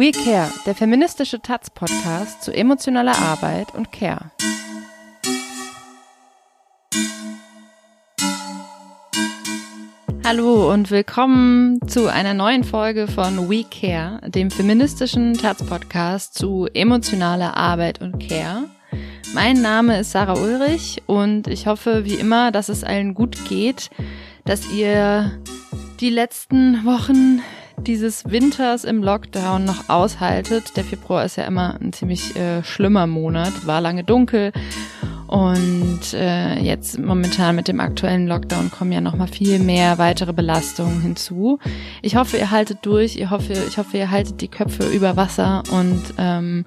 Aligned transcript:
We 0.00 0.12
Care, 0.12 0.50
der 0.64 0.74
feministische 0.74 1.42
Taz-Podcast 1.42 2.42
zu 2.42 2.52
emotionaler 2.52 3.18
Arbeit 3.18 3.74
und 3.74 3.92
Care. 3.92 4.30
Hallo 10.24 10.72
und 10.72 10.90
willkommen 10.90 11.86
zu 11.86 12.10
einer 12.10 12.32
neuen 12.32 12.64
Folge 12.64 13.08
von 13.08 13.50
We 13.50 13.62
Care, 13.64 14.22
dem 14.30 14.50
feministischen 14.50 15.34
Taz-Podcast 15.34 16.32
zu 16.32 16.66
emotionaler 16.72 17.58
Arbeit 17.58 18.00
und 18.00 18.26
Care. 18.26 18.70
Mein 19.34 19.60
Name 19.60 20.00
ist 20.00 20.12
Sarah 20.12 20.40
Ulrich 20.40 21.02
und 21.08 21.46
ich 21.46 21.66
hoffe 21.66 22.06
wie 22.06 22.14
immer, 22.14 22.52
dass 22.52 22.70
es 22.70 22.84
allen 22.84 23.12
gut 23.12 23.36
geht, 23.50 23.90
dass 24.46 24.72
ihr 24.72 25.30
die 26.00 26.08
letzten 26.08 26.86
Wochen 26.86 27.42
dieses 27.86 28.30
Winters 28.30 28.84
im 28.84 29.02
Lockdown 29.02 29.64
noch 29.64 29.88
aushaltet. 29.88 30.76
Der 30.76 30.84
Februar 30.84 31.24
ist 31.24 31.36
ja 31.36 31.44
immer 31.44 31.78
ein 31.80 31.92
ziemlich 31.92 32.36
äh, 32.36 32.62
schlimmer 32.62 33.06
Monat, 33.06 33.66
war 33.66 33.80
lange 33.80 34.04
dunkel 34.04 34.52
und 35.30 36.12
äh, 36.12 36.58
jetzt 36.58 36.98
momentan 36.98 37.54
mit 37.54 37.68
dem 37.68 37.78
aktuellen 37.78 38.26
Lockdown 38.26 38.72
kommen 38.72 38.90
ja 38.90 39.00
noch 39.00 39.14
mal 39.14 39.28
viel 39.28 39.60
mehr 39.60 39.96
weitere 39.98 40.32
Belastungen 40.32 41.00
hinzu. 41.00 41.60
Ich 42.02 42.16
hoffe, 42.16 42.36
ihr 42.36 42.50
haltet 42.50 42.78
durch. 42.82 43.16
Ich 43.16 43.30
hoffe, 43.30 43.52
ich 43.52 43.78
hoffe, 43.78 43.96
ihr 43.96 44.10
haltet 44.10 44.40
die 44.40 44.48
Köpfe 44.48 44.88
über 44.88 45.16
Wasser 45.16 45.62
und 45.70 46.02
ähm, 46.18 46.64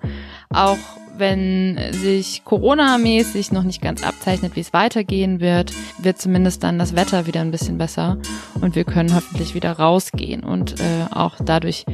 auch 0.49 0.77
wenn 1.17 1.77
sich 1.91 2.43
Corona-mäßig 2.43 3.51
noch 3.51 3.63
nicht 3.63 3.81
ganz 3.81 4.03
abzeichnet, 4.03 4.55
wie 4.55 4.61
es 4.61 4.73
weitergehen 4.73 5.39
wird, 5.39 5.73
wird 5.99 6.19
zumindest 6.19 6.63
dann 6.63 6.79
das 6.79 6.95
Wetter 6.95 7.25
wieder 7.25 7.41
ein 7.41 7.51
bisschen 7.51 7.77
besser 7.77 8.17
und 8.61 8.75
wir 8.75 8.83
können 8.83 9.13
hoffentlich 9.13 9.53
wieder 9.53 9.73
rausgehen 9.73 10.43
und 10.43 10.79
äh, 10.79 11.05
auch 11.11 11.35
dadurch 11.43 11.85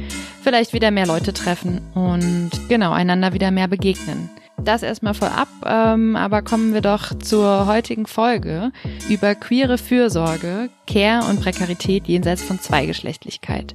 vielleicht 0.42 0.72
wieder 0.72 0.90
mehr 0.90 1.06
Leute 1.06 1.32
treffen 1.32 1.80
und 1.94 2.50
genau 2.68 2.92
einander 2.92 3.32
wieder 3.32 3.50
mehr 3.50 3.68
begegnen. 3.68 4.30
Das 4.64 4.82
erstmal 4.82 5.14
vorab, 5.14 5.48
ähm, 5.64 6.16
aber 6.16 6.42
kommen 6.42 6.74
wir 6.74 6.82
doch 6.82 7.18
zur 7.18 7.66
heutigen 7.66 8.06
Folge 8.06 8.72
über 9.08 9.34
queere 9.34 9.78
Fürsorge, 9.78 10.68
Care 10.86 11.24
und 11.28 11.40
Prekarität 11.40 12.06
jenseits 12.06 12.42
von 12.42 12.58
Zweigeschlechtlichkeit. 12.58 13.74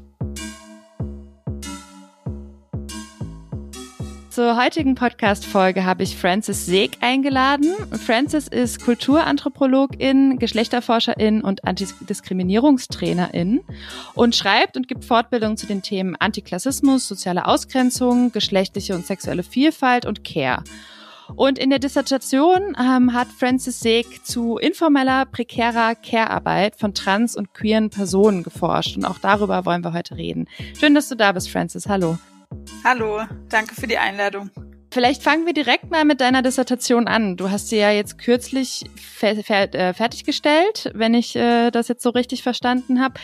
Zur 4.36 4.58
heutigen 4.62 4.96
Podcast-Folge 4.96 5.86
habe 5.86 6.04
ich 6.04 6.18
Frances 6.18 6.66
Seeg 6.66 6.98
eingeladen. 7.00 7.74
Frances 8.06 8.50
ist 8.50 8.84
Kulturanthropologin, 8.84 10.40
Geschlechterforscherin 10.40 11.40
und 11.40 11.64
Antidiskriminierungstrainerin 11.64 13.62
und 14.14 14.36
schreibt 14.36 14.76
und 14.76 14.90
gibt 14.90 15.06
Fortbildungen 15.06 15.56
zu 15.56 15.68
den 15.68 15.82
Themen 15.84 16.18
Antiklassismus, 16.18 17.08
soziale 17.08 17.46
Ausgrenzung, 17.46 18.34
geschlechtliche 18.34 18.94
und 18.94 19.06
sexuelle 19.06 19.42
Vielfalt 19.42 20.06
und 20.06 20.26
Care. 20.26 20.66
Und 21.38 21.58
in 21.58 21.70
der 21.70 21.80
Dissertation 21.80 22.76
ähm, 22.78 23.14
hat 23.14 23.30
Frances 23.30 23.80
Seeg 23.80 24.26
zu 24.26 24.58
informeller, 24.58 25.24
prekärer 25.28 25.96
Care-Arbeit 25.96 26.76
von 26.76 26.94
trans- 26.94 27.38
und 27.38 27.54
queeren 27.54 27.90
Personen 27.90 28.44
geforscht. 28.44 28.98
Und 28.98 29.06
auch 29.06 29.20
darüber 29.20 29.66
wollen 29.66 29.86
wir 29.86 29.94
heute 29.94 30.18
reden. 30.18 30.50
Schön, 30.78 30.94
dass 30.94 31.08
du 31.08 31.16
da 31.16 31.32
bist, 31.32 31.50
Frances. 31.50 31.88
Hallo. 31.88 32.18
Hallo, 32.84 33.22
danke 33.50 33.76
für 33.76 33.88
die 33.88 33.98
Einladung. 33.98 34.52
Vielleicht 34.96 35.24
fangen 35.24 35.46
wir 35.46 35.52
direkt 35.52 35.92
mal 35.92 36.06
mit 36.06 36.22
deiner 36.22 36.42
Dissertation 36.42 37.06
an. 37.06 37.36
Du 37.36 37.50
hast 37.52 37.68
sie 37.68 37.76
ja 37.76 37.92
jetzt 37.92 38.18
kürzlich 38.18 38.86
fer 38.96 39.36
fer 39.44 39.76
äh, 39.76 39.94
fertiggestellt, 39.94 40.90
wenn 40.94 41.14
ich 41.14 41.36
äh, 41.36 41.70
das 41.70 41.90
jetzt 41.90 42.02
so 42.02 42.12
richtig 42.12 42.44
verstanden 42.44 43.02
habe. 43.02 43.16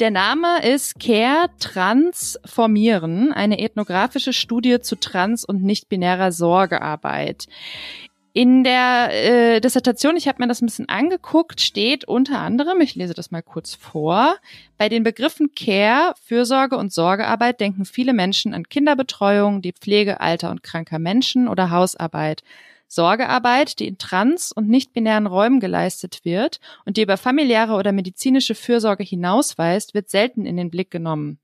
Der 0.00 0.10
Name 0.10 0.62
ist 0.62 1.00
Care 1.00 1.48
Transformieren, 1.60 3.32
eine 3.32 3.58
ethnografische 3.58 4.34
Studie 4.34 4.80
zu 4.80 4.96
trans- 4.96 5.46
und 5.46 5.62
nicht-binärer 5.62 6.30
Sorgearbeit. 6.30 7.46
In 8.36 8.64
der 8.64 9.10
äh, 9.12 9.60
Dissertation, 9.60 10.16
ich 10.16 10.26
habe 10.26 10.42
mir 10.42 10.48
das 10.48 10.60
ein 10.60 10.66
bisschen 10.66 10.88
angeguckt, 10.88 11.60
steht 11.60 12.04
unter 12.08 12.40
anderem, 12.40 12.80
ich 12.80 12.96
lese 12.96 13.14
das 13.14 13.30
mal 13.30 13.42
kurz 13.44 13.76
vor, 13.76 14.34
bei 14.76 14.88
den 14.88 15.04
Begriffen 15.04 15.52
Care, 15.54 16.14
Fürsorge 16.20 16.76
und 16.76 16.92
Sorgearbeit 16.92 17.60
denken 17.60 17.84
viele 17.84 18.12
Menschen 18.12 18.52
an 18.52 18.68
Kinderbetreuung, 18.68 19.62
die 19.62 19.72
Pflege 19.72 20.20
alter 20.20 20.50
und 20.50 20.64
kranker 20.64 20.98
Menschen 20.98 21.46
oder 21.46 21.70
Hausarbeit. 21.70 22.42
Sorgearbeit, 22.94 23.78
die 23.78 23.88
in 23.88 23.98
trans- 23.98 24.52
und 24.52 24.68
nicht-binären 24.68 25.26
Räumen 25.26 25.60
geleistet 25.60 26.24
wird 26.24 26.60
und 26.84 26.96
die 26.96 27.02
über 27.02 27.16
familiäre 27.16 27.74
oder 27.74 27.92
medizinische 27.92 28.54
Fürsorge 28.54 29.04
hinausweist, 29.04 29.94
wird 29.94 30.10
selten 30.10 30.46
in 30.46 30.56
den 30.56 30.70
Blick 30.70 30.90
genommen. 30.90 31.38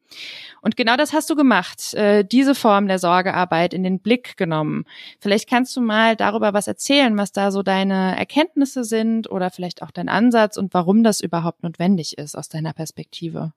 Und 0.60 0.76
genau 0.76 0.96
das 0.96 1.12
hast 1.12 1.30
du 1.30 1.36
gemacht, 1.36 1.94
äh, 1.94 2.24
diese 2.24 2.54
Form 2.54 2.88
der 2.88 2.98
Sorgearbeit 2.98 3.72
in 3.74 3.82
den 3.82 4.00
Blick 4.00 4.36
genommen. 4.36 4.84
Vielleicht 5.20 5.48
kannst 5.48 5.76
du 5.76 5.80
mal 5.80 6.16
darüber 6.16 6.52
was 6.52 6.66
erzählen, 6.66 7.16
was 7.16 7.32
da 7.32 7.50
so 7.50 7.62
deine 7.62 8.16
Erkenntnisse 8.16 8.84
sind 8.84 9.30
oder 9.30 9.50
vielleicht 9.50 9.82
auch 9.82 9.90
dein 9.90 10.08
Ansatz 10.08 10.56
und 10.56 10.74
warum 10.74 11.04
das 11.04 11.20
überhaupt 11.20 11.62
notwendig 11.62 12.18
ist 12.18 12.36
aus 12.36 12.48
deiner 12.48 12.72
Perspektive. 12.72 13.52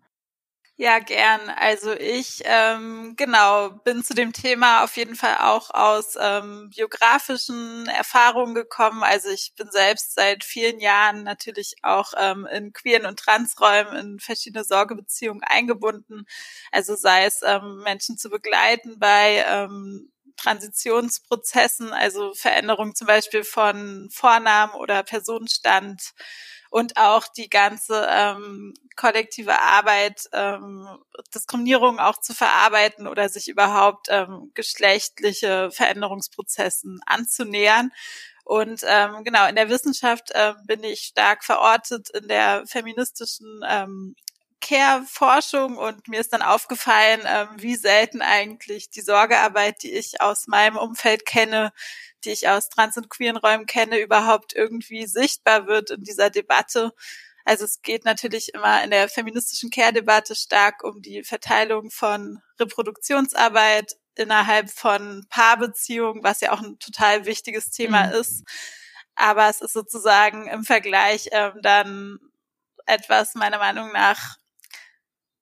Ja, 0.79 0.97
gern. 0.97 1.50
Also 1.51 1.94
ich 1.94 2.41
ähm, 2.45 3.13
genau 3.16 3.69
bin 3.84 4.03
zu 4.03 4.16
dem 4.16 4.34
Thema 4.34 4.84
auf 4.84 4.97
jeden 4.97 5.16
Fall 5.16 5.38
auch 5.38 5.69
aus 5.69 6.16
ähm, 6.19 6.72
biografischen 6.75 7.85
Erfahrungen 7.88 8.56
gekommen. 8.56 9.03
Also 9.03 9.29
ich 9.29 9.53
bin 9.56 9.69
selbst 9.69 10.16
seit 10.16 10.44
vielen 10.44 10.79
Jahren 10.79 11.22
natürlich 11.23 11.75
auch 11.84 12.13
ähm, 12.17 12.47
in 12.51 12.73
queeren 12.73 13.06
und 13.06 13.19
Transräumen 13.19 13.95
in 13.95 14.19
verschiedene 14.19 14.63
Sorgebeziehungen 14.63 15.44
eingebunden. 15.44 16.25
Also 16.72 16.95
sei 16.95 17.25
es 17.25 17.41
ähm, 17.44 17.81
Menschen 17.84 18.17
zu 18.17 18.31
begleiten 18.31 18.97
bei 18.97 19.45
ähm, 19.47 20.11
Transitionsprozessen, 20.38 21.94
also 21.94 22.34
Veränderung 22.34 22.95
zum 22.95 23.05
Beispiel 23.05 23.44
von 23.44 24.09
Vornamen 24.11 24.73
oder 24.73 25.03
Personenstand 25.03 26.01
und 26.73 26.97
auch 26.97 27.28
die 27.28 27.51
ganze 27.51 28.07
ähm, 28.09 28.73
kollektive 28.95 29.61
Arbeit, 29.61 30.28
ähm, 30.34 30.88
Diskriminierung 31.31 32.00
auch 32.00 32.19
zu 32.19 32.34
verarbeiten 32.34 33.06
oder 33.06 33.29
sich 33.29 33.47
überhaupt 33.47 34.07
ähm, 34.09 34.50
geschlechtliche 34.56 35.69
Veränderungsprozessen 35.69 37.00
anzunähern. 37.06 37.91
Und 38.44 38.81
ähm, 38.88 39.23
genau, 39.23 39.47
in 39.47 39.56
der 39.56 39.69
Wissenschaft 39.69 40.31
äh, 40.31 40.56
bin 40.66 40.84
ich 40.84 41.01
stark 41.01 41.44
verortet 41.44 42.09
in 42.09 42.28
der 42.28 42.63
feministischen 42.66 43.61
ähm, 43.69 44.16
Care-Forschung 44.63 45.78
und 45.78 46.07
mir 46.07 46.22
ist 46.22 46.31
dann 46.31 46.41
aufgefallen, 46.41 47.22
ähm, 47.25 47.50
wie 47.57 47.75
selten 47.75 48.22
eigentlich 48.22 48.90
die 48.90 49.01
Sorgearbeit, 49.01 49.84
die 49.84 49.91
ich 49.91 50.22
aus 50.22 50.47
meinem 50.47 50.78
Umfeld 50.78 51.25
kenne, 51.25 51.74
die 52.24 52.31
ich 52.31 52.47
aus 52.47 52.69
trans- 52.69 52.96
und 52.96 53.09
queeren 53.09 53.35
Räumen 53.38 53.66
kenne, 53.66 54.00
überhaupt 54.00 54.53
irgendwie 54.53 55.06
sichtbar 55.06 55.68
wird 55.68 55.91
in 55.91 56.03
dieser 56.03 56.29
Debatte. 56.29 56.94
Also 57.44 57.66
es 57.66 57.81
geht 57.81 58.06
natürlich 58.06 58.53
immer 58.53 58.81
in 58.84 58.91
der 58.91 59.09
feministischen 59.09 59.69
Care-Debatte 59.69 60.34
stark 60.34 60.84
um 60.84 61.02
die 61.02 61.23
Verteilung 61.23 61.91
von 61.91 62.41
Reproduktionsarbeit 62.57 63.97
innerhalb 64.16 64.69
von 64.69 65.25
Paarbeziehungen, 65.29 66.23
was 66.23 66.40
ja 66.40 66.53
auch 66.53 66.62
ein 66.62 66.79
total 66.79 67.25
wichtiges 67.25 67.69
Thema 67.69 68.07
mhm. 68.07 68.13
ist. 68.13 68.44
Aber 69.16 69.50
es 69.50 69.59
ist 69.59 69.73
sozusagen 69.73 70.47
im 70.47 70.63
Vergleich 70.63 71.28
ähm, 71.34 71.59
dann 71.62 72.19
etwas 72.85 73.35
meiner 73.35 73.57
Meinung 73.57 73.91
nach, 73.91 74.38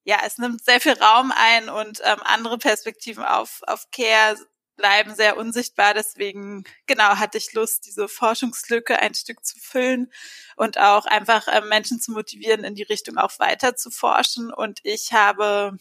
ja, 0.03 0.19
es 0.25 0.37
nimmt 0.37 0.63
sehr 0.63 0.81
viel 0.81 0.93
Raum 0.93 1.31
ein 1.35 1.69
und 1.69 2.01
ähm, 2.03 2.19
andere 2.23 2.57
Perspektiven 2.57 3.23
auf, 3.23 3.61
auf 3.67 3.89
Care 3.91 4.37
bleiben 4.77 5.13
sehr 5.15 5.37
unsichtbar. 5.37 5.93
Deswegen, 5.93 6.63
genau, 6.87 7.17
hatte 7.17 7.37
ich 7.37 7.53
Lust, 7.53 7.85
diese 7.85 8.07
Forschungslücke 8.07 8.99
ein 8.99 9.13
Stück 9.13 9.45
zu 9.45 9.59
füllen 9.59 10.11
und 10.55 10.79
auch 10.79 11.05
einfach 11.05 11.47
äh, 11.47 11.61
Menschen 11.61 12.01
zu 12.01 12.11
motivieren, 12.11 12.63
in 12.63 12.75
die 12.75 12.83
Richtung 12.83 13.17
auch 13.17 13.37
weiter 13.39 13.75
zu 13.75 13.91
forschen. 13.91 14.51
Und 14.51 14.79
ich 14.83 15.13
habe 15.13 15.77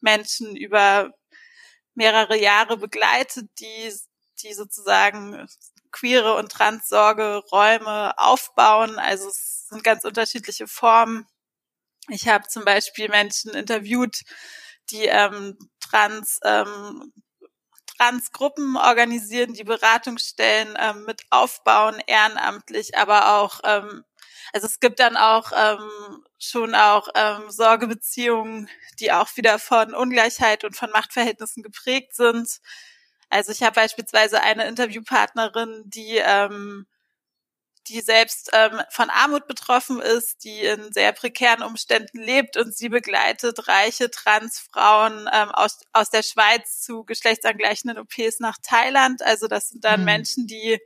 Menschen 0.00 0.56
über 0.56 1.12
mehrere 1.94 2.38
Jahre 2.38 2.78
begleitet, 2.78 3.50
die, 3.60 3.92
die 4.42 4.54
sozusagen 4.54 5.46
queere 5.90 6.34
und 6.36 6.50
Transsorge-Räume 6.50 8.18
aufbauen. 8.18 8.98
Also 8.98 9.28
es 9.28 9.68
sind 9.68 9.84
ganz 9.84 10.04
unterschiedliche 10.04 10.66
Formen. 10.66 11.26
Ich 12.08 12.28
habe 12.28 12.48
zum 12.48 12.64
Beispiel 12.64 13.08
Menschen 13.08 13.52
interviewt, 13.52 14.22
die 14.90 15.04
ähm, 15.06 15.56
trans 15.80 16.40
ähm, 16.44 17.12
Transgruppen 17.98 18.76
organisieren, 18.76 19.54
die 19.54 19.64
Beratungsstellen 19.64 20.76
ähm, 20.80 21.04
mit 21.04 21.22
aufbauen, 21.30 22.02
ehrenamtlich, 22.06 22.96
aber 22.98 23.38
auch, 23.38 23.60
ähm, 23.64 24.04
also 24.52 24.66
es 24.66 24.80
gibt 24.80 24.98
dann 25.00 25.16
auch 25.16 25.52
ähm, 25.56 26.24
schon 26.38 26.74
auch 26.74 27.08
ähm, 27.14 27.50
Sorgebeziehungen, 27.50 28.68
die 28.98 29.12
auch 29.12 29.36
wieder 29.36 29.58
von 29.58 29.94
Ungleichheit 29.94 30.64
und 30.64 30.76
von 30.76 30.90
Machtverhältnissen 30.90 31.62
geprägt 31.62 32.14
sind. 32.14 32.60
Also 33.30 33.52
ich 33.52 33.62
habe 33.62 33.74
beispielsweise 33.76 34.42
eine 34.42 34.66
Interviewpartnerin, 34.66 35.82
die 35.86 36.16
ähm, 36.18 36.86
die 37.88 38.00
selbst 38.00 38.50
ähm, 38.52 38.80
von 38.90 39.10
Armut 39.10 39.46
betroffen 39.46 40.00
ist, 40.00 40.44
die 40.44 40.60
in 40.60 40.92
sehr 40.92 41.12
prekären 41.12 41.62
Umständen 41.62 42.18
lebt 42.18 42.56
und 42.56 42.74
sie 42.74 42.88
begleitet 42.88 43.68
reiche 43.68 44.10
Transfrauen 44.10 45.28
ähm, 45.32 45.50
aus, 45.50 45.80
aus 45.92 46.10
der 46.10 46.22
Schweiz 46.22 46.80
zu 46.80 47.04
geschlechtsangleichenden 47.04 47.98
OPs 47.98 48.40
nach 48.40 48.58
Thailand. 48.62 49.22
Also 49.22 49.48
das 49.48 49.70
sind 49.70 49.84
dann 49.84 50.00
mhm. 50.00 50.06
Menschen, 50.06 50.46
die 50.46 50.78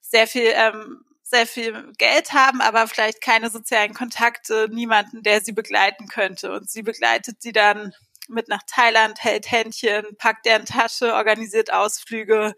sehr 0.00 0.26
viel 0.26 0.52
ähm, 0.54 1.04
sehr 1.24 1.46
viel 1.46 1.92
Geld 1.98 2.32
haben, 2.32 2.60
aber 2.60 2.86
vielleicht 2.86 3.20
keine 3.20 3.50
sozialen 3.50 3.94
Kontakte, 3.94 4.68
niemanden, 4.70 5.22
der 5.22 5.40
sie 5.40 5.52
begleiten 5.52 6.06
könnte. 6.06 6.52
Und 6.52 6.70
sie 6.70 6.82
begleitet 6.82 7.42
sie 7.42 7.52
dann 7.52 7.92
mit 8.28 8.48
nach 8.48 8.62
Thailand, 8.66 9.22
hält 9.22 9.50
Händchen, 9.50 10.04
packt 10.18 10.46
deren 10.46 10.66
Tasche, 10.66 11.14
organisiert 11.14 11.72
Ausflüge, 11.72 12.54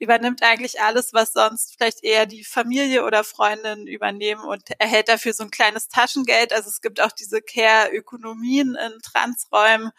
übernimmt 0.00 0.42
eigentlich 0.42 0.80
alles, 0.80 1.12
was 1.12 1.32
sonst 1.34 1.76
vielleicht 1.76 2.02
eher 2.02 2.26
die 2.26 2.42
Familie 2.42 3.04
oder 3.04 3.22
Freundin 3.22 3.86
übernehmen 3.86 4.42
und 4.44 4.62
erhält 4.80 5.08
dafür 5.08 5.34
so 5.34 5.44
ein 5.44 5.50
kleines 5.50 5.88
Taschengeld. 5.88 6.52
Also 6.52 6.68
es 6.70 6.80
gibt 6.80 7.00
auch 7.00 7.12
diese 7.12 7.42
Care-Ökonomien 7.42 8.74
in 8.76 8.98
Transräumen, 9.02 9.90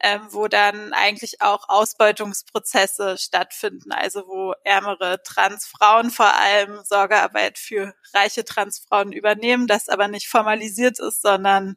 ähm, 0.00 0.20
wo 0.30 0.46
dann 0.48 0.92
eigentlich 0.92 1.40
auch 1.40 1.68
Ausbeutungsprozesse 1.68 3.16
stattfinden, 3.18 3.92
also 3.92 4.26
wo 4.28 4.54
ärmere 4.64 5.22
Transfrauen 5.22 6.10
vor 6.10 6.34
allem 6.36 6.82
Sorgearbeit 6.84 7.58
für 7.58 7.94
reiche 8.14 8.44
Transfrauen 8.44 9.12
übernehmen, 9.12 9.66
das 9.66 9.88
aber 9.88 10.08
nicht 10.08 10.28
formalisiert 10.28 10.98
ist, 11.00 11.22
sondern 11.22 11.76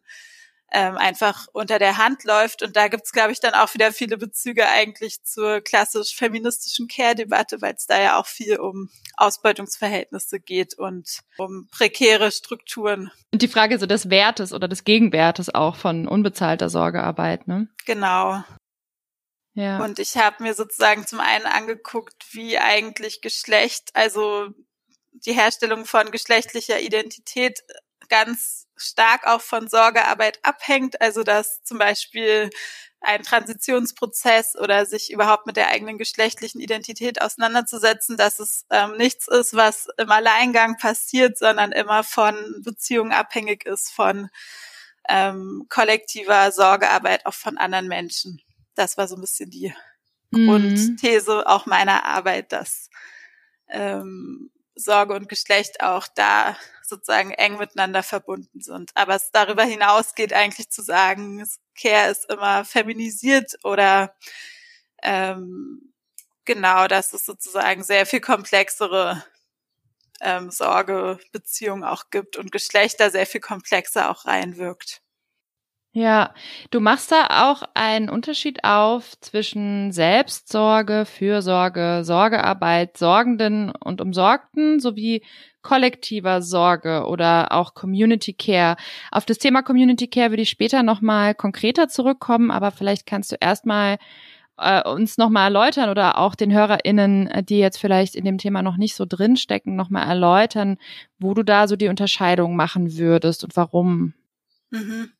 ähm, 0.73 0.97
einfach 0.97 1.47
unter 1.53 1.77
der 1.77 1.97
Hand 1.97 2.23
läuft. 2.23 2.63
Und 2.63 2.75
da 2.75 2.87
gibt's, 2.87 3.11
glaube 3.11 3.31
ich, 3.31 3.39
dann 3.39 3.53
auch 3.53 3.73
wieder 3.75 3.91
viele 3.91 4.17
Bezüge 4.17 4.67
eigentlich 4.67 5.23
zur 5.23 5.61
klassisch 5.61 6.15
feministischen 6.15 6.87
Care-Debatte, 6.87 7.61
weil 7.61 7.75
es 7.75 7.85
da 7.85 8.01
ja 8.01 8.19
auch 8.19 8.25
viel 8.25 8.57
um 8.57 8.89
Ausbeutungsverhältnisse 9.15 10.39
geht 10.39 10.73
und 10.73 11.19
um 11.37 11.67
prekäre 11.71 12.31
Strukturen. 12.31 13.11
Und 13.31 13.43
die 13.43 13.47
Frage 13.47 13.77
so 13.77 13.85
des 13.85 14.09
Wertes 14.09 14.51
oder 14.51 14.67
des 14.67 14.83
Gegenwertes 14.83 15.53
auch 15.53 15.75
von 15.75 16.07
unbezahlter 16.07 16.69
Sorgearbeit, 16.69 17.47
ne? 17.47 17.67
Genau. 17.85 18.43
Ja. 19.53 19.83
Und 19.83 19.99
ich 19.99 20.17
habe 20.17 20.41
mir 20.41 20.55
sozusagen 20.55 21.05
zum 21.05 21.19
einen 21.19 21.45
angeguckt, 21.45 22.25
wie 22.31 22.57
eigentlich 22.57 23.21
Geschlecht, 23.21 23.91
also 23.93 24.47
die 25.11 25.33
Herstellung 25.33 25.85
von 25.85 26.09
geschlechtlicher 26.09 26.79
Identität 26.79 27.63
ganz 28.09 28.62
stark 28.75 29.27
auch 29.27 29.41
von 29.41 29.67
Sorgearbeit 29.67 30.39
abhängt. 30.43 31.01
Also 31.01 31.23
dass 31.23 31.63
zum 31.63 31.77
Beispiel 31.77 32.49
ein 33.03 33.21
Transitionsprozess 33.21 34.55
oder 34.55 34.85
sich 34.85 35.11
überhaupt 35.11 35.45
mit 35.45 35.57
der 35.57 35.69
eigenen 35.69 35.97
geschlechtlichen 35.97 36.61
Identität 36.61 37.21
auseinanderzusetzen, 37.21 38.15
dass 38.15 38.39
es 38.39 38.65
ähm, 38.69 38.95
nichts 38.97 39.27
ist, 39.27 39.53
was 39.53 39.87
im 39.97 40.09
Alleingang 40.09 40.77
passiert, 40.77 41.37
sondern 41.37 41.73
immer 41.73 42.03
von 42.03 42.35
Beziehungen 42.63 43.11
abhängig 43.11 43.65
ist, 43.65 43.91
von 43.91 44.29
ähm, 45.09 45.65
kollektiver 45.67 46.51
Sorgearbeit 46.53 47.25
auch 47.25 47.33
von 47.33 47.57
anderen 47.57 47.89
Menschen. 47.89 48.41
Das 48.73 48.97
war 48.97 49.09
so 49.09 49.15
ein 49.15 49.21
bisschen 49.21 49.49
die 49.49 49.73
mhm. 50.31 50.47
Grundthese 50.47 51.45
auch 51.45 51.65
meiner 51.65 52.05
Arbeit, 52.05 52.53
dass 52.53 52.89
ähm, 53.67 54.49
Sorge 54.75 55.13
und 55.13 55.27
Geschlecht 55.27 55.81
auch 55.81 56.07
da 56.15 56.55
sozusagen 56.85 57.31
eng 57.31 57.57
miteinander 57.57 58.03
verbunden 58.03 58.61
sind. 58.61 58.91
Aber 58.95 59.15
es 59.15 59.31
darüber 59.31 59.63
hinaus 59.63 60.15
geht 60.15 60.33
eigentlich 60.33 60.69
zu 60.69 60.81
sagen, 60.81 61.45
Care 61.79 62.11
ist 62.11 62.29
immer 62.31 62.65
feminisiert 62.65 63.57
oder 63.63 64.15
ähm, 65.01 65.93
genau, 66.45 66.87
dass 66.87 67.13
es 67.13 67.25
sozusagen 67.25 67.83
sehr 67.83 68.05
viel 68.05 68.21
komplexere 68.21 69.23
ähm, 70.21 70.49
Sorgebeziehungen 70.51 71.83
auch 71.83 72.09
gibt 72.09 72.37
und 72.37 72.51
Geschlechter 72.51 73.11
sehr 73.11 73.25
viel 73.25 73.41
komplexer 73.41 74.09
auch 74.09 74.25
reinwirkt. 74.25 75.01
Ja, 75.95 76.33
du 76.71 76.79
machst 76.79 77.11
da 77.11 77.51
auch 77.51 77.61
einen 77.75 78.09
Unterschied 78.09 78.63
auf 78.63 79.13
zwischen 79.19 79.91
Selbstsorge, 79.91 81.05
Fürsorge, 81.05 82.01
Sorgearbeit, 82.03 82.97
Sorgenden 82.97 83.69
und 83.69 84.01
Umsorgten 84.01 84.79
sowie 84.79 85.23
kollektiver 85.63 86.41
Sorge 86.41 87.05
oder 87.07 87.51
auch 87.51 87.73
Community 87.73 88.33
Care. 88.33 88.75
Auf 89.11 89.25
das 89.25 89.39
Thema 89.39 89.63
Community 89.63 90.07
Care 90.07 90.29
würde 90.29 90.43
ich 90.43 90.49
später 90.49 90.83
nochmal 90.83 91.33
konkreter 91.33 91.87
zurückkommen, 91.87 92.51
aber 92.51 92.71
vielleicht 92.71 93.05
kannst 93.05 93.31
du 93.31 93.37
erstmal 93.39 93.97
äh, 94.57 94.87
uns 94.87 95.17
nochmal 95.17 95.45
erläutern 95.45 95.89
oder 95.89 96.17
auch 96.19 96.35
den 96.35 96.53
HörerInnen, 96.53 97.45
die 97.45 97.59
jetzt 97.59 97.77
vielleicht 97.77 98.15
in 98.15 98.25
dem 98.25 98.37
Thema 98.37 98.61
noch 98.61 98.77
nicht 98.77 98.95
so 98.95 99.05
drinstecken, 99.07 99.75
nochmal 99.75 100.07
erläutern, 100.07 100.77
wo 101.17 101.33
du 101.33 101.43
da 101.43 101.67
so 101.67 101.75
die 101.75 101.87
Unterscheidung 101.87 102.55
machen 102.55 102.97
würdest 102.97 103.43
und 103.43 103.55
warum. 103.55 104.13
Mhm. 104.69 105.11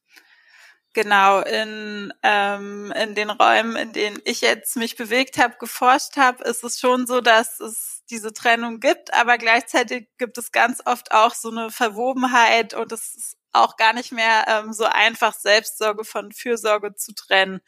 Genau, 0.93 1.39
in, 1.39 2.13
ähm, 2.21 2.93
in 3.01 3.15
den 3.15 3.31
Räumen, 3.31 3.75
in 3.75 3.93
denen 3.93 4.19
ich 4.25 4.41
jetzt 4.41 4.77
mich 4.77 4.95
bewegt 4.95 5.39
habe, 5.39 5.55
geforscht 5.59 6.17
habe, 6.17 6.43
ist 6.43 6.63
es 6.63 6.79
schon 6.79 7.07
so, 7.07 7.19
dass 7.19 7.59
es 7.59 7.92
diese 8.13 8.31
Trennung 8.31 8.79
gibt, 8.79 9.11
aber 9.13 9.39
gleichzeitig 9.39 10.07
gibt 10.19 10.37
es 10.37 10.51
ganz 10.51 10.81
oft 10.85 11.11
auch 11.11 11.33
so 11.33 11.49
eine 11.49 11.71
Verwobenheit 11.71 12.75
und 12.75 12.91
es 12.91 13.15
ist 13.15 13.37
auch 13.51 13.75
gar 13.75 13.93
nicht 13.93 14.11
mehr 14.11 14.45
ähm, 14.47 14.71
so 14.71 14.85
einfach, 14.85 15.33
Selbstsorge 15.33 16.03
von 16.05 16.31
Fürsorge 16.31 16.95
zu 16.95 17.13
trennen. 17.15 17.61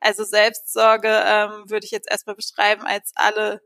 Also 0.00 0.24
Selbstsorge 0.24 1.08
ähm, 1.08 1.70
würde 1.70 1.86
ich 1.86 1.90
jetzt 1.92 2.10
erstmal 2.10 2.36
beschreiben 2.36 2.86
als 2.86 3.12
alle, 3.14 3.62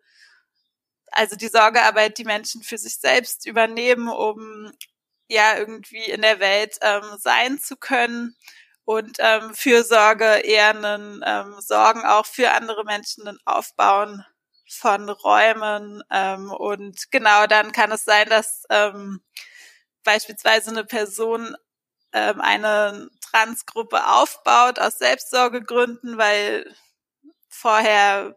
also 1.10 1.34
die 1.36 1.48
Sorgearbeit, 1.48 2.18
die 2.18 2.24
Menschen 2.24 2.62
für 2.62 2.78
sich 2.78 2.98
selbst 2.98 3.44
übernehmen, 3.46 4.08
um 4.08 4.70
ja 5.28 5.58
irgendwie 5.58 6.04
in 6.04 6.22
der 6.22 6.38
Welt 6.38 6.78
ähm, 6.82 7.02
sein 7.18 7.58
zu 7.58 7.76
können 7.76 8.36
und 8.84 9.16
ähm, 9.18 9.52
Fürsorge 9.54 10.26
eher 10.44 10.70
einen 10.70 11.22
ähm, 11.26 11.56
Sorgen 11.60 12.04
auch 12.04 12.26
für 12.26 12.52
andere 12.52 12.84
Menschen, 12.84 13.38
Aufbauen 13.44 14.24
von 14.70 15.08
Räumen 15.08 16.02
ähm, 16.10 16.52
und 16.52 17.10
genau 17.10 17.46
dann 17.46 17.72
kann 17.72 17.92
es 17.92 18.04
sein, 18.04 18.28
dass 18.28 18.64
ähm, 18.70 19.20
beispielsweise 20.04 20.70
eine 20.70 20.84
Person 20.84 21.56
ähm, 22.12 22.40
eine 22.40 23.08
Transgruppe 23.20 24.06
aufbaut 24.06 24.78
aus 24.78 24.98
Selbstsorgegründen, 24.98 26.18
weil 26.18 26.74
vorher 27.48 28.34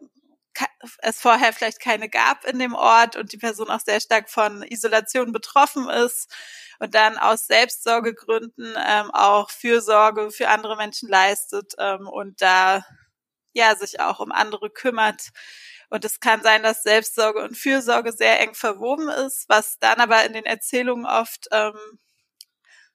es 1.02 1.20
vorher 1.20 1.52
vielleicht 1.52 1.80
keine 1.80 2.08
gab 2.08 2.44
in 2.44 2.58
dem 2.58 2.74
Ort 2.74 3.16
und 3.16 3.32
die 3.32 3.38
Person 3.38 3.70
auch 3.70 3.80
sehr 3.80 4.00
stark 4.00 4.30
von 4.30 4.62
Isolation 4.62 5.32
betroffen 5.32 5.88
ist 5.88 6.32
und 6.78 6.94
dann 6.94 7.18
aus 7.18 7.46
Selbstsorgegründen 7.46 8.74
ähm, 8.86 9.10
auch 9.12 9.50
Fürsorge 9.50 10.30
für 10.30 10.48
andere 10.48 10.76
Menschen 10.76 11.08
leistet 11.08 11.74
ähm, 11.78 12.08
und 12.08 12.40
da 12.40 12.84
ja 13.52 13.76
sich 13.76 14.00
auch 14.00 14.20
um 14.20 14.32
andere 14.32 14.70
kümmert. 14.70 15.30
Und 15.90 16.04
es 16.04 16.20
kann 16.20 16.42
sein, 16.42 16.62
dass 16.62 16.82
Selbstsorge 16.82 17.42
und 17.42 17.56
Fürsorge 17.56 18.12
sehr 18.12 18.40
eng 18.40 18.54
verwoben 18.54 19.08
ist. 19.08 19.46
Was 19.48 19.78
dann 19.78 20.00
aber 20.00 20.24
in 20.24 20.32
den 20.32 20.46
Erzählungen 20.46 21.06
oft 21.06 21.48
ähm, 21.52 21.98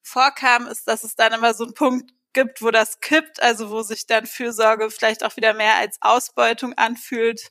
vorkam, 0.02 0.68
ist, 0.68 0.88
dass 0.88 1.04
es 1.04 1.16
dann 1.16 1.34
immer 1.34 1.54
so 1.54 1.66
einen 1.66 1.74
Punkt 1.74 2.12
gibt, 2.34 2.62
wo 2.62 2.72
das 2.72 3.00
kippt, 3.00 3.42
also 3.42 3.70
wo 3.70 3.82
sich 3.82 4.06
dann 4.06 4.26
Fürsorge 4.26 4.92
vielleicht 4.92 5.24
auch 5.24 5.36
wieder 5.36 5.54
mehr 5.54 5.76
als 5.76 5.98
Ausbeutung 6.02 6.74
anfühlt. 6.74 7.50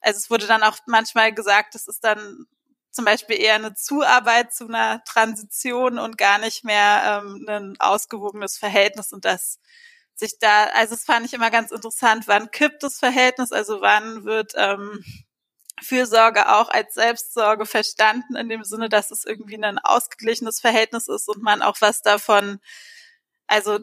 Also 0.00 0.18
es 0.18 0.30
wurde 0.30 0.46
dann 0.46 0.62
auch 0.62 0.78
manchmal 0.86 1.32
gesagt, 1.32 1.74
es 1.74 1.88
ist 1.88 2.04
dann 2.04 2.46
zum 2.90 3.04
Beispiel 3.04 3.40
eher 3.40 3.54
eine 3.54 3.74
Zuarbeit 3.74 4.52
zu 4.52 4.66
einer 4.66 5.02
Transition 5.04 5.98
und 5.98 6.18
gar 6.18 6.38
nicht 6.38 6.64
mehr 6.64 7.22
ähm, 7.24 7.46
ein 7.48 7.76
ausgewogenes 7.78 8.58
Verhältnis 8.58 9.12
und 9.12 9.24
das 9.24 9.60
sich 10.18 10.38
da, 10.38 10.64
also 10.74 10.94
das 10.94 11.04
fand 11.04 11.26
ich 11.26 11.34
immer 11.34 11.50
ganz 11.50 11.70
interessant, 11.70 12.26
wann 12.26 12.50
kippt 12.50 12.82
das 12.82 12.98
Verhältnis, 12.98 13.52
also 13.52 13.80
wann 13.80 14.24
wird 14.24 14.52
ähm, 14.56 15.04
Fürsorge 15.82 16.48
auch 16.52 16.68
als 16.68 16.94
Selbstsorge 16.94 17.66
verstanden, 17.66 18.36
in 18.36 18.48
dem 18.48 18.64
Sinne, 18.64 18.88
dass 18.88 19.10
es 19.10 19.24
irgendwie 19.24 19.62
ein 19.62 19.78
ausgeglichenes 19.78 20.60
Verhältnis 20.60 21.08
ist 21.08 21.28
und 21.28 21.42
man 21.42 21.62
auch 21.62 21.76
was 21.80 22.02
davon, 22.02 22.60
also 23.46 23.78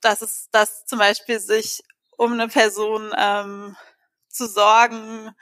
dass 0.00 0.22
es, 0.22 0.48
dass 0.50 0.84
zum 0.86 0.98
Beispiel 0.98 1.40
sich 1.40 1.82
um 2.16 2.34
eine 2.34 2.48
Person 2.48 3.12
ähm, 3.16 3.76
zu 4.28 4.46
sorgen, 4.46 5.34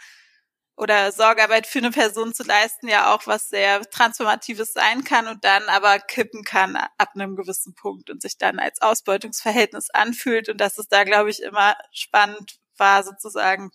oder 0.78 1.10
Sorgearbeit 1.10 1.66
für 1.66 1.80
eine 1.80 1.90
Person 1.90 2.32
zu 2.32 2.44
leisten 2.44 2.88
ja 2.88 3.12
auch 3.14 3.26
was 3.26 3.48
sehr 3.48 3.80
Transformatives 3.90 4.72
sein 4.72 5.02
kann 5.02 5.26
und 5.26 5.44
dann 5.44 5.64
aber 5.68 5.98
kippen 5.98 6.44
kann 6.44 6.76
ab 6.76 7.10
einem 7.14 7.34
gewissen 7.34 7.74
Punkt 7.74 8.10
und 8.10 8.22
sich 8.22 8.38
dann 8.38 8.60
als 8.60 8.80
Ausbeutungsverhältnis 8.80 9.90
anfühlt 9.90 10.48
und 10.48 10.60
dass 10.60 10.78
es 10.78 10.88
da, 10.88 11.04
glaube 11.04 11.30
ich, 11.30 11.42
immer 11.42 11.74
spannend 11.90 12.58
war 12.76 13.02
sozusagen, 13.02 13.70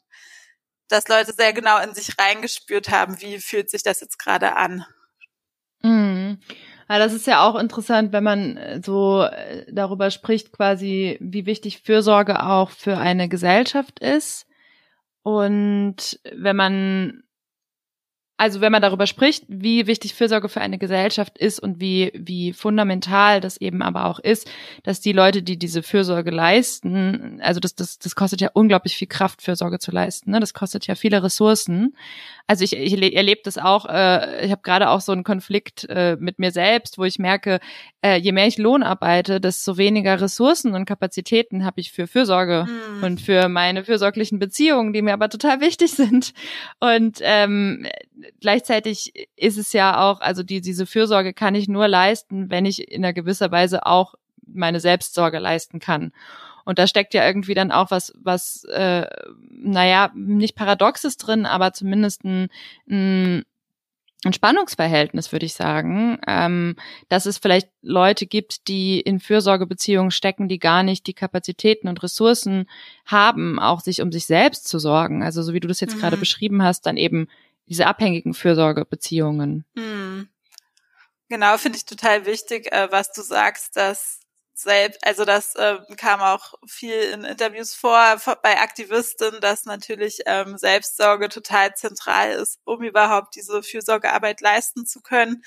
dass 0.88 1.10
Leute 1.10 1.34
sehr 1.34 1.52
genau 1.52 1.80
in 1.82 1.94
sich 1.94 2.18
reingespürt 2.18 2.90
haben, 2.90 3.20
wie 3.20 3.40
fühlt 3.40 3.70
sich 3.70 3.84
das 3.84 4.00
jetzt 4.00 4.18
gerade 4.18 4.56
an. 4.56 4.86
Mhm. 5.82 6.40
Ja, 6.88 7.00
das 7.00 7.12
ist 7.12 7.28
ja 7.28 7.46
auch 7.46 7.56
interessant, 7.56 8.14
wenn 8.14 8.24
man 8.24 8.56
äh, 8.58 8.82
so 8.84 9.24
äh, 9.24 9.66
darüber 9.70 10.12
spricht, 10.12 10.54
quasi, 10.54 11.18
wie 11.20 11.46
wichtig 11.46 11.82
Fürsorge 11.82 12.44
auch 12.44 12.70
für 12.70 12.98
eine 12.98 13.28
Gesellschaft 13.28 14.00
ist 14.00 14.46
und 15.24 16.20
wenn 16.32 16.56
man 16.56 17.24
also 18.44 18.60
wenn 18.60 18.74
man 18.74 18.82
darüber 18.82 19.08
spricht, 19.08 19.46
wie 19.48 19.88
wichtig 19.88 20.16
Fürsorge 20.16 20.50
für 20.50 20.60
eine 20.60 20.78
Gesellschaft 20.78 21.38
ist 21.38 21.62
und 21.62 21.80
wie, 21.80 22.12
wie 22.14 22.52
fundamental 22.52 23.40
das 23.40 23.56
eben 23.56 23.82
aber 23.82 24.04
auch 24.04 24.20
ist, 24.20 24.52
dass 24.84 25.00
die 25.00 25.14
Leute, 25.14 25.44
die 25.44 25.58
diese 25.58 25.82
Fürsorge 25.82 26.30
leisten, 26.30 27.40
also 27.42 27.62
das, 27.62 27.74
das, 27.74 28.00
das 28.00 28.16
kostet 28.16 28.42
ja 28.42 28.50
unglaublich 28.54 28.98
viel 28.98 29.08
Kraft, 29.08 29.42
Fürsorge 29.42 29.80
zu 29.80 29.92
leisten. 29.92 30.32
Ne? 30.32 30.42
Das 30.42 30.54
kostet 30.54 30.88
ja 30.88 30.96
viele 30.96 31.24
Ressourcen. 31.24 31.96
Also 32.46 32.66
ich, 32.66 32.76
ich 32.76 33.16
erlebe 33.16 33.40
das 33.46 33.58
auch, 33.58 33.86
äh, 33.86 34.46
ich 34.46 34.52
habe 34.52 34.62
gerade 34.62 34.90
auch 34.90 35.00
so 35.00 35.14
einen 35.14 35.24
Konflikt 35.24 35.86
äh, 35.90 36.18
mit 36.20 36.38
mir 36.38 36.52
selbst, 36.52 36.98
wo 36.98 37.06
ich 37.06 37.20
merke, 37.20 37.62
äh, 38.02 38.18
je 38.18 38.34
mehr 38.34 38.48
ich 38.48 38.58
Lohn 38.58 38.84
arbeite, 38.84 39.40
desto 39.40 39.78
weniger 39.78 40.20
Ressourcen 40.20 40.76
und 40.76 40.84
Kapazitäten 40.84 41.64
habe 41.64 41.80
ich 41.80 41.94
für 41.94 42.08
Fürsorge 42.08 42.68
mhm. 42.68 43.04
und 43.04 43.22
für 43.22 43.48
meine 43.48 43.86
fürsorglichen 43.86 44.40
Beziehungen, 44.40 44.92
die 44.92 45.02
mir 45.02 45.14
aber 45.14 45.30
total 45.30 45.62
wichtig 45.62 45.92
sind. 45.94 46.34
Und 46.82 47.20
ähm, 47.22 47.88
gleichzeitig 48.40 49.14
ist 49.36 49.58
es 49.58 49.74
ja 49.74 50.02
auch, 50.02 50.22
also 50.22 50.44
die, 50.44 50.62
diese 50.62 50.86
Fürsorge 50.86 51.34
kann 51.34 51.56
ich 51.56 51.68
nur 51.68 51.88
leisten, 51.88 52.50
wenn 52.50 52.66
ich 52.66 52.92
in 52.92 53.04
einer 53.04 53.14
gewisser 53.14 53.52
Weise 53.52 53.86
auch 53.86 54.16
meine 54.46 54.80
Selbstsorge 54.80 55.40
leisten 55.40 55.80
kann. 55.80 56.12
Und 56.66 56.80
da 56.80 56.88
steckt 56.88 57.14
ja 57.14 57.26
irgendwie 57.26 57.54
dann 57.54 57.72
auch 57.72 57.92
was, 57.92 58.14
was, 58.22 58.64
äh, 58.66 59.06
naja, 59.50 60.12
nicht 60.16 60.56
Paradoxes 60.56 61.18
drin, 61.18 61.46
aber 61.46 61.74
zumindest 61.74 62.24
ein, 62.24 62.48
ein 62.90 63.44
ein 64.26 64.34
Spannungsverhältnis, 64.34 65.32
würde 65.32 65.46
ich 65.46 65.54
sagen, 65.54 66.18
ähm, 66.28 66.76
dass 67.10 67.26
es 67.26 67.38
vielleicht 67.38 67.70
Leute 67.82 68.26
gibt, 68.26 68.68
die 68.68 69.00
in 69.00 69.20
Fürsorgebeziehungen 69.20 70.12
stecken, 70.12 70.48
die 70.48 70.60
gar 70.60 70.84
nicht 70.84 71.08
die 71.08 71.14
Kapazitäten 71.14 71.88
und 71.88 72.02
Ressourcen 72.04 72.68
haben, 73.06 73.60
auch 73.60 73.82
sich 73.82 74.02
um 74.02 74.12
sich 74.12 74.26
selbst 74.26 74.68
zu 74.68 74.80
sorgen. 74.80 75.24
Also 75.24 75.42
so 75.44 75.54
wie 75.54 75.60
du 75.60 75.68
das 75.68 75.82
jetzt 75.82 75.98
mhm. 75.98 76.00
gerade 76.00 76.18
beschrieben 76.18 76.64
hast, 76.64 76.86
dann 76.86 76.98
eben 76.98 77.28
diese 77.68 77.88
abhängigen 77.88 78.34
Fürsorgebeziehungen. 78.34 79.66
Mhm. 79.76 80.30
Genau, 81.30 81.58
finde 81.58 81.78
ich 81.78 81.86
total 81.86 82.26
wichtig, 82.26 82.72
äh, 82.72 82.92
was 82.92 83.12
du 83.12 83.22
sagst, 83.22 83.76
dass 83.76 84.20
selbst, 84.56 85.06
also 85.06 85.26
das 85.26 85.56
äh, 85.56 85.80
kam 85.98 86.22
auch 86.22 86.54
viel 86.68 86.94
in 86.94 87.24
Interviews 87.24 87.74
vor 87.74 88.18
bei 88.44 88.60
Aktivisten, 88.60 89.42
dass 89.42 89.66
natürlich 89.66 90.20
ähm, 90.26 90.58
Selbstsorge 90.58 91.30
total 91.30 91.74
zentral 91.74 92.32
ist, 92.34 92.60
um 92.64 92.84
überhaupt 92.84 93.36
diese 93.36 93.64
Fürsorgearbeit 93.64 94.42
leisten 94.42 94.86
zu 94.86 95.02
können. 95.02 95.44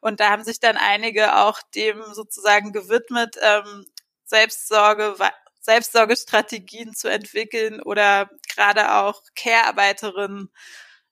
Und 0.00 0.20
da 0.20 0.30
haben 0.30 0.44
sich 0.44 0.60
dann 0.60 0.76
einige 0.76 1.36
auch 1.36 1.60
dem 1.74 2.02
sozusagen 2.12 2.72
gewidmet, 2.72 3.36
ähm, 3.40 3.86
Selbstsorge, 4.24 5.16
Selbstsorgestrategien 5.60 6.94
zu 6.94 7.08
entwickeln 7.08 7.80
oder 7.82 8.28
gerade 8.54 8.94
auch 8.94 9.22
Care-Arbeiterinnen 9.34 10.50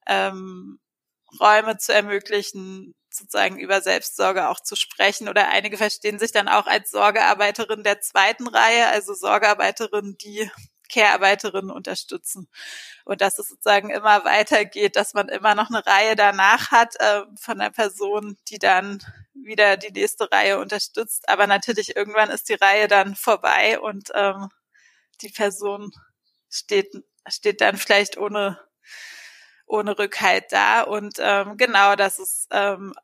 ähm, 0.08 0.80
Räume 1.40 1.78
zu 1.78 1.92
ermöglichen, 1.92 2.94
sozusagen 3.10 3.58
über 3.58 3.80
Selbstsorge 3.80 4.48
auch 4.48 4.60
zu 4.60 4.76
sprechen. 4.76 5.28
Oder 5.28 5.48
einige 5.48 5.76
verstehen 5.76 6.18
sich 6.18 6.32
dann 6.32 6.48
auch 6.48 6.66
als 6.66 6.90
Sorgearbeiterin 6.90 7.82
der 7.84 8.00
zweiten 8.00 8.46
Reihe, 8.48 8.88
also 8.88 9.14
Sorgearbeiterin, 9.14 10.16
die 10.18 10.50
Care-Arbeiterinnen 10.90 11.70
unterstützen. 11.70 12.48
Und 13.04 13.20
dass 13.20 13.38
es 13.38 13.48
sozusagen 13.48 13.90
immer 13.90 14.24
weitergeht, 14.24 14.96
dass 14.96 15.14
man 15.14 15.28
immer 15.28 15.54
noch 15.54 15.68
eine 15.70 15.84
Reihe 15.84 16.16
danach 16.16 16.70
hat 16.70 16.96
äh, 17.00 17.22
von 17.38 17.58
der 17.58 17.70
Person, 17.70 18.38
die 18.48 18.58
dann 18.58 19.02
wieder 19.34 19.76
die 19.76 19.92
nächste 19.92 20.30
Reihe 20.30 20.58
unterstützt. 20.58 21.28
Aber 21.28 21.46
natürlich 21.46 21.96
irgendwann 21.96 22.30
ist 22.30 22.48
die 22.48 22.54
Reihe 22.54 22.88
dann 22.88 23.14
vorbei 23.14 23.78
und 23.80 24.10
ähm, 24.14 24.48
die 25.20 25.30
Person 25.30 25.92
steht, 26.50 26.92
steht 27.28 27.60
dann 27.60 27.76
vielleicht 27.76 28.16
ohne 28.16 28.58
ohne 29.68 29.98
Rückhalt 29.98 30.46
da. 30.50 30.82
Und 30.82 31.18
ähm, 31.20 31.56
genau, 31.56 31.96
das 31.96 32.18
ist 32.18 32.48
ähm, 32.50 32.94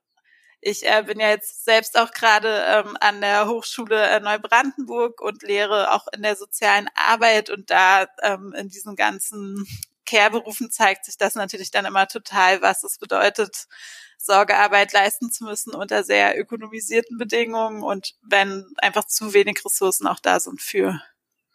ich 0.66 0.86
äh, 0.86 1.02
bin 1.06 1.20
ja 1.20 1.28
jetzt 1.28 1.64
selbst 1.64 1.98
auch 1.98 2.10
gerade 2.12 2.64
ähm, 2.66 2.96
an 3.00 3.20
der 3.20 3.46
Hochschule 3.48 4.02
äh, 4.08 4.20
Neubrandenburg 4.20 5.20
und 5.20 5.42
lehre 5.42 5.92
auch 5.92 6.06
in 6.14 6.22
der 6.22 6.36
sozialen 6.36 6.88
Arbeit 6.94 7.50
und 7.50 7.70
da 7.70 8.06
ähm, 8.22 8.54
in 8.56 8.68
diesen 8.68 8.96
ganzen 8.96 9.66
Care-Berufen 10.06 10.70
zeigt 10.70 11.04
sich 11.04 11.18
das 11.18 11.34
natürlich 11.34 11.70
dann 11.70 11.84
immer 11.84 12.08
total, 12.08 12.62
was 12.62 12.82
es 12.82 12.98
bedeutet, 12.98 13.66
Sorgearbeit 14.18 14.92
leisten 14.94 15.30
zu 15.30 15.44
müssen 15.44 15.74
unter 15.74 16.02
sehr 16.02 16.38
ökonomisierten 16.38 17.18
Bedingungen 17.18 17.82
und 17.82 18.14
wenn 18.22 18.64
einfach 18.78 19.04
zu 19.04 19.34
wenig 19.34 19.62
Ressourcen 19.64 20.06
auch 20.06 20.20
da 20.20 20.40
sind 20.40 20.62
für 20.62 21.00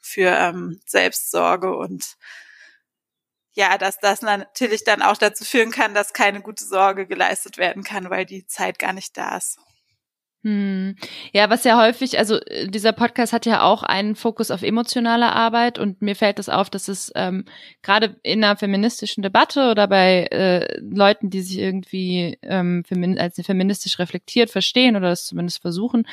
für 0.02 0.30
ähm, 0.30 0.80
Selbstsorge 0.86 1.76
und 1.76 2.16
ja, 3.54 3.78
dass 3.78 3.98
das 4.00 4.22
natürlich 4.22 4.84
dann 4.84 5.02
auch 5.02 5.18
dazu 5.18 5.44
führen 5.44 5.72
kann, 5.72 5.94
dass 5.94 6.14
keine 6.14 6.42
gute 6.42 6.64
Sorge 6.64 7.08
geleistet 7.08 7.58
werden 7.58 7.84
kann, 7.84 8.10
weil 8.10 8.26
die 8.26 8.46
Zeit 8.46 8.80
gar 8.80 8.94
nicht 8.94 9.18
da 9.18 9.38
ist. 9.38 9.58
Hm. 10.42 10.96
Ja, 11.34 11.50
was 11.50 11.66
ja 11.66 11.78
häufig, 11.78 12.18
also 12.18 12.40
äh, 12.40 12.68
dieser 12.70 12.94
Podcast 12.94 13.34
hat 13.34 13.46
ja 13.46 13.62
auch 13.62 13.84
einen 13.84 14.16
Fokus 14.16 14.52
auf 14.52 14.64
emotionale 14.64 15.34
Arbeit 15.34 15.80
und 15.80 16.02
mir 16.02 16.16
fällt 16.16 16.40
das 16.40 16.48
auf, 16.48 16.70
dass 16.70 16.88
es 16.88 17.12
ähm, 17.16 17.44
gerade 17.82 18.16
in 18.24 18.42
einer 18.42 18.56
feministischen 18.56 19.22
Debatte 19.22 19.70
oder 19.70 19.90
bei 19.90 20.28
äh, 20.28 20.80
Leuten, 20.80 21.30
die 21.30 21.42
sich 21.42 21.60
irgendwie 21.60 22.38
ähm, 22.42 22.86
als 23.18 23.36
feministisch 23.46 24.00
reflektiert 24.00 24.50
verstehen 24.50 24.96
oder 24.96 25.10
das 25.10 25.26
zumindest 25.26 25.62
versuchen, 25.62 26.08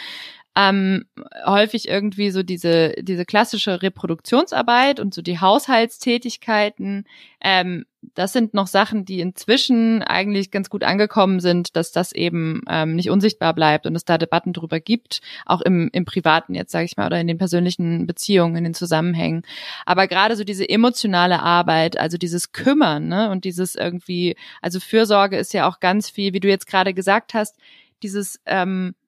ähm, 0.56 1.04
häufig 1.44 1.86
irgendwie 1.86 2.30
so 2.30 2.42
diese, 2.42 2.94
diese 2.98 3.26
klassische 3.26 3.82
Reproduktionsarbeit 3.82 5.00
und 5.00 5.12
so 5.12 5.20
die 5.20 5.38
Haushaltstätigkeiten, 5.38 7.04
ähm, 7.42 7.84
das 8.14 8.32
sind 8.32 8.54
noch 8.54 8.66
Sachen, 8.66 9.04
die 9.04 9.20
inzwischen 9.20 10.02
eigentlich 10.02 10.50
ganz 10.50 10.70
gut 10.70 10.82
angekommen 10.82 11.40
sind, 11.40 11.76
dass 11.76 11.92
das 11.92 12.12
eben 12.12 12.62
ähm, 12.70 12.94
nicht 12.94 13.10
unsichtbar 13.10 13.52
bleibt 13.52 13.86
und 13.86 13.94
es 13.96 14.06
da 14.06 14.16
Debatten 14.16 14.54
darüber 14.54 14.80
gibt, 14.80 15.20
auch 15.44 15.60
im, 15.60 15.90
im 15.92 16.06
Privaten 16.06 16.54
jetzt, 16.54 16.72
sage 16.72 16.86
ich 16.86 16.96
mal, 16.96 17.06
oder 17.06 17.20
in 17.20 17.26
den 17.26 17.38
persönlichen 17.38 18.06
Beziehungen, 18.06 18.56
in 18.56 18.64
den 18.64 18.75
Zusammenhängen. 18.75 19.42
Aber 19.84 20.06
gerade 20.06 20.36
so 20.36 20.44
diese 20.44 20.66
emotionale 20.66 21.42
Arbeit, 21.42 21.98
also 21.98 22.16
dieses 22.16 22.52
Kümmern 22.52 23.08
ne, 23.08 23.30
und 23.30 23.44
dieses 23.44 23.75
irgendwie, 23.75 24.36
also 24.62 24.80
Fürsorge 24.80 25.36
ist 25.36 25.52
ja 25.52 25.68
auch 25.68 25.80
ganz 25.80 26.08
viel, 26.08 26.32
wie 26.32 26.40
du 26.40 26.48
jetzt 26.48 26.66
gerade 26.66 26.94
gesagt 26.94 27.34
hast, 27.34 27.56
dieses 28.02 28.40
ähm, 28.46 28.94
äh, 28.94 29.05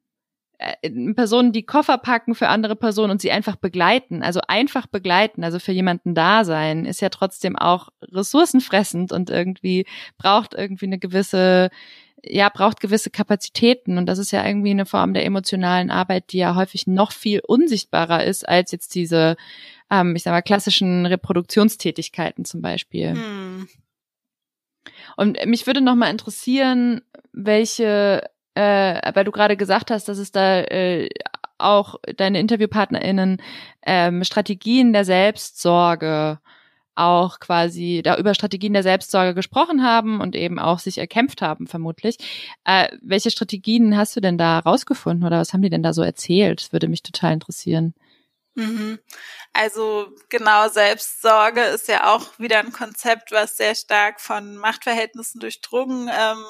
Personen, 1.15 1.53
die 1.53 1.63
Koffer 1.63 1.99
packen 1.99 2.35
für 2.35 2.49
andere 2.49 2.75
Personen 2.75 3.13
und 3.13 3.21
sie 3.21 3.31
einfach 3.31 3.55
begleiten, 3.55 4.25
also 4.25 4.41
einfach 4.49 4.89
begleiten, 4.89 5.45
also 5.45 5.61
für 5.61 5.71
jemanden 5.71 6.15
da 6.15 6.45
sein, 6.45 6.85
ist 6.85 7.01
ja 7.01 7.11
trotzdem 7.11 7.55
auch 7.55 7.91
ressourcenfressend 8.03 9.13
und 9.13 9.31
irgendwie 9.31 9.87
braucht 10.17 10.55
irgendwie 10.55 10.87
eine 10.87 10.99
gewisse, 10.99 11.71
ja, 12.25 12.49
braucht 12.49 12.81
gewisse 12.81 13.11
Kapazitäten 13.11 13.99
und 13.99 14.07
das 14.07 14.19
ist 14.19 14.33
ja 14.33 14.45
irgendwie 14.45 14.71
eine 14.71 14.85
Form 14.85 15.15
der 15.15 15.25
emotionalen 15.25 15.93
Arbeit, 15.93 16.33
die 16.33 16.39
ja 16.39 16.57
häufig 16.57 16.89
noch 16.89 17.13
viel 17.13 17.41
unsichtbarer 17.47 18.25
ist 18.25 18.49
als 18.49 18.73
jetzt 18.73 18.97
diese, 18.97 19.37
ähm, 19.93 20.17
ich 20.17 20.25
sag 20.25 20.33
mal, 20.33 20.43
klassischen 20.43 21.07
Reproduktionstätigkeiten 21.07 22.45
zum 22.45 22.63
Beispiel. 22.63 23.15
Hm. 23.15 23.69
Und 25.17 25.39
mich 25.47 25.69
würde 25.69 25.83
noch 25.83 25.95
mal 25.95 26.11
interessieren, 26.11 27.03
welche 27.33 28.29
äh, 28.59 29.13
weil 29.15 29.25
du 29.25 29.31
gerade 29.31 29.57
gesagt 29.57 29.93
hast, 29.93 30.09
dass 30.09 30.19
es 30.19 30.33
da 30.33 30.61
äh, 30.63 31.09
auch 31.59 31.97
deine 32.17 32.41
InterviewpartnerInnen 32.41 33.41
ähm, 33.87 34.25
Strategien 34.25 34.93
der 34.93 35.05
Selbstsorge 35.05 36.41
auch 36.97 37.39
quasi 37.39 38.01
da 38.03 38.17
über 38.17 38.35
Strategien 38.35 38.73
der 38.73 38.83
Selbstsorge 38.83 39.35
gesprochen 39.35 39.85
haben 39.85 40.21
und 40.21 40.35
eben 40.35 40.59
auch 40.59 40.81
sich 40.81 40.99
erkämpft 40.99 41.41
haben, 41.41 41.69
vermutlich. 41.69 42.17
Äh, 42.65 42.89
welche 43.01 43.31
Strategien 43.31 43.97
hast 43.97 44.17
du 44.17 44.21
denn 44.21 44.39
da 44.39 44.59
rausgefunden 44.59 45.25
oder 45.25 45.39
was 45.39 45.53
haben 45.53 45.63
die 45.63 45.71
denn 45.71 45.85
da 45.85 45.93
so 45.93 46.03
erzählt? 46.03 46.61
Das 46.61 46.73
würde 46.73 46.89
mich 46.89 47.05
total 47.05 47.35
interessieren. 47.35 47.95
Mhm. 48.57 48.99
Also 49.53 50.09
genau, 50.29 50.69
Selbstsorge 50.69 51.61
ist 51.61 51.87
ja 51.87 52.13
auch 52.13 52.41
wieder 52.41 52.59
ein 52.59 52.73
Konzept, 52.73 53.31
was 53.31 53.57
sehr 53.57 53.77
stark 53.77 54.21
von 54.21 54.57
Machtverhältnissen 54.57 55.39
durchdrungen 55.39 56.11
ähm, 56.13 56.45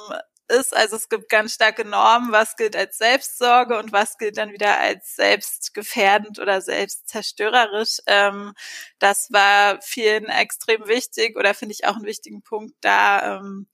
ist. 0.48 0.76
Also 0.76 0.96
es 0.96 1.08
gibt 1.08 1.28
ganz 1.28 1.54
starke 1.54 1.84
Normen, 1.84 2.32
was 2.32 2.56
gilt 2.56 2.76
als 2.76 2.98
Selbstsorge 2.98 3.78
und 3.78 3.92
was 3.92 4.18
gilt 4.18 4.38
dann 4.38 4.52
wieder 4.52 4.78
als 4.78 5.16
selbstgefährdend 5.16 6.38
oder 6.38 6.60
selbstzerstörerisch. 6.60 7.98
Ähm, 8.06 8.54
das 8.98 9.32
war 9.32 9.80
vielen 9.82 10.26
extrem 10.26 10.86
wichtig 10.88 11.36
oder 11.36 11.54
finde 11.54 11.74
ich 11.74 11.86
auch 11.86 11.96
einen 11.96 12.06
wichtigen 12.06 12.42
Punkt, 12.42 12.74
da 12.80 13.36
ähm, 13.38 13.66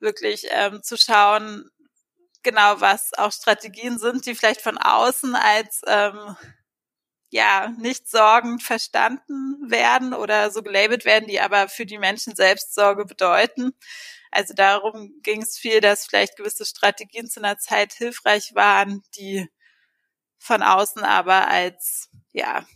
wirklich 0.00 0.46
ähm, 0.50 0.82
zu 0.82 0.96
schauen, 0.96 1.70
genau 2.42 2.80
was 2.80 3.14
auch 3.14 3.32
Strategien 3.32 3.98
sind, 3.98 4.26
die 4.26 4.34
vielleicht 4.34 4.60
von 4.60 4.78
außen 4.78 5.34
als 5.34 5.82
ähm, 5.86 6.36
ja 7.30 7.72
nicht 7.78 8.08
sorgend 8.08 8.62
verstanden 8.62 9.70
werden 9.70 10.14
oder 10.14 10.50
so 10.50 10.62
gelabelt 10.62 11.04
werden, 11.04 11.28
die 11.28 11.40
aber 11.40 11.68
für 11.68 11.86
die 11.86 11.98
Menschen 11.98 12.34
Selbstsorge 12.34 13.04
bedeuten. 13.04 13.72
Also 14.30 14.54
darum 14.54 15.12
ging 15.22 15.42
es 15.42 15.58
viel, 15.58 15.80
dass 15.80 16.06
vielleicht 16.06 16.36
gewisse 16.36 16.64
Strategien 16.66 17.28
zu 17.28 17.40
einer 17.40 17.58
Zeit 17.58 17.92
hilfreich 17.92 18.54
waren, 18.54 19.02
die 19.16 19.48
von 20.38 20.62
außen 20.62 21.02
aber 21.04 21.48
als 21.48 22.08
ja 22.32 22.66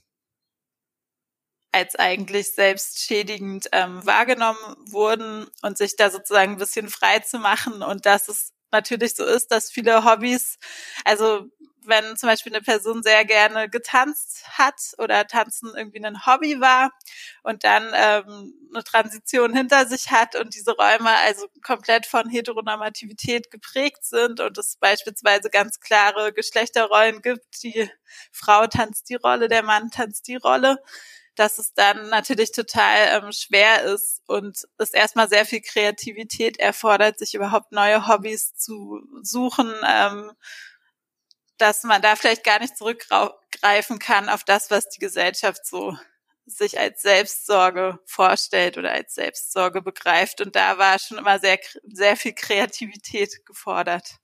als 1.72 1.96
eigentlich 1.96 2.54
selbstschädigend 2.54 3.68
ähm, 3.72 4.04
wahrgenommen 4.04 4.58
wurden 4.90 5.46
und 5.62 5.78
sich 5.78 5.96
da 5.96 6.10
sozusagen 6.10 6.52
ein 6.52 6.58
bisschen 6.58 6.88
frei 6.90 7.20
zu 7.20 7.38
machen. 7.38 7.82
Und 7.82 8.04
dass 8.04 8.28
es 8.28 8.52
natürlich 8.70 9.14
so 9.14 9.24
ist, 9.24 9.50
dass 9.50 9.70
viele 9.70 10.04
Hobbys, 10.04 10.58
also 11.04 11.46
wenn 11.86 12.16
zum 12.16 12.28
Beispiel 12.28 12.52
eine 12.54 12.62
Person 12.62 13.02
sehr 13.02 13.24
gerne 13.24 13.68
getanzt 13.68 14.44
hat 14.58 14.80
oder 14.98 15.26
Tanzen 15.26 15.72
irgendwie 15.76 16.04
ein 16.04 16.26
Hobby 16.26 16.60
war 16.60 16.92
und 17.42 17.64
dann 17.64 17.92
ähm, 17.94 18.54
eine 18.74 18.84
Transition 18.84 19.54
hinter 19.54 19.86
sich 19.86 20.10
hat 20.10 20.36
und 20.36 20.54
diese 20.54 20.72
Räume 20.72 21.10
also 21.24 21.46
komplett 21.62 22.06
von 22.06 22.28
Heteronormativität 22.28 23.50
geprägt 23.50 24.04
sind 24.04 24.40
und 24.40 24.56
es 24.58 24.76
beispielsweise 24.76 25.50
ganz 25.50 25.80
klare 25.80 26.32
Geschlechterrollen 26.32 27.22
gibt, 27.22 27.62
die 27.62 27.90
Frau 28.30 28.66
tanzt 28.66 29.08
die 29.08 29.16
Rolle, 29.16 29.48
der 29.48 29.62
Mann 29.62 29.90
tanzt 29.90 30.28
die 30.28 30.36
Rolle, 30.36 30.78
dass 31.34 31.58
es 31.58 31.72
dann 31.74 32.10
natürlich 32.10 32.52
total 32.52 33.22
ähm, 33.22 33.32
schwer 33.32 33.84
ist 33.84 34.20
und 34.26 34.66
es 34.78 34.90
erstmal 34.90 35.28
sehr 35.28 35.46
viel 35.46 35.60
Kreativität 35.62 36.58
erfordert, 36.58 37.18
sich 37.18 37.34
überhaupt 37.34 37.72
neue 37.72 38.06
Hobbys 38.06 38.54
zu 38.54 39.00
suchen, 39.22 39.72
ähm, 39.88 40.32
dass 41.62 41.84
man 41.84 42.02
da 42.02 42.16
vielleicht 42.16 42.42
gar 42.42 42.58
nicht 42.58 42.76
zurückgreifen 42.76 44.00
kann 44.00 44.28
auf 44.28 44.42
das, 44.42 44.72
was 44.72 44.88
die 44.88 44.98
Gesellschaft 44.98 45.64
so 45.64 45.96
sich 46.44 46.80
als 46.80 47.02
Selbstsorge 47.02 48.00
vorstellt 48.04 48.78
oder 48.78 48.90
als 48.90 49.14
Selbstsorge 49.14 49.80
begreift. 49.80 50.40
Und 50.40 50.56
da 50.56 50.76
war 50.78 50.98
schon 50.98 51.18
immer 51.18 51.38
sehr, 51.38 51.60
sehr 51.84 52.16
viel 52.16 52.34
Kreativität 52.34 53.46
gefordert. 53.46 54.16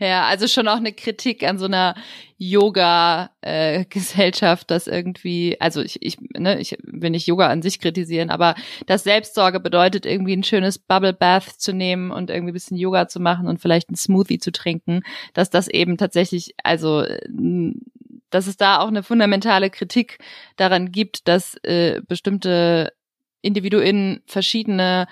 Ja, 0.00 0.24
also 0.24 0.48
schon 0.48 0.66
auch 0.66 0.78
eine 0.78 0.94
Kritik 0.94 1.42
an 1.42 1.58
so 1.58 1.66
einer 1.66 1.94
Yoga-Gesellschaft, 2.38 4.70
äh, 4.70 4.74
dass 4.74 4.86
irgendwie, 4.86 5.60
also 5.60 5.82
ich, 5.82 6.00
ich, 6.00 6.16
ne, 6.38 6.58
ich 6.58 6.78
will 6.82 7.10
nicht 7.10 7.26
Yoga 7.26 7.48
an 7.48 7.60
sich 7.60 7.80
kritisieren, 7.80 8.30
aber 8.30 8.54
dass 8.86 9.04
Selbstsorge 9.04 9.60
bedeutet, 9.60 10.06
irgendwie 10.06 10.32
ein 10.32 10.42
schönes 10.42 10.78
Bubble 10.78 11.12
Bath 11.12 11.60
zu 11.60 11.74
nehmen 11.74 12.12
und 12.12 12.30
irgendwie 12.30 12.52
ein 12.52 12.54
bisschen 12.54 12.78
Yoga 12.78 13.08
zu 13.08 13.20
machen 13.20 13.46
und 13.46 13.60
vielleicht 13.60 13.90
ein 13.90 13.94
Smoothie 13.94 14.38
zu 14.38 14.52
trinken, 14.52 15.02
dass 15.34 15.50
das 15.50 15.68
eben 15.68 15.98
tatsächlich, 15.98 16.54
also 16.64 17.04
dass 18.30 18.46
es 18.46 18.56
da 18.56 18.78
auch 18.78 18.88
eine 18.88 19.02
fundamentale 19.02 19.68
Kritik 19.68 20.16
daran 20.56 20.92
gibt, 20.92 21.28
dass 21.28 21.56
äh, 21.62 22.00
bestimmte 22.08 22.94
Individuen 23.42 24.22
verschiedene 24.26 25.06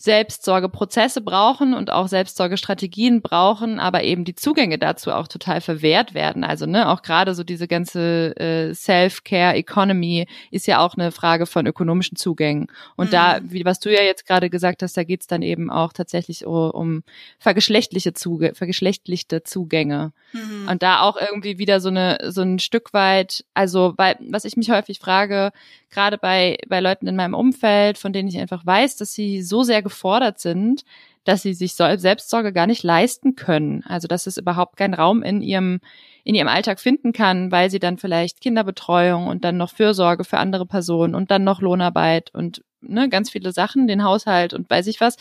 Selbstsorgeprozesse 0.00 1.20
brauchen 1.20 1.74
und 1.74 1.90
auch 1.90 2.08
Selbstsorgestrategien 2.08 3.20
brauchen, 3.20 3.80
aber 3.80 4.04
eben 4.04 4.24
die 4.24 4.34
Zugänge 4.34 4.78
dazu 4.78 5.10
auch 5.10 5.28
total 5.28 5.60
verwehrt 5.60 6.14
werden. 6.14 6.44
Also 6.44 6.66
ne, 6.66 6.88
auch 6.88 7.02
gerade 7.02 7.34
so 7.34 7.42
diese 7.42 7.66
ganze 7.66 8.36
äh, 8.36 8.74
Self-Care-Economy 8.74 10.26
ist 10.50 10.66
ja 10.66 10.80
auch 10.80 10.94
eine 10.94 11.10
Frage 11.10 11.46
von 11.46 11.66
ökonomischen 11.66 12.16
Zugängen. 12.16 12.68
Und 12.96 13.08
mhm. 13.08 13.12
da, 13.12 13.40
wie 13.42 13.64
was 13.64 13.80
du 13.80 13.92
ja 13.92 14.02
jetzt 14.02 14.26
gerade 14.26 14.50
gesagt 14.50 14.82
hast, 14.82 14.96
da 14.96 15.04
geht's 15.04 15.26
dann 15.26 15.42
eben 15.42 15.70
auch 15.70 15.92
tatsächlich 15.92 16.46
um, 16.46 16.70
um 16.70 17.02
vergeschlechtliche 17.38 18.14
Zuge 18.14 18.54
vergeschlechtlichte 18.54 19.42
Zugänge. 19.42 20.12
Mhm. 20.32 20.68
Und 20.68 20.82
da 20.82 21.02
auch 21.02 21.16
irgendwie 21.16 21.58
wieder 21.58 21.80
so 21.80 21.88
eine 21.88 22.18
so 22.28 22.42
ein 22.42 22.58
Stück 22.58 22.92
weit, 22.92 23.44
also 23.54 23.94
weil 23.96 24.16
was 24.20 24.44
ich 24.44 24.56
mich 24.56 24.70
häufig 24.70 24.98
frage, 24.98 25.50
gerade 25.90 26.18
bei 26.18 26.58
bei 26.68 26.80
Leuten 26.80 27.06
in 27.06 27.16
meinem 27.16 27.34
Umfeld, 27.34 27.98
von 27.98 28.12
denen 28.12 28.28
ich 28.28 28.38
einfach 28.38 28.64
weiß, 28.64 28.96
dass 28.96 29.12
sie 29.12 29.42
so 29.42 29.62
sehr 29.62 29.82
gefordert 29.82 30.38
sind, 30.38 30.84
dass 31.24 31.42
sie 31.42 31.54
sich 31.54 31.74
Selbstsorge 31.74 32.52
gar 32.52 32.66
nicht 32.66 32.82
leisten 32.82 33.34
können. 33.34 33.84
Also 33.86 34.08
dass 34.08 34.26
es 34.26 34.38
überhaupt 34.38 34.76
keinen 34.76 34.94
Raum 34.94 35.22
in 35.22 35.42
ihrem 35.42 35.80
in 36.24 36.34
ihrem 36.34 36.48
Alltag 36.48 36.80
finden 36.80 37.12
kann, 37.12 37.50
weil 37.52 37.70
sie 37.70 37.78
dann 37.78 37.98
vielleicht 37.98 38.40
Kinderbetreuung 38.40 39.28
und 39.28 39.44
dann 39.44 39.56
noch 39.56 39.70
Fürsorge 39.70 40.24
für 40.24 40.38
andere 40.38 40.66
Personen 40.66 41.14
und 41.14 41.30
dann 41.30 41.44
noch 41.44 41.60
Lohnarbeit 41.60 42.34
und 42.34 42.62
ne, 42.80 43.08
ganz 43.08 43.30
viele 43.30 43.52
Sachen, 43.52 43.86
den 43.86 44.04
Haushalt 44.04 44.54
und 44.54 44.68
weiß 44.68 44.86
ich 44.86 45.00
was. 45.00 45.16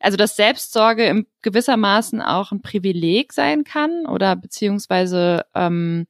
Also 0.00 0.16
dass 0.16 0.36
Selbstsorge 0.36 1.04
im 1.06 1.26
gewissermaßen 1.42 2.20
auch 2.20 2.52
ein 2.52 2.62
Privileg 2.62 3.32
sein 3.32 3.64
kann 3.64 4.06
oder 4.06 4.36
beziehungsweise 4.36 5.44
ähm, 5.54 6.06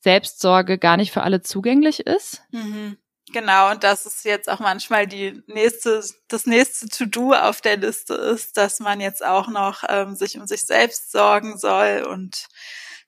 Selbstsorge 0.00 0.78
gar 0.78 0.96
nicht 0.96 1.12
für 1.12 1.22
alle 1.22 1.42
zugänglich 1.42 2.00
ist. 2.00 2.42
Mhm. 2.50 2.96
Genau, 3.32 3.70
und 3.70 3.82
dass 3.82 4.04
es 4.04 4.24
jetzt 4.24 4.48
auch 4.50 4.60
manchmal 4.60 5.06
die 5.06 5.42
nächste, 5.46 6.02
das 6.28 6.44
nächste 6.46 6.88
To-Do 6.88 7.32
auf 7.32 7.60
der 7.62 7.78
Liste 7.78 8.14
ist, 8.14 8.56
dass 8.58 8.78
man 8.80 9.00
jetzt 9.00 9.24
auch 9.24 9.48
noch 9.48 9.84
ähm, 9.88 10.14
sich 10.16 10.38
um 10.38 10.46
sich 10.46 10.62
selbst 10.66 11.10
sorgen 11.12 11.56
soll 11.56 12.04
und 12.08 12.46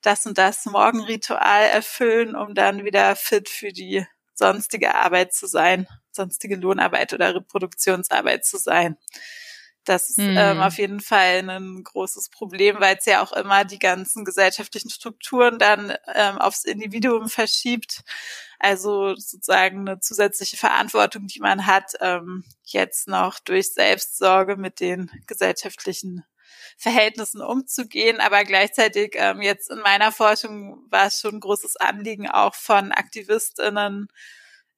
das 0.01 0.25
und 0.25 0.37
das 0.37 0.65
Morgenritual 0.65 1.63
erfüllen, 1.65 2.35
um 2.35 2.55
dann 2.55 2.83
wieder 2.85 3.15
fit 3.15 3.49
für 3.49 3.71
die 3.71 4.05
sonstige 4.33 4.95
Arbeit 4.95 5.33
zu 5.33 5.47
sein, 5.47 5.87
sonstige 6.11 6.55
Lohnarbeit 6.55 7.13
oder 7.13 7.35
Reproduktionsarbeit 7.35 8.45
zu 8.45 8.57
sein. 8.57 8.97
Das 9.85 10.09
ist 10.09 10.17
mhm. 10.17 10.35
ähm, 10.37 10.61
auf 10.61 10.77
jeden 10.77 10.99
Fall 10.99 11.47
ein 11.47 11.83
großes 11.83 12.29
Problem, 12.29 12.77
weil 12.79 12.97
es 12.97 13.05
ja 13.05 13.21
auch 13.23 13.31
immer 13.31 13.63
die 13.65 13.79
ganzen 13.79 14.25
gesellschaftlichen 14.25 14.89
Strukturen 14.89 15.59
dann 15.59 15.95
ähm, 16.13 16.37
aufs 16.39 16.65
Individuum 16.65 17.29
verschiebt. 17.29 18.03
Also 18.59 19.15
sozusagen 19.15 19.87
eine 19.87 19.99
zusätzliche 19.99 20.57
Verantwortung, 20.57 21.27
die 21.27 21.39
man 21.39 21.67
hat, 21.67 21.93
ähm, 22.01 22.43
jetzt 22.63 23.07
noch 23.07 23.39
durch 23.39 23.73
Selbstsorge 23.73 24.55
mit 24.55 24.79
den 24.79 25.11
gesellschaftlichen 25.27 26.25
Verhältnissen 26.77 27.41
umzugehen. 27.41 28.19
Aber 28.19 28.43
gleichzeitig 28.43 29.13
ähm, 29.15 29.41
jetzt 29.41 29.69
in 29.69 29.79
meiner 29.79 30.11
Forschung 30.11 30.85
war 30.89 31.07
es 31.07 31.19
schon 31.19 31.35
ein 31.35 31.39
großes 31.39 31.77
Anliegen 31.77 32.29
auch 32.29 32.55
von 32.55 32.91
AktivistInnen, 32.91 34.07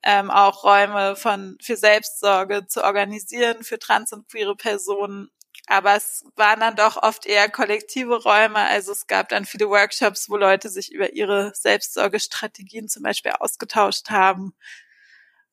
ähm, 0.07 0.31
auch 0.31 0.63
Räume 0.63 1.17
von 1.17 1.57
für 1.61 1.75
Selbstsorge 1.75 2.65
zu 2.65 2.81
organisieren 2.81 3.63
für 3.63 3.77
trans 3.77 4.13
und 4.13 4.29
queere 4.29 4.55
Personen. 4.55 5.29
Aber 5.67 5.97
es 5.97 6.23
waren 6.37 6.61
dann 6.61 6.77
doch 6.77 6.95
oft 7.03 7.25
eher 7.25 7.49
kollektive 7.49 8.23
Räume. 8.23 8.59
Also 8.59 8.93
es 8.93 9.07
gab 9.07 9.27
dann 9.27 9.43
viele 9.43 9.67
Workshops, 9.69 10.29
wo 10.29 10.37
Leute 10.37 10.69
sich 10.69 10.93
über 10.93 11.11
ihre 11.11 11.51
Selbstsorgestrategien 11.53 12.87
zum 12.87 13.03
Beispiel 13.03 13.33
ausgetauscht 13.33 14.09
haben 14.09 14.55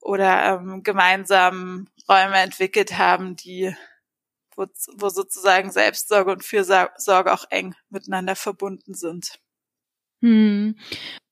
oder 0.00 0.60
ähm, 0.60 0.84
gemeinsam 0.84 1.88
Räume 2.08 2.38
entwickelt 2.38 2.96
haben, 2.96 3.34
die 3.34 3.74
wo, 4.54 4.66
wo 4.98 5.08
sozusagen 5.08 5.72
Selbstsorge 5.72 6.30
und 6.30 6.44
Fürsorge 6.44 7.32
auch 7.32 7.46
eng 7.50 7.74
miteinander 7.90 8.36
verbunden 8.36 8.94
sind. 8.94 9.40
Hm 10.20 10.76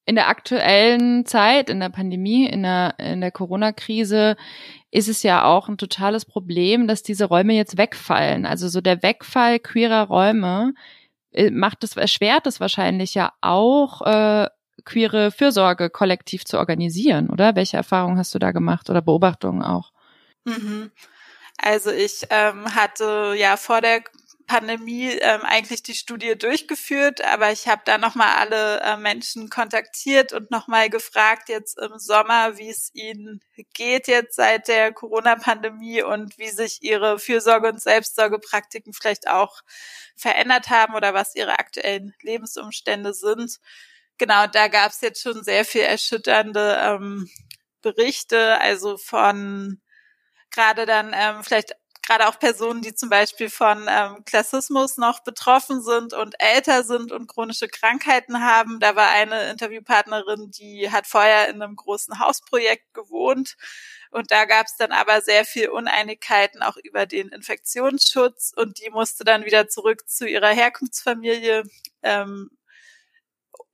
in 0.05 0.17
der 0.17 0.29
aktuellen 0.29 1.27
Zeit, 1.27 1.71
in 1.71 1.81
der 1.81 1.89
Pandemie, 1.89 2.47
in 2.47 2.63
der, 2.63 2.95
in 2.99 3.21
der 3.21 3.31
Corona-Krise, 3.31 4.37
ist 4.91 5.09
es 5.09 5.23
ja 5.23 5.45
auch 5.45 5.69
ein 5.69 5.79
totales 5.79 6.25
Problem, 6.25 6.89
dass 6.89 7.03
diese 7.03 7.27
Räume 7.27 7.55
jetzt 7.55 7.79
wegfallen. 7.79 8.45
Also 8.45 8.69
so 8.69 8.81
der 8.81 9.03
Wegfall 9.03 9.59
queerer 9.61 10.09
Räume 10.09 10.75
äh, 11.33 11.51
macht 11.51 11.85
es, 11.85 11.97
erschwert 11.97 12.47
es 12.47 12.61
wahrscheinlich 12.61 13.15
ja 13.15 13.33
auch, 13.41 14.03
äh, 14.03 14.49
queere 14.85 15.31
Fürsorge 15.31 15.91
kollektiv 15.91 16.45
zu 16.45 16.59
organisieren, 16.59 17.31
oder? 17.31 17.55
Welche 17.55 17.77
Erfahrungen 17.77 18.19
hast 18.19 18.35
du 18.35 18.39
da 18.39 18.51
gemacht 18.51 18.91
oder 18.91 19.01
Beobachtungen 19.01 19.63
auch? 19.63 19.93
Mhm. 20.45 20.91
Also 21.59 21.91
ich 21.91 22.27
ähm, 22.31 22.75
hatte 22.75 23.35
ja 23.37 23.57
vor 23.57 23.81
der 23.81 24.03
Pandemie 24.53 25.09
ähm, 25.09 25.41
eigentlich 25.45 25.83
die 25.83 25.95
Studie 25.95 26.37
durchgeführt, 26.37 27.23
aber 27.25 27.53
ich 27.53 27.69
habe 27.69 27.81
da 27.87 27.97
nochmal 27.97 28.37
alle 28.37 28.81
äh, 28.83 28.99
Menschen 28.99 29.49
kontaktiert 29.49 30.35
und 30.35 30.51
nochmal 30.51 30.91
gefragt 30.91 31.49
jetzt 31.49 31.79
im 31.79 31.99
Sommer, 31.99 32.59
wie 32.59 32.69
es 32.69 32.91
ihnen 32.93 33.41
geht 33.73 34.09
jetzt 34.09 34.37
seit 34.37 34.69
der 34.69 34.93
Corona-Pandemie 34.93 36.03
und 36.03 36.37
wie 36.37 36.51
sich 36.51 36.83
ihre 36.83 37.19
Fürsorge- 37.19 37.71
und 37.71 37.81
Selbstsorgepraktiken 37.81 38.93
vielleicht 38.93 39.27
auch 39.27 39.63
verändert 40.17 40.69
haben 40.69 40.95
oder 40.95 41.15
was 41.15 41.35
ihre 41.35 41.59
aktuellen 41.59 42.15
Lebensumstände 42.21 43.15
sind. 43.15 43.59
Genau, 44.19 44.47
da 44.49 44.69
gab 44.69 44.93
es 44.93 45.01
jetzt 45.01 45.23
schon 45.23 45.43
sehr 45.43 45.65
viel 45.65 45.81
erschütternde 45.81 46.77
ähm, 46.79 47.31
Berichte, 47.81 48.61
also 48.61 48.99
von 48.99 49.81
gerade 50.51 50.85
dann 50.85 51.13
ähm, 51.15 51.43
vielleicht 51.43 51.75
gerade 52.03 52.29
auch 52.29 52.39
Personen, 52.39 52.83
die 52.83 52.95
zum 52.95 53.09
Beispiel 53.09 53.49
von 53.49 53.87
ähm, 53.89 54.25
Klassismus 54.25 54.99
noch 54.99 55.21
betroffen 55.21 55.83
sind 55.83 56.15
und 56.15 56.35
älter 56.39 56.83
sind 56.85 57.13
und 57.13 57.29
chronische 57.29 57.69
Krankheiten 57.69 58.43
haben. 58.43 58.81
Da 58.81 58.97
war 58.97 59.09
eine 59.11 59.51
Interviewpartnerin, 59.51 60.51
die 60.51 60.91
hat 60.91 61.07
vorher 61.07 61.49
in 61.49 61.63
einem 61.63 61.77
großen 61.77 62.19
Hausprojekt 62.19 62.93
gewohnt. 62.95 63.57
Und 64.11 64.31
da 64.31 64.45
gab 64.45 64.67
es 64.67 64.77
dann 64.77 64.93
aber 64.93 65.23
sehr 65.23 65.45
viel 65.45 65.69
Uneinigkeiten 65.71 66.63
auch 66.63 66.77
über 66.77 67.07
den 67.07 67.29
Infektionsschutz 67.29 68.53
und 68.55 68.79
die 68.85 68.91
musste 68.91 69.25
dann 69.25 69.45
wieder 69.47 69.69
zurück 69.69 70.09
zu 70.09 70.29
ihrer 70.29 70.51
Herkunftsfamilie 70.51 71.63
ähm, 72.03 72.51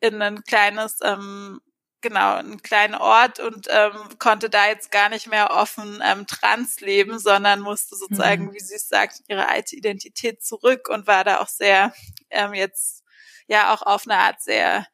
in 0.01 0.23
ein 0.23 0.43
kleines 0.45 0.99
ähm, 1.03 1.61
genau, 2.01 2.37
einen 2.37 2.63
kleinen 2.63 2.95
Ort 2.95 3.41
und 3.41 3.67
ähm, 3.71 4.19
konnte 4.19 4.51
da 4.51 4.69
jetzt 4.69 4.91
gar 4.91 5.09
nicht 5.09 5.27
mehr 5.27 5.51
offen 5.51 6.03
ähm, 6.05 6.27
trans 6.27 6.81
leben, 6.81 7.19
sondern 7.19 7.61
musste 7.61 7.97
sozusagen, 7.97 8.47
mhm. 8.47 8.55
wie 8.55 8.61
sie 8.61 8.77
es 8.77 8.89
sagt, 8.89 9.23
ihre 9.29 9.49
alte 9.49 9.77
Identität 9.77 10.43
zurück 10.43 10.89
und 10.89 11.07
war 11.07 11.25
da 11.25 11.41
auch 11.41 11.49
sehr 11.49 11.93
ähm, 12.31 12.55
jetzt 12.55 13.05
ja 13.47 13.75
auch 13.75 13.83
auf 13.83 14.07
eine 14.07 14.19
Art 14.19 14.41
sehr 14.41 14.87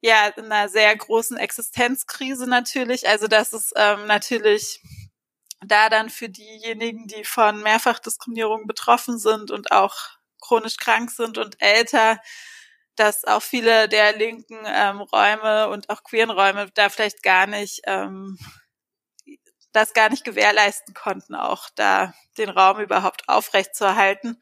ja 0.00 0.28
in 0.28 0.46
einer 0.52 0.68
sehr 0.68 0.94
großen 0.94 1.36
Existenzkrise 1.38 2.46
natürlich. 2.46 3.08
Also 3.08 3.26
das 3.26 3.52
ist 3.52 3.72
ähm, 3.76 4.06
natürlich 4.06 4.82
da 5.66 5.88
dann 5.88 6.10
für 6.10 6.28
diejenigen, 6.28 7.06
die 7.06 7.24
von 7.24 7.62
Mehrfachdiskriminierung 7.62 8.66
betroffen 8.66 9.18
sind 9.18 9.50
und 9.50 9.72
auch 9.72 9.94
chronisch 10.42 10.76
krank 10.76 11.10
sind 11.10 11.38
und 11.38 11.56
älter, 11.60 12.20
dass 12.96 13.24
auch 13.24 13.42
viele 13.42 13.88
der 13.88 14.16
linken 14.16 14.58
ähm, 14.66 15.00
Räume 15.00 15.68
und 15.68 15.90
auch 15.90 16.02
queeren 16.04 16.30
Räume 16.30 16.70
da 16.74 16.88
vielleicht 16.88 17.22
gar 17.22 17.46
nicht 17.46 17.82
ähm, 17.86 18.38
das 19.74 19.92
gar 19.92 20.08
nicht 20.08 20.24
gewährleisten 20.24 20.94
konnten, 20.94 21.34
auch 21.34 21.68
da 21.74 22.14
den 22.38 22.48
Raum 22.48 22.80
überhaupt 22.80 23.28
aufrechtzuerhalten. 23.28 24.40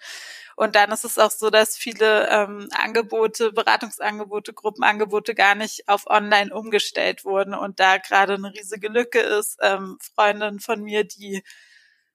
Und 0.56 0.76
dann 0.76 0.92
ist 0.92 1.04
es 1.04 1.18
auch 1.18 1.30
so, 1.30 1.48
dass 1.50 1.76
viele 1.78 2.28
ähm, 2.28 2.68
Angebote, 2.72 3.52
Beratungsangebote, 3.52 4.52
Gruppenangebote 4.52 5.34
gar 5.34 5.54
nicht 5.54 5.88
auf 5.88 6.06
Online 6.06 6.54
umgestellt 6.54 7.24
wurden 7.24 7.54
und 7.54 7.80
da 7.80 7.96
gerade 7.96 8.34
eine 8.34 8.52
riesige 8.52 8.88
Lücke 8.88 9.20
ist. 9.20 9.58
Ähm, 9.62 9.98
Freundinnen 10.14 10.60
von 10.60 10.82
mir, 10.82 11.04
die 11.04 11.42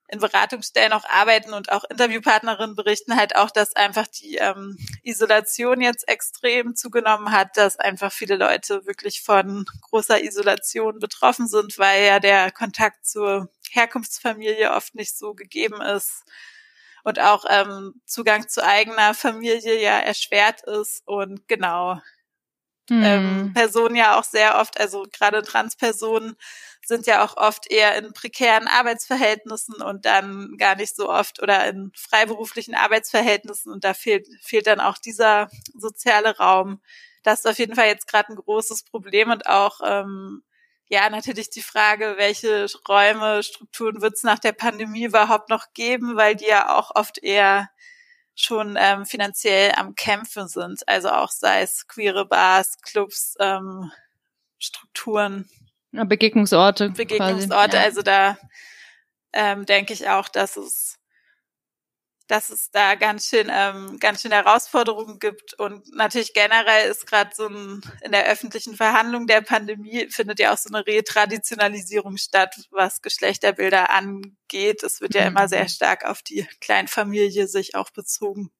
in 0.09 0.19
Beratungsstellen 0.19 0.93
auch 0.93 1.03
arbeiten 1.05 1.53
und 1.53 1.71
auch 1.71 1.83
Interviewpartnerinnen 1.83 2.75
berichten 2.75 3.17
halt 3.17 3.35
auch, 3.35 3.51
dass 3.51 3.75
einfach 3.75 4.07
die 4.07 4.37
ähm, 4.37 4.77
Isolation 5.03 5.81
jetzt 5.81 6.07
extrem 6.07 6.75
zugenommen 6.75 7.31
hat, 7.31 7.57
dass 7.57 7.77
einfach 7.77 8.11
viele 8.11 8.37
Leute 8.37 8.85
wirklich 8.85 9.21
von 9.21 9.65
großer 9.81 10.23
Isolation 10.23 10.99
betroffen 10.99 11.47
sind, 11.47 11.77
weil 11.77 12.05
ja 12.05 12.19
der 12.19 12.51
Kontakt 12.51 13.05
zur 13.05 13.49
Herkunftsfamilie 13.69 14.71
oft 14.71 14.95
nicht 14.95 15.17
so 15.17 15.33
gegeben 15.33 15.81
ist 15.81 16.23
und 17.03 17.19
auch 17.19 17.43
ähm, 17.49 18.01
Zugang 18.05 18.47
zu 18.47 18.63
eigener 18.63 19.13
Familie 19.13 19.81
ja 19.81 19.99
erschwert 19.99 20.61
ist 20.61 21.05
und 21.05 21.47
genau 21.49 22.01
hm. 22.89 23.03
ähm, 23.03 23.53
Personen 23.53 23.95
ja 23.95 24.17
auch 24.17 24.23
sehr 24.23 24.57
oft, 24.59 24.79
also 24.79 25.05
gerade 25.11 25.41
Transpersonen 25.41 26.37
sind 26.87 27.05
ja 27.05 27.23
auch 27.25 27.35
oft 27.35 27.69
eher 27.69 27.97
in 27.97 28.13
prekären 28.13 28.67
Arbeitsverhältnissen 28.67 29.75
und 29.81 30.05
dann 30.05 30.55
gar 30.57 30.75
nicht 30.75 30.95
so 30.95 31.09
oft 31.09 31.41
oder 31.41 31.67
in 31.67 31.91
freiberuflichen 31.95 32.75
Arbeitsverhältnissen 32.75 33.73
und 33.73 33.83
da 33.83 33.93
fehlt, 33.93 34.25
fehlt 34.41 34.67
dann 34.67 34.79
auch 34.79 34.97
dieser 34.97 35.49
soziale 35.77 36.37
Raum. 36.37 36.81
Das 37.23 37.39
ist 37.39 37.47
auf 37.47 37.59
jeden 37.59 37.75
Fall 37.75 37.87
jetzt 37.87 38.07
gerade 38.07 38.29
ein 38.31 38.37
großes 38.37 38.83
Problem 38.83 39.31
und 39.31 39.47
auch 39.47 39.81
ähm, 39.83 40.43
ja 40.87 41.09
natürlich 41.09 41.49
die 41.49 41.61
Frage, 41.61 42.15
welche 42.17 42.67
Räume, 42.87 43.43
Strukturen 43.43 44.01
wird 44.01 44.13
es 44.13 44.23
nach 44.23 44.39
der 44.39 44.53
Pandemie 44.53 45.03
überhaupt 45.03 45.49
noch 45.49 45.73
geben, 45.73 46.15
weil 46.15 46.37
die 46.37 46.47
ja 46.47 46.73
auch 46.73 46.91
oft 46.95 47.17
eher 47.17 47.69
schon 48.33 48.77
ähm, 48.79 49.05
finanziell 49.05 49.73
am 49.75 49.93
Kämpfen 49.95 50.47
sind. 50.47 50.87
Also 50.87 51.09
auch 51.09 51.31
sei 51.31 51.63
es 51.63 51.85
queere 51.87 52.25
Bars, 52.25 52.77
Clubs, 52.81 53.35
ähm, 53.39 53.91
Strukturen. 54.57 55.49
Begegnungsorte. 56.05 56.89
Begegnungsorte, 56.89 57.69
quasi, 57.69 57.77
ja. 57.77 57.83
also 57.83 58.01
da 58.01 58.37
ähm, 59.33 59.65
denke 59.65 59.93
ich 59.93 60.09
auch, 60.09 60.27
dass 60.27 60.57
es 60.57 60.97
dass 62.27 62.49
es 62.49 62.71
da 62.71 62.95
ganz 62.95 63.29
schön 63.29 63.49
ähm, 63.49 63.97
ganz 63.99 64.21
schön 64.21 64.31
Herausforderungen 64.31 65.19
gibt 65.19 65.53
und 65.53 65.87
natürlich 65.95 66.33
generell 66.33 66.89
ist 66.89 67.07
gerade 67.07 67.31
so 67.33 67.47
ein 67.47 67.81
in 68.01 68.11
der 68.11 68.27
öffentlichen 68.27 68.75
Verhandlung 68.75 69.27
der 69.27 69.41
Pandemie 69.41 70.07
findet 70.09 70.39
ja 70.39 70.53
auch 70.53 70.57
so 70.57 70.69
eine 70.73 70.85
Retraditionalisierung 70.85 72.17
statt, 72.17 72.55
was 72.71 73.01
Geschlechterbilder 73.01 73.89
angeht. 73.91 74.83
Es 74.83 74.99
wird 74.99 75.15
ja 75.15 75.21
mhm. 75.21 75.27
immer 75.27 75.47
sehr 75.47 75.69
stark 75.69 76.03
auf 76.05 76.21
die 76.21 76.45
Kleinfamilie 76.59 77.47
sich 77.47 77.75
auch 77.75 77.91
bezogen. 77.91 78.51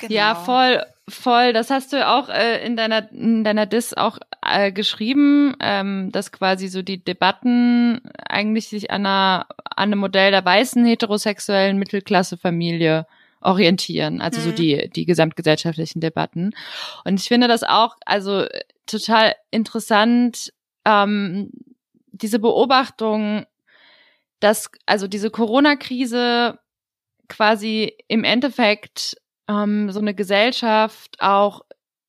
Genau. 0.00 0.14
Ja, 0.14 0.34
voll, 0.34 0.82
voll. 1.08 1.52
Das 1.52 1.70
hast 1.70 1.92
du 1.92 2.06
auch 2.06 2.28
äh, 2.28 2.64
in 2.64 2.76
deiner 2.76 3.10
in 3.12 3.44
deiner 3.44 3.66
Dis 3.66 3.94
auch 3.94 4.18
äh, 4.44 4.72
geschrieben, 4.72 5.54
ähm, 5.60 6.10
dass 6.12 6.32
quasi 6.32 6.68
so 6.68 6.82
die 6.82 7.02
Debatten 7.02 8.00
eigentlich 8.28 8.68
sich 8.68 8.90
an, 8.90 9.06
einer, 9.06 9.46
an 9.64 9.90
einem 9.90 9.98
Modell 9.98 10.30
der 10.30 10.44
weißen 10.44 10.84
heterosexuellen 10.84 11.78
Mittelklassefamilie 11.78 13.06
orientieren, 13.42 14.20
also 14.20 14.40
mhm. 14.40 14.44
so 14.44 14.52
die 14.52 14.90
die 14.94 15.06
gesamtgesellschaftlichen 15.06 16.00
Debatten. 16.00 16.52
Und 17.04 17.20
ich 17.20 17.28
finde 17.28 17.48
das 17.48 17.62
auch 17.62 17.96
also 18.04 18.46
total 18.86 19.34
interessant, 19.50 20.52
ähm, 20.84 21.50
diese 22.12 22.38
Beobachtung, 22.38 23.46
dass 24.40 24.70
also 24.86 25.06
diese 25.06 25.30
Corona-Krise 25.30 26.58
quasi 27.28 27.94
im 28.08 28.24
Endeffekt 28.24 29.16
ähm, 29.50 29.90
so 29.90 30.00
eine 30.00 30.14
Gesellschaft 30.14 31.16
auch 31.18 31.62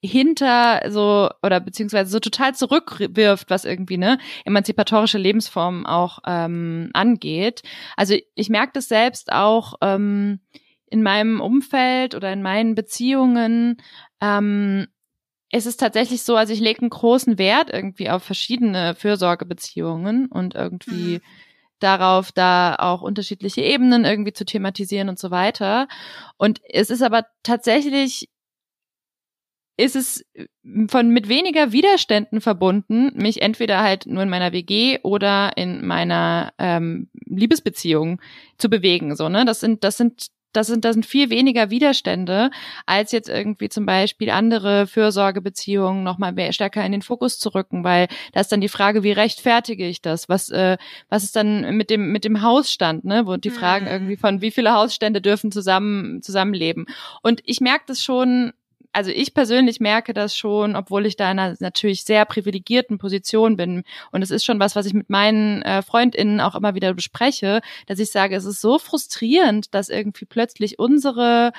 hinter 0.03 0.81
so 0.89 1.29
oder 1.43 1.59
beziehungsweise 1.59 2.09
so 2.09 2.19
total 2.19 2.55
zurückwirft, 2.55 3.49
was 3.49 3.65
irgendwie 3.65 3.97
ne 3.97 4.17
emanzipatorische 4.45 5.19
Lebensformen 5.19 5.85
auch 5.85 6.19
ähm, 6.25 6.89
angeht. 6.93 7.61
Also 7.97 8.15
ich 8.35 8.49
merke 8.49 8.71
das 8.73 8.87
selbst 8.87 9.31
auch 9.31 9.75
ähm, 9.81 10.39
in 10.87 11.03
meinem 11.03 11.39
Umfeld 11.39 12.15
oder 12.15 12.33
in 12.33 12.41
meinen 12.41 12.73
Beziehungen. 12.73 13.77
Ähm, 14.21 14.87
es 15.51 15.65
ist 15.65 15.79
tatsächlich 15.79 16.23
so, 16.23 16.35
also 16.35 16.53
ich 16.53 16.61
lege 16.61 16.81
einen 16.81 16.89
großen 16.89 17.37
Wert 17.37 17.69
irgendwie 17.71 18.09
auf 18.09 18.23
verschiedene 18.23 18.95
Fürsorgebeziehungen 18.95 20.27
und 20.27 20.55
irgendwie 20.55 21.15
mhm 21.15 21.21
darauf, 21.83 22.31
da 22.31 22.75
auch 22.75 23.01
unterschiedliche 23.01 23.61
Ebenen 23.61 24.05
irgendwie 24.05 24.33
zu 24.33 24.45
thematisieren 24.45 25.09
und 25.09 25.19
so 25.19 25.31
weiter. 25.31 25.87
Und 26.37 26.61
es 26.69 26.89
ist 26.89 27.01
aber 27.01 27.25
tatsächlich 27.43 28.29
ist 29.77 29.95
es 29.95 30.23
von 30.89 31.09
mit 31.09 31.27
weniger 31.27 31.71
Widerständen 31.71 32.39
verbunden, 32.39 33.11
mich 33.15 33.41
entweder 33.41 33.81
halt 33.81 34.05
nur 34.05 34.21
in 34.21 34.29
meiner 34.29 34.51
WG 34.51 34.99
oder 35.01 35.57
in 35.57 35.85
meiner 35.85 36.53
ähm, 36.59 37.09
Liebesbeziehung 37.25 38.21
zu 38.57 38.69
bewegen. 38.69 39.15
So, 39.15 39.27
ne? 39.27 39.43
Das 39.43 39.59
sind, 39.59 39.83
das 39.83 39.97
sind 39.97 40.27
das 40.53 40.67
sind, 40.67 40.85
das 40.85 40.93
sind 40.93 41.05
viel 41.05 41.29
weniger 41.29 41.69
Widerstände, 41.69 42.51
als 42.85 43.11
jetzt 43.11 43.29
irgendwie 43.29 43.69
zum 43.69 43.85
Beispiel 43.85 44.29
andere 44.29 44.87
Fürsorgebeziehungen 44.87 46.03
nochmal 46.03 46.33
stärker 46.53 46.85
in 46.85 46.91
den 46.91 47.01
Fokus 47.01 47.39
zu 47.39 47.49
rücken, 47.49 47.83
weil 47.83 48.07
da 48.33 48.41
ist 48.41 48.51
dann 48.51 48.61
die 48.61 48.69
Frage, 48.69 49.03
wie 49.03 49.11
rechtfertige 49.11 49.87
ich 49.87 50.01
das? 50.01 50.29
Was, 50.29 50.49
äh, 50.49 50.77
was 51.09 51.23
ist 51.23 51.35
dann 51.35 51.75
mit 51.77 51.89
dem, 51.89 52.11
mit 52.11 52.25
dem 52.25 52.41
Hausstand, 52.41 53.05
ne? 53.05 53.25
Wo 53.25 53.37
die 53.37 53.49
Fragen 53.49 53.85
mhm. 53.85 53.91
irgendwie 53.91 54.17
von, 54.17 54.41
wie 54.41 54.51
viele 54.51 54.73
Hausstände 54.73 55.21
dürfen 55.21 55.51
zusammen, 55.51 56.21
zusammenleben? 56.21 56.85
Und 57.21 57.41
ich 57.45 57.61
merke 57.61 57.85
das 57.87 58.03
schon 58.03 58.53
also 58.93 59.11
ich 59.11 59.33
persönlich 59.33 59.79
merke 59.79 60.13
das 60.13 60.35
schon, 60.35 60.75
obwohl 60.75 61.05
ich 61.05 61.15
da 61.15 61.31
in 61.31 61.39
einer 61.39 61.55
natürlich 61.59 62.03
sehr 62.03 62.25
privilegierten 62.25 62.97
Position 62.97 63.55
bin. 63.55 63.83
Und 64.11 64.21
es 64.21 64.31
ist 64.31 64.45
schon 64.45 64.59
was, 64.59 64.75
was 64.75 64.85
ich 64.85 64.93
mit 64.93 65.09
meinen 65.09 65.61
äh, 65.61 65.81
FreundInnen 65.81 66.41
auch 66.41 66.55
immer 66.55 66.75
wieder 66.75 66.93
bespreche, 66.93 67.61
dass 67.87 67.99
ich 67.99 68.11
sage, 68.11 68.35
es 68.35 68.45
ist 68.45 68.61
so 68.61 68.79
frustrierend, 68.79 69.73
dass 69.73 69.89
irgendwie 69.89 70.25
plötzlich 70.25 70.79
unsere 70.79 71.51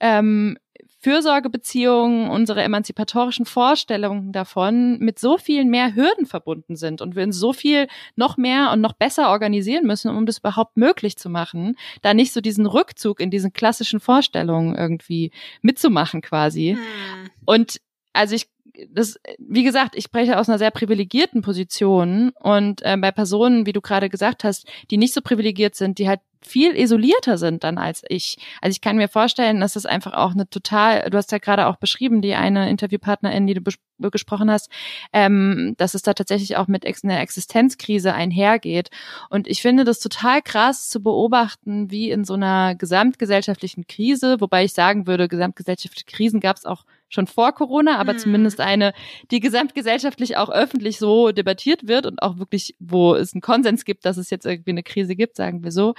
ähm, 0.00 0.58
Fürsorgebeziehungen, 1.00 2.30
unsere 2.30 2.62
emanzipatorischen 2.62 3.46
Vorstellungen 3.46 4.32
davon 4.32 4.98
mit 4.98 5.18
so 5.18 5.38
vielen 5.38 5.70
mehr 5.70 5.94
Hürden 5.94 6.26
verbunden 6.26 6.76
sind 6.76 7.00
und 7.00 7.16
wir 7.16 7.22
uns 7.22 7.38
so 7.38 7.54
viel 7.54 7.88
noch 8.16 8.36
mehr 8.36 8.70
und 8.72 8.82
noch 8.82 8.92
besser 8.92 9.30
organisieren 9.30 9.86
müssen, 9.86 10.14
um 10.14 10.26
das 10.26 10.38
überhaupt 10.38 10.76
möglich 10.76 11.16
zu 11.16 11.30
machen, 11.30 11.76
da 12.02 12.12
nicht 12.12 12.32
so 12.32 12.42
diesen 12.42 12.66
Rückzug 12.66 13.20
in 13.20 13.30
diesen 13.30 13.52
klassischen 13.52 13.98
Vorstellungen 13.98 14.74
irgendwie 14.74 15.32
mitzumachen 15.62 16.20
quasi. 16.20 16.76
Hm. 16.78 17.30
Und 17.46 17.80
also 18.12 18.34
ich 18.34 18.48
das, 18.90 19.18
wie 19.38 19.62
gesagt, 19.62 19.96
ich 19.96 20.04
spreche 20.04 20.38
aus 20.38 20.48
einer 20.48 20.58
sehr 20.58 20.70
privilegierten 20.70 21.42
Position 21.42 22.30
und 22.40 22.82
äh, 22.82 22.96
bei 22.96 23.10
Personen, 23.10 23.66
wie 23.66 23.72
du 23.72 23.80
gerade 23.80 24.08
gesagt 24.08 24.44
hast, 24.44 24.66
die 24.90 24.96
nicht 24.96 25.14
so 25.14 25.20
privilegiert 25.20 25.74
sind, 25.74 25.98
die 25.98 26.08
halt 26.08 26.20
viel 26.42 26.74
isolierter 26.74 27.36
sind 27.36 27.64
dann 27.64 27.76
als 27.76 28.02
ich. 28.08 28.38
Also 28.62 28.72
ich 28.72 28.80
kann 28.80 28.96
mir 28.96 29.08
vorstellen, 29.08 29.60
dass 29.60 29.74
das 29.74 29.84
einfach 29.84 30.14
auch 30.14 30.32
eine 30.32 30.48
total, 30.48 31.10
du 31.10 31.18
hast 31.18 31.32
ja 31.32 31.38
gerade 31.38 31.66
auch 31.66 31.76
beschrieben, 31.76 32.22
die 32.22 32.34
eine 32.34 32.70
Interviewpartnerin, 32.70 33.46
die 33.46 33.54
du 33.54 34.10
gesprochen 34.10 34.50
hast, 34.50 34.70
ähm, 35.12 35.74
dass 35.76 35.94
es 35.94 36.02
da 36.02 36.14
tatsächlich 36.14 36.56
auch 36.56 36.66
mit 36.66 36.86
einer 36.86 37.20
Existenzkrise 37.20 38.14
einhergeht. 38.14 38.90
Und 39.28 39.48
ich 39.48 39.60
finde 39.60 39.84
das 39.84 40.00
total 40.00 40.40
krass 40.40 40.88
zu 40.88 41.02
beobachten, 41.02 41.90
wie 41.90 42.10
in 42.10 42.24
so 42.24 42.34
einer 42.34 42.74
gesamtgesellschaftlichen 42.74 43.86
Krise, 43.86 44.40
wobei 44.40 44.64
ich 44.64 44.72
sagen 44.72 45.06
würde, 45.06 45.28
gesamtgesellschaftliche 45.28 46.06
Krisen 46.06 46.40
gab 46.40 46.56
es 46.56 46.64
auch 46.64 46.84
schon 47.10 47.26
vor 47.26 47.52
Corona, 47.52 47.98
aber 47.98 48.12
hm. 48.12 48.18
zumindest 48.18 48.60
eine, 48.60 48.94
die 49.30 49.40
gesamtgesellschaftlich 49.40 50.38
auch 50.38 50.48
öffentlich 50.48 50.98
so 50.98 51.32
debattiert 51.32 51.86
wird 51.86 52.06
und 52.06 52.22
auch 52.22 52.38
wirklich, 52.38 52.74
wo 52.78 53.14
es 53.14 53.34
einen 53.34 53.42
Konsens 53.42 53.84
gibt, 53.84 54.06
dass 54.06 54.16
es 54.16 54.30
jetzt 54.30 54.46
irgendwie 54.46 54.70
eine 54.70 54.82
Krise 54.82 55.16
gibt, 55.16 55.36
sagen 55.36 55.62
wir 55.62 55.72
so, 55.72 55.94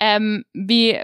ähm, 0.00 0.44
wie 0.52 0.98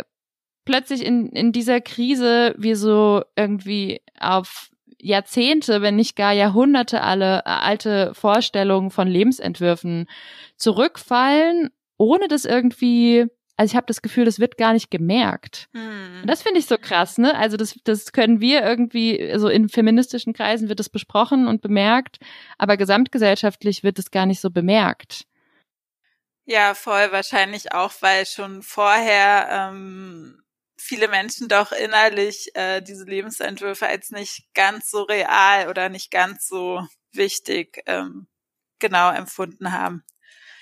plötzlich 0.64 1.04
in, 1.04 1.30
in 1.30 1.52
dieser 1.52 1.80
Krise 1.80 2.54
wir 2.58 2.76
so 2.76 3.22
irgendwie 3.36 4.02
auf 4.20 4.68
Jahrzehnte, 5.00 5.82
wenn 5.82 5.96
nicht 5.96 6.16
gar 6.16 6.32
Jahrhunderte 6.32 7.02
alle 7.02 7.38
äh, 7.38 7.50
alte 7.50 8.12
Vorstellungen 8.14 8.90
von 8.90 9.08
Lebensentwürfen 9.08 10.06
zurückfallen, 10.56 11.70
ohne 11.96 12.28
das 12.28 12.44
irgendwie 12.44 13.26
also 13.56 13.72
ich 13.72 13.76
habe 13.76 13.86
das 13.86 14.02
Gefühl, 14.02 14.26
das 14.26 14.38
wird 14.38 14.58
gar 14.58 14.72
nicht 14.72 14.90
gemerkt. 14.90 15.68
Hm. 15.72 16.20
Und 16.22 16.26
das 16.26 16.42
finde 16.42 16.60
ich 16.60 16.66
so 16.66 16.76
krass, 16.76 17.16
ne? 17.16 17.34
Also 17.36 17.56
das, 17.56 17.74
das 17.84 18.12
können 18.12 18.40
wir 18.40 18.62
irgendwie, 18.62 19.32
so 19.36 19.48
in 19.48 19.68
feministischen 19.68 20.34
Kreisen 20.34 20.68
wird 20.68 20.80
es 20.80 20.88
besprochen 20.88 21.46
und 21.46 21.62
bemerkt, 21.62 22.18
aber 22.58 22.76
gesamtgesellschaftlich 22.76 23.82
wird 23.82 23.98
es 23.98 24.10
gar 24.10 24.26
nicht 24.26 24.40
so 24.40 24.50
bemerkt. 24.50 25.26
Ja, 26.44 26.74
voll 26.74 27.10
wahrscheinlich 27.12 27.72
auch, 27.72 27.92
weil 28.00 28.26
schon 28.26 28.62
vorher 28.62 29.48
ähm, 29.50 30.44
viele 30.76 31.08
Menschen 31.08 31.48
doch 31.48 31.72
innerlich 31.72 32.54
äh, 32.54 32.82
diese 32.82 33.04
Lebensentwürfe 33.04 33.86
als 33.86 34.10
nicht 34.10 34.46
ganz 34.54 34.90
so 34.90 35.02
real 35.02 35.68
oder 35.68 35.88
nicht 35.88 36.10
ganz 36.10 36.46
so 36.46 36.86
wichtig 37.12 37.82
ähm, 37.86 38.28
genau 38.78 39.10
empfunden 39.10 39.72
haben. 39.72 40.04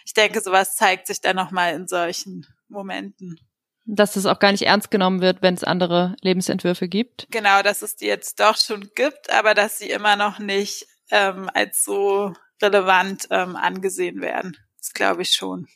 Ich 0.07 0.15
denke, 0.15 0.41
sowas 0.41 0.77
zeigt 0.77 1.07
sich 1.07 1.21
dann 1.21 1.37
nochmal 1.37 1.75
in 1.75 1.89
solchen 1.89 2.47
Momenten. 2.75 3.41
Dass 3.87 4.17
es 4.17 4.27
auch 4.27 4.39
gar 4.39 4.53
nicht 4.53 4.67
ernst 4.67 4.91
genommen 4.91 5.21
wird, 5.21 5.41
wenn 5.43 5.55
es 5.55 5.65
andere 5.65 6.17
Lebensentwürfe 6.21 6.89
gibt. 6.89 7.27
Genau, 7.31 7.63
dass 7.63 7.83
es 7.83 7.97
die 7.97 8.07
jetzt 8.07 8.41
doch 8.41 8.57
schon 8.57 8.91
gibt, 8.95 9.31
aber 9.31 9.55
dass 9.55 9.79
sie 9.79 9.91
immer 9.91 10.17
noch 10.17 10.39
nicht 10.39 10.87
ähm, 11.11 11.51
als 11.53 11.85
so 11.85 12.35
relevant 12.61 13.27
ähm, 13.31 13.57
angesehen 13.57 14.21
werden. 14.21 14.57
Das 14.79 14.93
glaube 14.93 15.23
ich 15.23 15.31
schon. 15.31 15.67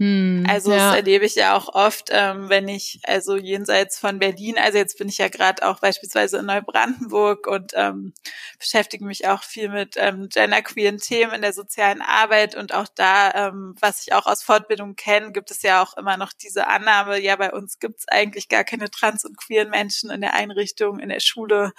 Hm, 0.00 0.46
also 0.48 0.72
ja. 0.72 0.78
das 0.78 0.96
erlebe 0.96 1.26
ich 1.26 1.34
ja 1.34 1.54
auch 1.54 1.68
oft, 1.74 2.08
ähm, 2.10 2.48
wenn 2.48 2.68
ich 2.68 3.00
also 3.02 3.36
jenseits 3.36 3.98
von 3.98 4.18
Berlin, 4.18 4.56
also 4.56 4.78
jetzt 4.78 4.96
bin 4.96 5.10
ich 5.10 5.18
ja 5.18 5.28
gerade 5.28 5.62
auch 5.62 5.80
beispielsweise 5.80 6.38
in 6.38 6.46
Neubrandenburg 6.46 7.46
und 7.46 7.72
ähm, 7.74 8.14
beschäftige 8.58 9.04
mich 9.04 9.28
auch 9.28 9.42
viel 9.42 9.68
mit 9.68 9.96
ähm, 9.98 10.30
genderqueeren 10.30 10.96
Themen 10.96 11.32
in 11.32 11.42
der 11.42 11.52
sozialen 11.52 12.00
Arbeit 12.00 12.54
und 12.54 12.72
auch 12.72 12.88
da, 12.88 13.48
ähm, 13.48 13.74
was 13.78 14.06
ich 14.06 14.14
auch 14.14 14.24
aus 14.24 14.42
Fortbildung 14.42 14.96
kenne, 14.96 15.32
gibt 15.32 15.50
es 15.50 15.60
ja 15.60 15.82
auch 15.82 15.94
immer 15.98 16.16
noch 16.16 16.32
diese 16.32 16.66
Annahme, 16.66 17.20
ja 17.20 17.36
bei 17.36 17.52
uns 17.52 17.78
gibt 17.78 17.98
es 17.98 18.08
eigentlich 18.08 18.48
gar 18.48 18.64
keine 18.64 18.90
trans- 18.90 19.26
und 19.26 19.36
queeren 19.36 19.68
Menschen 19.68 20.08
in 20.08 20.22
der 20.22 20.32
Einrichtung, 20.32 20.98
in 20.98 21.10
der 21.10 21.20
Schule 21.20 21.74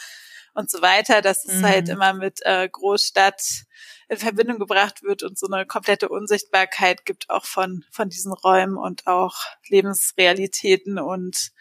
und 0.54 0.70
so 0.70 0.84
weiter. 0.84 1.24
Das 1.24 1.44
ist 1.44 1.54
halt 1.54 1.62
mhm. 1.64 1.66
halt 1.66 1.90
immer 1.90 2.14
mit 2.14 2.40
äh, 2.46 2.70
Großstadt 2.70 3.66
in 4.12 4.18
Verbindung 4.18 4.60
gebracht 4.60 5.04
wird 5.04 5.24
und 5.24 5.40
so 5.40 5.48
eine 5.48 5.66
komplette 5.66 6.10
Unsichtbarkeit 6.10 7.06
gibt 7.06 7.30
auch 7.30 7.46
von, 7.46 7.86
von 7.92 8.10
diesen 8.10 8.34
Räumen 8.34 8.76
und 8.76 9.08
auch 9.08 9.38
Lebensrealitäten. 9.70 11.00
Und 11.00 11.54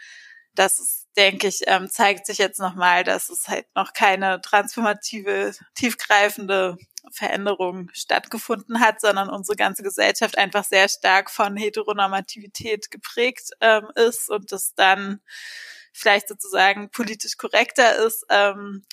das 0.57 0.81
ist, 0.81 1.07
denke 1.17 1.47
ich, 1.47 1.61
ähm, 1.69 1.89
zeigt 1.89 2.27
sich 2.27 2.39
jetzt 2.39 2.59
nochmal, 2.59 3.05
dass 3.05 3.31
es 3.31 3.47
halt 3.47 3.67
noch 3.77 3.93
keine 3.93 4.41
transformative, 4.41 5.55
tiefgreifende 5.77 6.77
Veränderung 7.13 7.89
stattgefunden 7.93 8.81
hat, 8.81 9.01
sondern 9.01 9.31
unsere 9.31 9.55
ganze 9.55 9.85
Gesellschaft 9.85 10.37
einfach 10.37 10.65
sehr 10.65 10.89
stark 10.89 11.31
von 11.31 11.57
Heteronormativität 11.57 12.91
geprägt 12.91 13.51
ähm, 13.61 13.87
ist 13.95 14.29
und 14.29 14.51
das 14.51 14.75
dann 14.75 15.21
vielleicht 15.93 16.27
sozusagen 16.27 16.91
politisch 16.91 17.37
korrekter 17.37 17.95
ist, 18.05 18.27
ähm, 18.29 18.85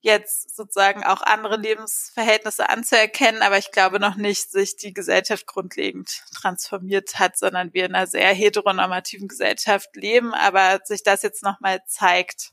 jetzt 0.00 0.56
sozusagen 0.56 1.04
auch 1.04 1.20
andere 1.20 1.56
Lebensverhältnisse 1.56 2.68
anzuerkennen, 2.68 3.42
aber 3.42 3.58
ich 3.58 3.70
glaube 3.70 4.00
noch 4.00 4.16
nicht, 4.16 4.50
sich 4.50 4.76
die 4.76 4.94
Gesellschaft 4.94 5.46
grundlegend 5.46 6.22
transformiert 6.34 7.18
hat, 7.18 7.36
sondern 7.36 7.74
wir 7.74 7.84
in 7.84 7.94
einer 7.94 8.06
sehr 8.06 8.32
heteronormativen 8.32 9.28
Gesellschaft 9.28 9.94
leben, 9.94 10.32
aber 10.32 10.80
sich 10.84 11.02
das 11.02 11.22
jetzt 11.22 11.42
nochmal 11.42 11.80
zeigt. 11.86 12.52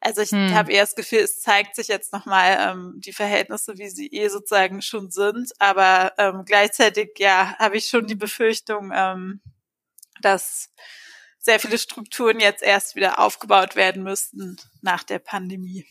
Also 0.00 0.22
ich 0.22 0.30
hm. 0.30 0.54
habe 0.54 0.72
eher 0.72 0.82
das 0.82 0.94
Gefühl, 0.94 1.18
es 1.18 1.42
zeigt 1.42 1.76
sich 1.76 1.88
jetzt 1.88 2.14
nochmal 2.14 2.56
ähm, 2.58 2.94
die 2.96 3.12
Verhältnisse, 3.12 3.76
wie 3.76 3.90
sie 3.90 4.06
eh 4.06 4.28
sozusagen 4.28 4.80
schon 4.80 5.10
sind, 5.10 5.52
aber 5.58 6.14
ähm, 6.16 6.44
gleichzeitig, 6.46 7.10
ja, 7.18 7.54
habe 7.58 7.76
ich 7.76 7.86
schon 7.86 8.06
die 8.06 8.14
Befürchtung, 8.14 8.90
ähm, 8.94 9.42
dass 10.22 10.70
sehr 11.38 11.60
viele 11.60 11.76
Strukturen 11.76 12.40
jetzt 12.40 12.62
erst 12.62 12.96
wieder 12.96 13.18
aufgebaut 13.18 13.76
werden 13.76 14.02
müssten 14.02 14.56
nach 14.80 15.02
der 15.02 15.18
Pandemie. 15.18 15.86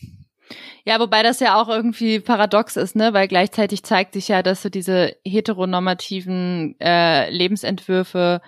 Ja, 0.84 0.98
wobei 0.98 1.22
das 1.22 1.40
ja 1.40 1.60
auch 1.60 1.68
irgendwie 1.68 2.20
paradox 2.20 2.76
ist, 2.76 2.96
ne? 2.96 3.12
Weil 3.12 3.28
gleichzeitig 3.28 3.82
zeigt 3.82 4.14
sich 4.14 4.28
ja, 4.28 4.42
dass 4.42 4.62
so 4.62 4.68
diese 4.68 5.16
heteronormativen 5.24 6.76
äh, 6.80 7.30
Lebensentwürfe 7.30 8.40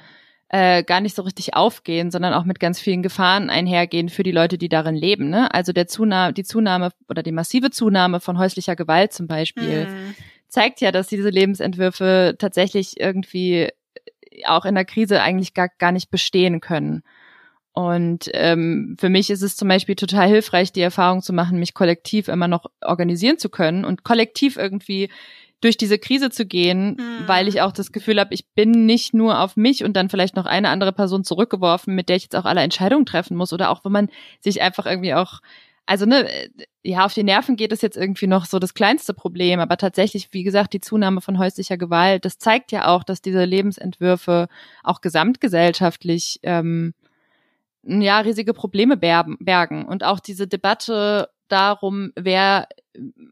äh, 0.49 0.83
gar 0.85 1.01
nicht 1.01 1.17
so 1.17 1.23
richtig 1.23 1.55
aufgehen, 1.55 2.11
sondern 2.11 2.35
auch 2.35 2.45
mit 2.45 2.61
ganz 2.61 2.79
vielen 2.79 3.03
Gefahren 3.03 3.49
einhergehen 3.49 4.11
für 4.11 4.23
die 4.23 4.33
Leute, 4.33 4.59
die 4.59 4.69
darin 4.69 4.95
leben. 4.95 5.31
Ne? 5.31 5.53
Also 5.53 5.73
der 5.73 5.89
Zunahme, 5.89 6.35
die 6.35 6.45
Zunahme 6.45 6.91
oder 7.09 7.23
die 7.23 7.33
massive 7.33 7.71
Zunahme 7.71 8.21
von 8.21 8.39
häuslicher 8.39 8.77
Gewalt 8.77 9.15
zum 9.15 9.27
Beispiel 9.27 9.87
mhm. 9.87 10.15
zeigt 10.49 10.83
ja, 10.83 10.93
dass 10.93 11.07
diese 11.07 11.31
Lebensentwürfe 11.31 12.37
tatsächlich 12.39 13.01
irgendwie 13.01 13.71
auch 14.45 14.67
in 14.67 14.75
der 14.75 14.85
Krise 14.85 15.23
eigentlich 15.23 15.55
gar, 15.55 15.69
gar 15.79 15.93
nicht 15.93 16.11
bestehen 16.11 16.61
können. 16.61 17.03
Und 17.75 18.29
ähm, 18.35 18.97
für 19.01 19.09
mich 19.09 19.31
ist 19.31 19.43
es 19.43 19.57
zum 19.57 19.69
Beispiel 19.69 19.95
total 19.95 20.29
hilfreich, 20.29 20.73
die 20.73 20.83
Erfahrung 20.83 21.23
zu 21.23 21.33
machen, 21.33 21.59
mich 21.59 21.73
kollektiv 21.73 22.29
immer 22.29 22.49
noch 22.49 22.67
organisieren 22.83 23.39
zu 23.39 23.49
können 23.49 23.85
und 23.85 24.05
kollektiv 24.05 24.57
irgendwie 24.57 25.09
durch 25.63 25.77
diese 25.77 25.99
Krise 25.99 26.29
zu 26.29 26.45
gehen, 26.45 26.97
mhm. 26.99 27.29
weil 27.29 27.49
ich 27.49 27.63
auch 27.63 27.73
das 27.73 27.93
Gefühl 27.93 28.21
habe, 28.21 28.35
ich 28.35 28.47
bin 28.55 28.85
nicht 28.85 29.15
nur 29.15 29.41
auf 29.41 29.57
mich 29.57 29.85
und 29.85 29.95
dann 29.95 30.11
vielleicht 30.11 30.37
noch 30.37 30.45
eine 30.45 30.69
andere 30.69 30.93
Person 30.93 31.25
zurückgeworfen, 31.25 31.95
mit 31.95 32.09
der 32.09 32.17
ich 32.17 32.25
jetzt 32.25 32.37
auch 32.37 32.45
alle 32.45 32.61
Entscheidungen 32.61 33.07
treffen 33.07 33.37
muss 33.37 33.53
oder 33.53 33.71
auch 33.71 33.85
wenn 33.85 33.93
man 33.93 34.09
sich 34.41 34.61
einfach 34.61 34.87
irgendwie 34.87 35.15
auch 35.15 35.41
also 35.85 36.07
ne, 36.07 36.29
ja, 36.83 37.05
auf 37.05 37.15
die 37.15 37.25
Nerven 37.25 37.57
geht 37.57 37.73
es 37.73 37.83
jetzt 37.83 37.97
irgendwie 37.97 38.29
noch 38.29 38.47
so 38.47 38.59
das 38.59 38.75
kleinste 38.75 39.15
Problem, 39.15 39.59
aber 39.59 39.77
tatsächlich, 39.77 40.29
wie 40.33 40.45
gesagt, 40.45 40.73
die 40.73 40.81
Zunahme 40.81 41.21
von 41.21 41.39
häuslicher 41.39 41.77
Gewalt, 41.77 42.25
das 42.25 42.39
zeigt 42.39 42.71
ja 42.71 42.87
auch, 42.87 43.03
dass 43.03 43.21
diese 43.21 43.45
Lebensentwürfe 43.45 44.49
auch 44.85 45.01
gesamtgesellschaftlich 45.01 46.39
ähm, 46.45 46.95
ja, 47.85 48.21
riesige 48.21 48.55
Probleme 48.55 48.97
bergen. 48.97 49.85
Und 49.85 50.05
auch 50.05 50.21
diese 50.21 50.47
Debatte 50.47 51.29
darum, 51.49 52.13
wer 52.17 52.69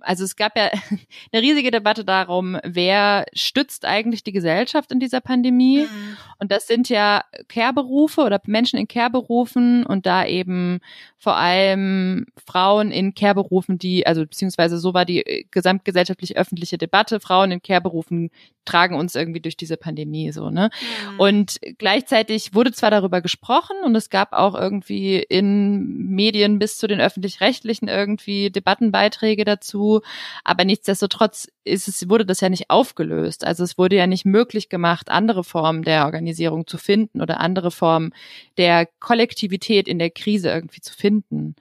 also 0.00 0.24
es 0.24 0.36
gab 0.36 0.56
ja 0.56 0.70
eine 1.32 1.42
riesige 1.42 1.70
Debatte 1.70 2.04
darum, 2.04 2.58
wer 2.64 3.26
stützt 3.32 3.84
eigentlich 3.84 4.24
die 4.24 4.32
Gesellschaft 4.32 4.92
in 4.92 5.00
dieser 5.00 5.20
Pandemie. 5.20 5.82
Mhm. 5.82 6.16
Und 6.38 6.50
das 6.50 6.66
sind 6.66 6.88
ja 6.88 7.24
Care-Berufe 7.48 8.22
oder 8.22 8.40
Menschen 8.46 8.78
in 8.78 8.88
Care-Berufen 8.88 9.84
und 9.84 10.06
da 10.06 10.24
eben 10.24 10.80
vor 11.22 11.36
allem 11.36 12.24
Frauen 12.46 12.90
in 12.90 13.14
Care-Berufen, 13.14 13.76
die, 13.76 14.06
also 14.06 14.22
beziehungsweise 14.22 14.78
so 14.78 14.94
war 14.94 15.04
die 15.04 15.46
gesamtgesellschaftliche 15.50 16.34
öffentliche 16.34 16.78
Debatte, 16.78 17.20
Frauen 17.20 17.50
in 17.52 17.60
Care-Berufen 17.60 18.30
tragen 18.64 18.94
uns 18.94 19.14
irgendwie 19.14 19.40
durch 19.40 19.56
diese 19.56 19.76
Pandemie 19.76 20.32
so, 20.32 20.48
ne? 20.48 20.70
Mhm. 21.12 21.20
Und 21.20 21.60
gleichzeitig 21.76 22.54
wurde 22.54 22.72
zwar 22.72 22.90
darüber 22.90 23.20
gesprochen 23.20 23.76
und 23.84 23.94
es 23.96 24.08
gab 24.08 24.32
auch 24.32 24.54
irgendwie 24.54 25.18
in 25.18 26.08
Medien 26.08 26.58
bis 26.58 26.78
zu 26.78 26.86
den 26.86 27.00
öffentlich-rechtlichen 27.00 27.88
irgendwie 27.88 28.50
Debattenbeiträge 28.50 29.44
dazu. 29.44 30.00
Aber 30.44 30.64
nichtsdestotrotz 30.64 31.48
ist 31.64 31.88
es, 31.88 32.08
wurde 32.08 32.24
das 32.24 32.40
ja 32.40 32.48
nicht 32.48 32.70
aufgelöst. 32.70 33.44
Also 33.44 33.64
es 33.64 33.76
wurde 33.76 33.96
ja 33.96 34.06
nicht 34.06 34.24
möglich 34.24 34.68
gemacht, 34.70 35.10
andere 35.10 35.44
Formen 35.44 35.82
der 35.82 36.06
Organisierung 36.06 36.66
zu 36.66 36.78
finden 36.78 37.20
oder 37.20 37.40
andere 37.40 37.70
Formen 37.70 38.14
der 38.56 38.86
Kollektivität 39.00 39.86
in 39.86 39.98
der 39.98 40.10
Krise 40.10 40.48
irgendwie 40.48 40.80
zu 40.80 40.94
finden. 40.94 41.09
Mhm. 41.10 41.54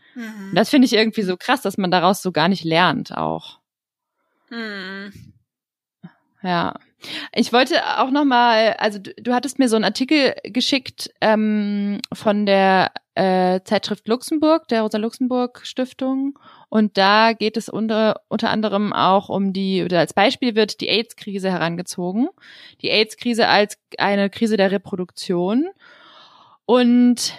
Und 0.50 0.56
das 0.56 0.70
finde 0.70 0.86
ich 0.86 0.94
irgendwie 0.94 1.24
so 1.24 1.38
krass, 1.38 1.62
dass 1.62 1.78
man 1.78 1.92
daraus 1.92 2.22
so 2.22 2.32
gar 2.32 2.48
nicht 2.48 2.64
lernt 2.64 3.16
auch. 3.16 3.60
Mhm. 4.50 5.34
Ja. 6.42 6.74
Ich 7.34 7.54
wollte 7.54 7.76
auch 8.00 8.12
noch 8.12 8.26
mal, 8.26 8.74
also 8.74 9.00
du, 9.00 9.14
du 9.14 9.34
hattest 9.34 9.58
mir 9.58 9.70
so 9.70 9.78
einen 9.78 9.86
Artikel 9.86 10.36
geschickt 10.44 11.10
ähm, 11.22 12.02
von 12.14 12.46
der 12.46 12.92
äh, 13.16 13.62
Zeitschrift 13.64 14.08
Luxemburg, 14.08 14.68
der 14.68 14.82
Rosa 14.82 14.98
Luxemburg 14.98 15.62
Stiftung. 15.64 16.38
Und 16.68 16.98
da 16.98 17.34
geht 17.34 17.58
es 17.58 17.70
unter, 17.70 18.22
unter 18.28 18.50
anderem 18.50 18.92
auch 18.92 19.30
um 19.30 19.54
die, 19.54 19.84
oder 19.84 20.00
als 20.00 20.14
Beispiel 20.14 20.56
wird 20.56 20.82
die 20.82 20.90
AIDS-Krise 20.90 21.50
herangezogen. 21.50 22.30
Die 22.82 22.90
AIDS-Krise 22.90 23.48
als 23.48 23.78
eine 23.98 24.30
Krise 24.30 24.58
der 24.58 24.72
Reproduktion. 24.72 25.70
Und 26.66 27.34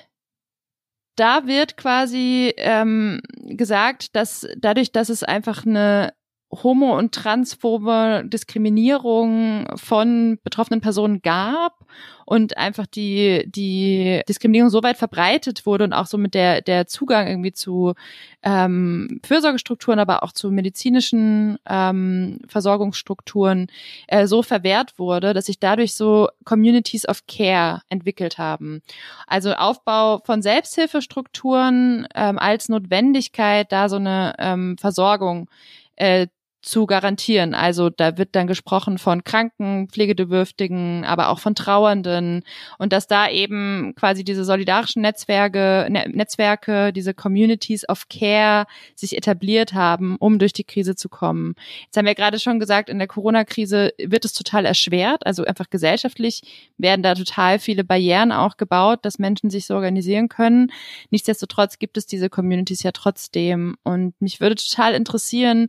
da 1.20 1.46
wird 1.46 1.76
quasi 1.76 2.54
ähm, 2.56 3.20
gesagt, 3.42 4.16
dass 4.16 4.48
dadurch, 4.56 4.90
dass 4.90 5.10
es 5.10 5.22
einfach 5.22 5.66
eine 5.66 6.14
homo- 6.52 6.98
und 6.98 7.14
transphobe 7.14 8.24
Diskriminierung 8.26 9.68
von 9.76 10.38
betroffenen 10.42 10.80
Personen 10.80 11.22
gab 11.22 11.86
und 12.24 12.56
einfach 12.56 12.86
die, 12.86 13.44
die 13.48 14.22
Diskriminierung 14.28 14.70
so 14.70 14.82
weit 14.82 14.96
verbreitet 14.96 15.64
wurde 15.64 15.84
und 15.84 15.92
auch 15.92 16.06
so 16.06 16.18
mit 16.18 16.34
der, 16.34 16.60
der 16.60 16.86
Zugang 16.86 17.28
irgendwie 17.28 17.52
zu 17.52 17.94
ähm, 18.42 19.20
Fürsorgestrukturen, 19.24 19.98
aber 19.98 20.22
auch 20.22 20.32
zu 20.32 20.50
medizinischen 20.50 21.58
ähm, 21.68 22.40
Versorgungsstrukturen 22.48 23.68
äh, 24.08 24.26
so 24.26 24.42
verwehrt 24.42 24.98
wurde, 24.98 25.34
dass 25.34 25.46
sich 25.46 25.60
dadurch 25.60 25.94
so 25.94 26.28
Communities 26.44 27.08
of 27.08 27.26
Care 27.26 27.82
entwickelt 27.88 28.38
haben. 28.38 28.82
Also 29.26 29.52
Aufbau 29.54 30.18
von 30.24 30.42
Selbsthilfestrukturen 30.42 32.08
ähm, 32.14 32.38
als 32.38 32.68
Notwendigkeit, 32.68 33.70
da 33.70 33.88
so 33.88 33.96
eine 33.96 34.34
ähm, 34.38 34.76
Versorgung 34.78 35.48
äh, 35.96 36.28
zu 36.62 36.86
garantieren. 36.86 37.54
Also 37.54 37.88
da 37.88 38.18
wird 38.18 38.30
dann 38.32 38.46
gesprochen 38.46 38.98
von 38.98 39.24
Kranken, 39.24 39.88
Pflegebedürftigen, 39.88 41.04
aber 41.04 41.28
auch 41.30 41.38
von 41.38 41.54
Trauernden 41.54 42.42
und 42.78 42.92
dass 42.92 43.06
da 43.06 43.30
eben 43.30 43.94
quasi 43.96 44.24
diese 44.24 44.44
solidarischen 44.44 45.00
Netzwerke, 45.00 45.86
ne 45.90 46.04
Netzwerke, 46.12 46.92
diese 46.92 47.14
Communities 47.14 47.88
of 47.88 48.08
Care 48.08 48.66
sich 48.94 49.16
etabliert 49.16 49.72
haben, 49.72 50.16
um 50.16 50.38
durch 50.38 50.52
die 50.52 50.64
Krise 50.64 50.96
zu 50.96 51.08
kommen. 51.08 51.54
Jetzt 51.84 51.96
haben 51.96 52.06
wir 52.06 52.14
gerade 52.14 52.38
schon 52.38 52.60
gesagt, 52.60 52.90
in 52.90 52.98
der 52.98 53.08
Corona-Krise 53.08 53.94
wird 53.98 54.24
es 54.24 54.34
total 54.34 54.66
erschwert. 54.66 55.24
Also 55.26 55.44
einfach 55.44 55.70
gesellschaftlich 55.70 56.42
werden 56.76 57.02
da 57.02 57.14
total 57.14 57.58
viele 57.58 57.84
Barrieren 57.84 58.32
auch 58.32 58.58
gebaut, 58.58 59.00
dass 59.02 59.18
Menschen 59.18 59.48
sich 59.48 59.66
so 59.66 59.74
organisieren 59.74 60.28
können. 60.28 60.70
Nichtsdestotrotz 61.10 61.78
gibt 61.78 61.96
es 61.96 62.06
diese 62.06 62.28
Communities 62.28 62.82
ja 62.82 62.92
trotzdem. 62.92 63.76
Und 63.82 64.20
mich 64.20 64.40
würde 64.40 64.56
total 64.56 64.94
interessieren, 64.94 65.68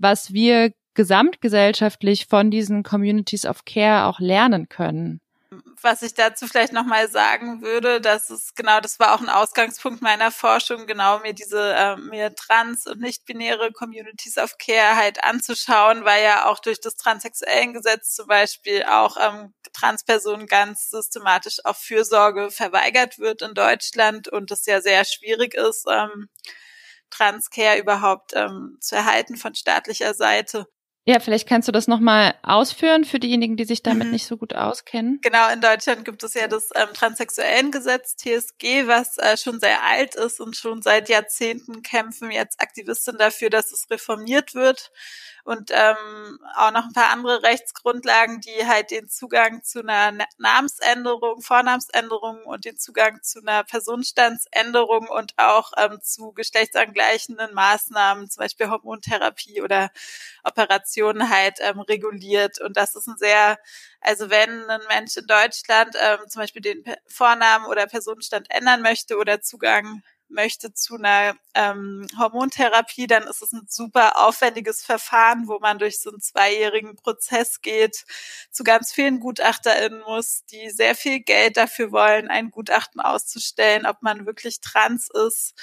was 0.00 0.32
wir 0.32 0.72
gesamtgesellschaftlich 0.94 2.26
von 2.26 2.50
diesen 2.50 2.82
Communities 2.82 3.46
of 3.46 3.64
Care 3.64 4.06
auch 4.06 4.18
lernen 4.18 4.68
können. 4.68 5.20
Was 5.82 6.02
ich 6.02 6.14
dazu 6.14 6.46
vielleicht 6.46 6.72
nochmal 6.72 7.08
sagen 7.08 7.62
würde, 7.62 8.00
dass 8.00 8.30
es 8.30 8.54
genau, 8.54 8.80
das 8.80 9.00
war 9.00 9.14
auch 9.14 9.20
ein 9.20 9.28
Ausgangspunkt 9.28 10.00
meiner 10.00 10.30
Forschung, 10.30 10.86
genau 10.86 11.18
mir 11.20 11.32
diese 11.32 11.74
äh, 11.74 11.96
mir 11.96 12.34
trans- 12.34 12.86
und 12.86 13.00
nicht-binäre 13.00 13.72
Communities 13.72 14.38
of 14.38 14.58
Care 14.58 14.94
halt 14.94 15.24
anzuschauen, 15.24 16.04
weil 16.04 16.22
ja 16.22 16.46
auch 16.46 16.60
durch 16.60 16.80
das 16.80 16.96
Transsexuellengesetz 16.96 18.14
zum 18.14 18.28
Beispiel 18.28 18.84
auch 18.84 19.16
ähm, 19.20 19.54
Transpersonen 19.72 20.46
ganz 20.46 20.90
systematisch 20.90 21.64
auf 21.64 21.78
Fürsorge 21.78 22.50
verweigert 22.50 23.18
wird 23.18 23.42
in 23.42 23.54
Deutschland 23.54 24.28
und 24.28 24.50
es 24.52 24.66
ja 24.66 24.80
sehr 24.80 25.04
schwierig 25.04 25.54
ist, 25.54 25.86
ähm, 25.90 26.28
Transcare 27.10 27.78
überhaupt 27.78 28.32
ähm, 28.34 28.76
zu 28.80 28.96
erhalten 28.96 29.36
von 29.36 29.54
staatlicher 29.54 30.14
Seite. 30.14 30.66
Ja, 31.06 31.18
vielleicht 31.18 31.48
kannst 31.48 31.66
du 31.66 31.72
das 31.72 31.88
nochmal 31.88 32.34
ausführen 32.42 33.04
für 33.04 33.18
diejenigen, 33.18 33.56
die 33.56 33.64
sich 33.64 33.82
damit 33.82 34.06
mhm. 34.08 34.12
nicht 34.12 34.26
so 34.26 34.36
gut 34.36 34.54
auskennen. 34.54 35.18
Genau, 35.22 35.50
in 35.50 35.60
Deutschland 35.60 36.04
gibt 36.04 36.22
es 36.22 36.34
ja 36.34 36.46
das 36.46 36.68
ähm, 36.76 36.88
Transsexuellengesetz 36.92 38.16
TSG, 38.16 38.86
was 38.86 39.16
äh, 39.16 39.36
schon 39.38 39.60
sehr 39.60 39.82
alt 39.82 40.14
ist 40.14 40.40
und 40.40 40.56
schon 40.56 40.82
seit 40.82 41.08
Jahrzehnten 41.08 41.82
kämpfen 41.82 42.30
jetzt 42.30 42.60
Aktivisten 42.60 43.16
dafür, 43.16 43.48
dass 43.48 43.72
es 43.72 43.90
reformiert 43.90 44.54
wird 44.54 44.92
und 45.50 45.72
ähm, 45.72 46.38
auch 46.54 46.70
noch 46.70 46.84
ein 46.84 46.92
paar 46.92 47.10
andere 47.10 47.42
Rechtsgrundlagen, 47.42 48.40
die 48.40 48.68
halt 48.68 48.92
den 48.92 49.08
Zugang 49.08 49.64
zu 49.64 49.80
einer 49.80 50.24
Namensänderung, 50.38 51.42
Vornamensänderung 51.42 52.44
und 52.44 52.64
den 52.64 52.78
Zugang 52.78 53.20
zu 53.24 53.40
einer 53.40 53.64
Personenstandsänderung 53.64 55.08
und 55.08 55.32
auch 55.38 55.72
ähm, 55.76 55.98
zu 56.02 56.32
geschlechtsangleichenden 56.32 57.52
Maßnahmen, 57.52 58.30
zum 58.30 58.42
Beispiel 58.42 58.70
Hormontherapie 58.70 59.60
oder 59.60 59.90
Operationen 60.44 61.30
halt 61.30 61.58
ähm, 61.58 61.80
reguliert. 61.80 62.60
Und 62.60 62.76
das 62.76 62.94
ist 62.94 63.08
ein 63.08 63.16
sehr, 63.18 63.58
also 64.00 64.30
wenn 64.30 64.70
ein 64.70 64.82
Mensch 64.88 65.16
in 65.16 65.26
Deutschland 65.26 65.96
ähm, 66.00 66.28
zum 66.28 66.42
Beispiel 66.42 66.62
den 66.62 66.84
Vornamen 67.08 67.66
oder 67.66 67.88
Personenstand 67.88 68.46
ändern 68.50 68.82
möchte 68.82 69.16
oder 69.16 69.40
Zugang 69.40 70.04
möchte 70.30 70.72
zu 70.74 70.96
einer 70.96 71.34
ähm, 71.54 72.06
Hormontherapie, 72.18 73.06
dann 73.06 73.24
ist 73.24 73.42
es 73.42 73.52
ein 73.52 73.66
super 73.68 74.26
aufwendiges 74.26 74.84
Verfahren, 74.84 75.48
wo 75.48 75.58
man 75.58 75.78
durch 75.78 76.00
so 76.00 76.10
einen 76.10 76.20
zweijährigen 76.20 76.96
Prozess 76.96 77.60
geht, 77.60 78.04
zu 78.50 78.64
ganz 78.64 78.92
vielen 78.92 79.20
GutachterInnen 79.20 80.00
muss, 80.00 80.44
die 80.46 80.70
sehr 80.70 80.94
viel 80.94 81.20
Geld 81.20 81.56
dafür 81.56 81.92
wollen, 81.92 82.28
ein 82.28 82.50
Gutachten 82.50 83.00
auszustellen, 83.00 83.86
ob 83.86 84.02
man 84.02 84.26
wirklich 84.26 84.60
trans 84.60 85.08
ist. 85.26 85.54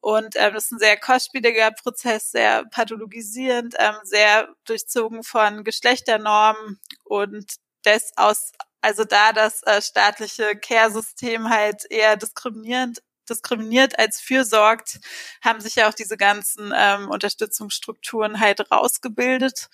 Und 0.00 0.36
ähm, 0.36 0.54
das 0.54 0.66
ist 0.66 0.72
ein 0.72 0.78
sehr 0.78 0.96
kostspieliger 0.96 1.72
Prozess, 1.72 2.30
sehr 2.30 2.64
pathologisierend, 2.66 3.74
ähm, 3.78 3.96
sehr 4.04 4.48
durchzogen 4.64 5.22
von 5.24 5.64
Geschlechternormen 5.64 6.80
und 7.04 7.56
des 7.84 8.12
aus 8.16 8.52
also 8.80 9.04
da 9.04 9.32
das 9.32 9.62
äh, 9.64 9.82
staatliche 9.82 10.56
Care-System 10.56 11.50
halt 11.50 11.84
eher 11.90 12.16
diskriminierend 12.16 13.02
diskriminiert 13.28 13.98
als 13.98 14.20
fürsorgt, 14.20 15.00
haben 15.42 15.60
sich 15.60 15.76
ja 15.76 15.88
auch 15.88 15.94
diese 15.94 16.16
ganzen 16.16 16.72
ähm, 16.74 17.08
Unterstützungsstrukturen 17.10 18.40
halt 18.40 18.70
rausgebildet. 18.70 19.68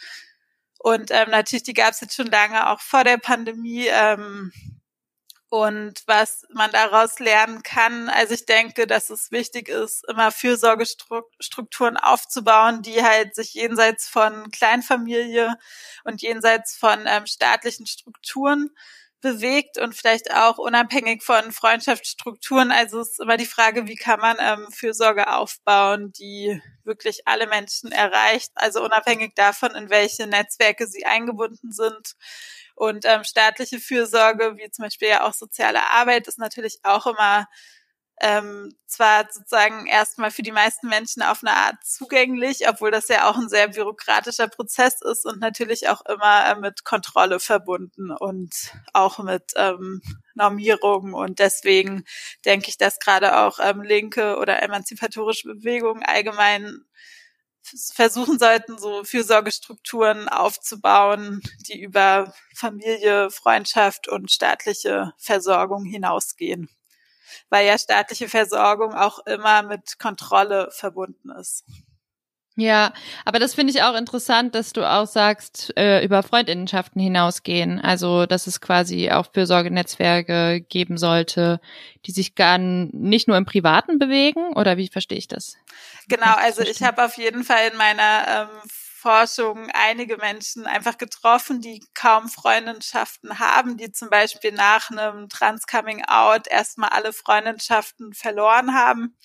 Und 0.79 1.11
ähm, 1.11 1.31
natürlich, 1.31 1.62
die 1.62 1.75
gab 1.75 1.93
es 1.93 2.01
jetzt 2.01 2.14
schon 2.14 2.27
lange 2.27 2.69
auch 2.69 2.81
vor 2.81 3.05
der 3.05 3.17
Pandemie. 3.17 3.87
Ähm, 3.88 4.53
und 5.57 6.03
was 6.07 6.45
man 6.53 6.73
daraus 6.73 7.21
lernen 7.21 7.62
kann, 7.62 8.09
also 8.09 8.35
ich 8.35 8.45
denke, 8.45 8.88
dass 8.88 9.09
es 9.09 9.31
wichtig 9.31 9.69
ist, 9.69 10.05
immer 10.09 10.33
Fürsorgestrukturen 10.33 11.97
aufzubauen, 11.97 12.83
die 12.83 13.05
halt 13.05 13.37
sich 13.37 13.55
jenseits 13.55 14.09
von 14.09 14.51
Kleinfamilie 14.51 15.55
und 16.03 16.23
jenseits 16.23 16.77
von 16.77 17.05
ähm, 17.07 17.27
staatlichen 17.27 17.87
Strukturen 17.87 18.71
bewegt 19.24 19.78
und 19.78 19.94
vielleicht 19.94 20.32
auch 20.34 20.58
unabhängig 20.58 21.22
von 21.22 21.50
Freundschaftsstrukturen. 21.50 22.70
Also 22.70 23.00
es 23.00 23.12
ist 23.12 23.20
immer 23.20 23.38
die 23.38 23.46
Frage, 23.46 23.87
wie 23.87 23.96
kann 23.96 24.20
man 24.20 24.37
ähm, 24.38 24.70
Fürsorge 24.70 25.32
aufbauen, 25.32 26.12
die 26.12 26.60
wirklich 26.84 27.26
alle 27.26 27.46
Menschen 27.48 27.90
erreicht, 27.90 28.52
also 28.54 28.84
unabhängig 28.84 29.34
davon, 29.34 29.74
in 29.74 29.88
welche 29.88 30.26
Netzwerke 30.26 30.87
sie 30.87 31.06
eingebunden 31.06 31.72
sind. 31.72 32.16
Und 32.74 33.06
ähm, 33.06 33.24
staatliche 33.24 33.80
Fürsorge, 33.80 34.56
wie 34.58 34.70
zum 34.70 34.84
Beispiel 34.84 35.08
ja 35.08 35.24
auch 35.26 35.32
soziale 35.32 35.90
Arbeit, 35.90 36.28
ist 36.28 36.38
natürlich 36.38 36.80
auch 36.82 37.06
immer 37.06 37.48
ähm, 38.20 38.74
zwar 38.87 39.27
sozusagen 39.31 39.87
erstmal 39.87 40.31
für 40.31 40.42
die 40.42 40.53
meisten 40.53 40.88
Menschen 40.88 41.22
auf 41.22 41.42
eine 41.42 41.55
Art 41.55 41.85
zugänglich, 41.85 42.68
obwohl 42.68 42.90
das 42.90 43.09
ja 43.09 43.29
auch 43.29 43.37
ein 43.37 43.48
sehr 43.48 43.68
bürokratischer 43.68 44.48
Prozess 44.48 45.00
ist 45.03 45.27
und 45.27 45.40
natürlich 45.40 45.88
auch 45.88 46.00
immer 46.07 46.46
äh, 46.46 46.55
mit 46.55 46.85
Kontrolle 46.85 47.40
verbunden 47.40 48.12
und 48.12 48.72
auch 48.92 49.18
mit 49.18 49.53
ähm, 49.57 50.00
Normierung. 50.35 51.12
Und 51.12 51.40
deswegen 51.40 52.05
denke 52.44 52.68
ich, 52.68 52.79
dass 52.79 53.00
gerade 53.00 53.38
auch 53.38 53.59
ähm, 53.61 53.83
linke 53.83 54.37
oder 54.37 54.62
emanzipatorische 54.62 55.48
Bewegungen 55.48 56.05
allgemein 56.05 56.85
versuchen 57.94 58.38
sollten, 58.38 58.79
so 58.79 59.05
Fürsorgestrukturen 59.05 60.29
aufzubauen, 60.29 61.40
die 61.66 61.81
über 61.81 62.33
Familie, 62.55 63.31
Freundschaft 63.31 64.07
und 64.07 64.31
staatliche 64.31 65.14
Versorgung 65.18 65.85
hinausgehen 65.85 66.68
weil 67.51 67.66
ja 67.66 67.79
staatliche 67.79 68.29
Versorgung 68.29 68.94
auch 68.94 69.20
immer 69.27 69.62
mit 69.62 69.99
Kontrolle 69.99 70.68
verbunden 70.73 71.31
ist. 71.31 71.64
Ja, 72.57 72.92
aber 73.25 73.40
das 73.40 73.53
finde 73.53 73.73
ich 73.73 73.83
auch 73.83 73.97
interessant, 73.97 74.55
dass 74.55 74.73
du 74.73 74.88
auch 74.88 75.09
sagst, 75.09 75.77
äh, 75.77 76.05
über 76.05 76.23
Freundinnenschaften 76.23 77.01
hinausgehen. 77.01 77.81
Also, 77.81 78.27
dass 78.27 78.47
es 78.47 78.61
quasi 78.61 79.11
auch 79.11 79.27
Fürsorgenetzwerke 79.33 80.61
geben 80.61 80.97
sollte, 80.97 81.61
die 82.07 82.12
sich 82.12 82.37
gar 82.37 82.59
nicht 82.59 83.27
nur 83.27 83.37
im 83.37 83.44
Privaten 83.44 83.99
bewegen, 83.99 84.53
oder 84.55 84.77
wie 84.77 84.87
verstehe 84.87 85.18
ich 85.18 85.27
das? 85.27 85.57
Genau, 86.09 86.33
also 86.37 86.62
ich 86.62 86.85
habe 86.85 87.05
auf 87.05 87.16
jeden 87.16 87.42
Fall 87.42 87.70
in 87.73 87.77
meiner 87.77 88.49
ähm, 88.53 88.70
Forschung 89.05 89.69
einige 89.75 90.17
Menschen 90.17 90.67
einfach 90.67 90.97
getroffen, 90.97 91.61
die 91.61 91.85
kaum 91.93 92.31
Freundschaften 92.31 93.38
haben, 93.38 93.77
die 93.77 93.93
zum 93.93 94.09
Beispiel 94.09 94.51
nach 94.53 94.90
einem 94.90 95.29
Trans-Coming-out 95.29 96.49
erstmal 96.49 96.88
alle 96.88 97.12
Freundschaften 97.12 98.14
verloren 98.14 98.73
haben, 98.75 99.19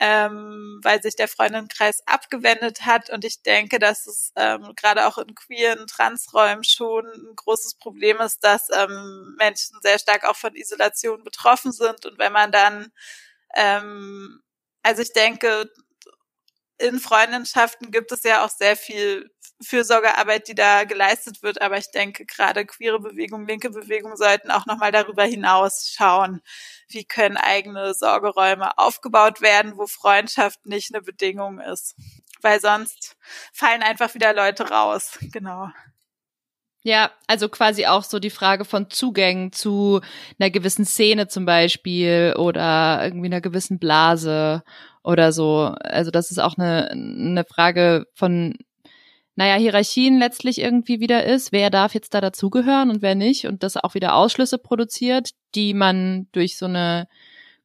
ähm, 0.00 0.80
weil 0.82 1.02
sich 1.02 1.16
der 1.16 1.28
Freundinnenkreis 1.28 2.02
abgewendet 2.06 2.86
hat. 2.86 3.10
Und 3.10 3.26
ich 3.26 3.42
denke, 3.42 3.78
dass 3.78 4.06
es 4.06 4.32
ähm, 4.36 4.72
gerade 4.74 5.06
auch 5.06 5.18
in 5.18 5.34
queeren 5.34 5.86
Transräumen 5.86 6.64
schon 6.64 7.04
ein 7.04 7.36
großes 7.36 7.74
Problem 7.74 8.20
ist, 8.22 8.42
dass 8.42 8.70
ähm, 8.74 9.36
Menschen 9.38 9.76
sehr 9.82 9.98
stark 9.98 10.24
auch 10.24 10.36
von 10.36 10.56
Isolation 10.56 11.22
betroffen 11.24 11.72
sind. 11.72 12.06
Und 12.06 12.18
wenn 12.18 12.32
man 12.32 12.50
dann 12.50 12.90
ähm, 13.54 14.40
also 14.84 15.00
ich 15.02 15.12
denke, 15.14 15.70
in 16.78 16.98
Freundschaften 16.98 17.90
gibt 17.90 18.12
es 18.12 18.22
ja 18.24 18.44
auch 18.44 18.50
sehr 18.50 18.76
viel 18.76 19.30
Fürsorgearbeit, 19.62 20.48
die 20.48 20.54
da 20.54 20.84
geleistet 20.84 21.42
wird. 21.42 21.62
Aber 21.62 21.78
ich 21.78 21.90
denke, 21.90 22.26
gerade 22.26 22.66
queere 22.66 23.00
Bewegung, 23.00 23.46
linke 23.46 23.70
Bewegung 23.70 24.16
sollten 24.16 24.50
auch 24.50 24.66
nochmal 24.66 24.92
darüber 24.92 25.24
hinaus 25.24 25.92
schauen, 25.94 26.40
wie 26.88 27.04
können 27.04 27.36
eigene 27.36 27.94
Sorgeräume 27.94 28.76
aufgebaut 28.78 29.40
werden, 29.40 29.76
wo 29.76 29.86
Freundschaft 29.86 30.66
nicht 30.66 30.94
eine 30.94 31.02
Bedingung 31.02 31.60
ist. 31.60 31.94
Weil 32.42 32.60
sonst 32.60 33.16
fallen 33.52 33.82
einfach 33.82 34.14
wieder 34.14 34.34
Leute 34.34 34.68
raus. 34.68 35.18
Genau. 35.32 35.70
Ja, 36.86 37.12
also 37.26 37.48
quasi 37.48 37.86
auch 37.86 38.04
so 38.04 38.18
die 38.18 38.28
Frage 38.28 38.66
von 38.66 38.90
Zugängen 38.90 39.52
zu 39.52 40.02
einer 40.38 40.50
gewissen 40.50 40.84
Szene 40.84 41.28
zum 41.28 41.46
Beispiel 41.46 42.34
oder 42.36 43.00
irgendwie 43.02 43.26
einer 43.28 43.40
gewissen 43.40 43.78
Blase 43.78 44.62
oder 45.04 45.32
so. 45.32 45.74
Also 45.80 46.10
das 46.10 46.30
ist 46.30 46.38
auch 46.38 46.56
eine, 46.56 46.90
eine 46.90 47.44
Frage 47.44 48.06
von, 48.14 48.54
naja, 49.36 49.56
Hierarchien 49.56 50.18
letztlich 50.18 50.60
irgendwie 50.60 51.00
wieder 51.00 51.24
ist. 51.24 51.52
Wer 51.52 51.70
darf 51.70 51.94
jetzt 51.94 52.14
da 52.14 52.20
dazugehören 52.20 52.90
und 52.90 53.02
wer 53.02 53.14
nicht? 53.14 53.46
Und 53.46 53.62
das 53.62 53.76
auch 53.76 53.94
wieder 53.94 54.14
Ausschlüsse 54.14 54.58
produziert, 54.58 55.30
die 55.54 55.74
man 55.74 56.26
durch 56.32 56.56
so 56.56 56.66
eine 56.66 57.06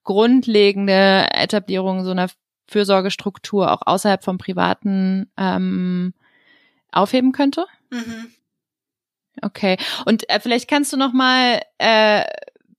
grundlegende 0.03 1.27
Etablierung 1.31 2.03
so 2.03 2.11
einer 2.11 2.29
Fürsorgestruktur 2.67 3.71
auch 3.71 3.81
außerhalb 3.85 4.23
vom 4.23 4.37
Privaten 4.37 5.31
ähm, 5.37 6.13
aufheben 6.91 7.31
könnte? 7.31 7.65
Mhm. 7.89 8.31
Okay. 9.41 9.77
Und 10.05 10.29
äh, 10.29 10.39
vielleicht 10.39 10.69
kannst 10.69 10.91
du 10.91 10.97
noch 10.97 11.13
mal 11.13 11.61
äh, 11.77 12.23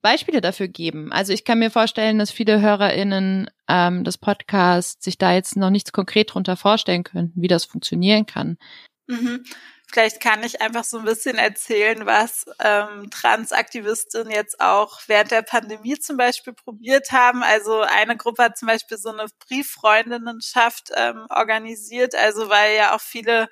Beispiele 0.03 0.41
dafür 0.41 0.69
geben. 0.69 1.13
Also 1.13 1.33
ich 1.33 1.45
kann 1.45 1.59
mir 1.59 1.71
vorstellen, 1.71 2.19
dass 2.19 2.31
viele 2.31 2.61
HörerInnen 2.61 3.51
ähm, 3.71 4.05
des 4.05 4.19
Podcasts 4.19 5.05
sich 5.05 5.17
da 5.17 5.33
jetzt 5.33 5.57
noch 5.57 5.71
nichts 5.71 5.93
konkret 5.93 6.35
drunter 6.35 6.57
vorstellen 6.57 7.05
könnten, 7.05 7.41
wie 7.41 7.49
das 7.49 7.65
funktionieren 7.65 8.27
kann. 8.27 8.59
Mhm. 9.07 9.45
Vielleicht 9.91 10.21
kann 10.21 10.45
ich 10.45 10.61
einfach 10.61 10.85
so 10.85 10.99
ein 10.99 11.05
bisschen 11.05 11.37
erzählen, 11.37 12.07
was 12.07 12.47
ähm, 12.61 13.11
Transaktivistinnen 13.11 14.31
jetzt 14.31 14.61
auch 14.61 15.01
während 15.07 15.31
der 15.33 15.43
Pandemie 15.43 15.99
zum 15.99 16.17
Beispiel 16.17 16.53
probiert 16.53 17.11
haben. 17.11 17.43
Also 17.43 17.81
eine 17.81 18.17
Gruppe 18.17 18.45
hat 18.45 18.59
zum 18.59 18.69
Beispiel 18.69 18.99
so 18.99 19.11
eine 19.11 19.27
Brieffreundinnenschaft 19.47 20.91
ähm, 20.97 21.27
organisiert, 21.29 22.15
also 22.15 22.49
weil 22.49 22.77
ja 22.77 22.95
auch 22.95 23.01
viele 23.01 23.49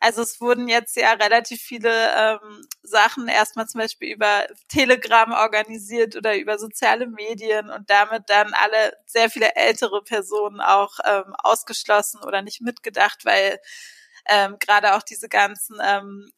also 0.00 0.22
es 0.22 0.40
wurden 0.40 0.68
jetzt 0.68 0.96
ja 0.96 1.12
relativ 1.12 1.60
viele 1.62 1.90
ähm, 2.14 2.66
Sachen 2.82 3.28
erstmal 3.28 3.66
zum 3.66 3.80
Beispiel 3.80 4.12
über 4.12 4.46
Telegram 4.68 5.32
organisiert 5.32 6.16
oder 6.16 6.36
über 6.36 6.58
soziale 6.58 7.06
Medien 7.06 7.70
und 7.70 7.88
damit 7.90 8.24
dann 8.28 8.52
alle 8.54 8.92
sehr 9.06 9.30
viele 9.30 9.54
ältere 9.56 10.02
Personen 10.02 10.60
auch 10.60 10.98
ähm, 11.04 11.34
ausgeschlossen 11.38 12.20
oder 12.22 12.42
nicht 12.42 12.60
mitgedacht, 12.60 13.24
weil 13.24 13.58
ähm, 14.28 14.56
gerade 14.58 14.94
auch 14.94 15.02
diese 15.02 15.28
ganzen 15.28 15.76
ähm, 15.82 16.30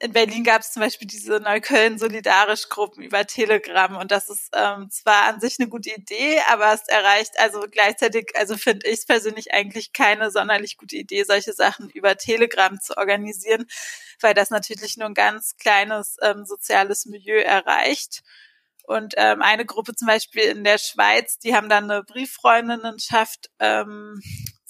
in 0.00 0.12
Berlin 0.12 0.44
gab 0.44 0.60
es 0.60 0.72
zum 0.72 0.82
Beispiel 0.82 1.06
diese 1.08 1.40
Neukölln-Solidarisch-Gruppen 1.40 3.02
über 3.02 3.26
Telegram 3.26 3.96
und 3.96 4.10
das 4.10 4.28
ist 4.28 4.50
ähm, 4.54 4.90
zwar 4.90 5.24
an 5.26 5.40
sich 5.40 5.56
eine 5.58 5.68
gute 5.68 5.94
Idee, 5.94 6.40
aber 6.50 6.74
es 6.74 6.86
erreicht 6.88 7.38
also 7.38 7.64
gleichzeitig, 7.70 8.32
also 8.34 8.56
finde 8.58 8.86
ich 8.88 9.06
persönlich 9.06 9.54
eigentlich 9.54 9.92
keine 9.92 10.30
sonderlich 10.30 10.76
gute 10.76 10.96
Idee, 10.96 11.22
solche 11.24 11.54
Sachen 11.54 11.88
über 11.90 12.16
Telegram 12.16 12.78
zu 12.80 12.98
organisieren, 12.98 13.66
weil 14.20 14.34
das 14.34 14.50
natürlich 14.50 14.98
nur 14.98 15.08
ein 15.08 15.14
ganz 15.14 15.56
kleines 15.56 16.16
ähm, 16.20 16.44
soziales 16.44 17.06
Milieu 17.06 17.40
erreicht. 17.40 18.22
Und 18.86 19.14
ähm, 19.16 19.40
eine 19.40 19.64
Gruppe 19.64 19.94
zum 19.94 20.08
Beispiel 20.08 20.42
in 20.42 20.64
der 20.64 20.76
Schweiz, 20.76 21.38
die 21.38 21.54
haben 21.56 21.70
dann 21.70 21.90
eine 21.90 22.02
Brieffreundinnenschaft 22.02 23.50
ähm, 23.58 24.20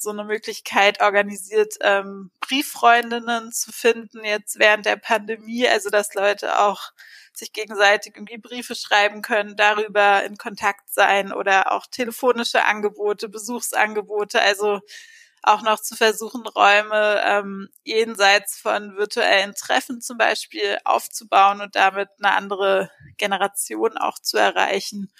so 0.01 0.11
eine 0.11 0.23
Möglichkeit 0.23 1.01
organisiert, 1.01 1.75
ähm, 1.81 2.31
Brieffreundinnen 2.41 3.51
zu 3.51 3.71
finden 3.71 4.23
jetzt 4.23 4.59
während 4.59 4.85
der 4.85 4.97
Pandemie, 4.97 5.67
also 5.67 5.89
dass 5.89 6.13
Leute 6.13 6.59
auch 6.59 6.91
sich 7.33 7.53
gegenseitig 7.53 8.15
irgendwie 8.15 8.37
Briefe 8.37 8.75
schreiben 8.75 9.21
können, 9.21 9.55
darüber 9.55 10.23
in 10.23 10.37
Kontakt 10.37 10.89
sein 10.89 11.33
oder 11.33 11.71
auch 11.71 11.85
telefonische 11.87 12.63
Angebote, 12.63 13.29
Besuchsangebote, 13.29 14.41
also 14.41 14.81
auch 15.43 15.61
noch 15.61 15.79
zu 15.79 15.95
versuchen, 15.95 16.45
Räume 16.47 17.21
ähm, 17.23 17.69
jenseits 17.83 18.57
von 18.57 18.97
virtuellen 18.97 19.53
Treffen 19.53 20.01
zum 20.01 20.17
Beispiel 20.17 20.79
aufzubauen 20.85 21.61
und 21.61 21.75
damit 21.75 22.09
eine 22.19 22.33
andere 22.33 22.89
Generation 23.17 23.97
auch 23.97 24.17
zu 24.19 24.37
erreichen. 24.37 25.11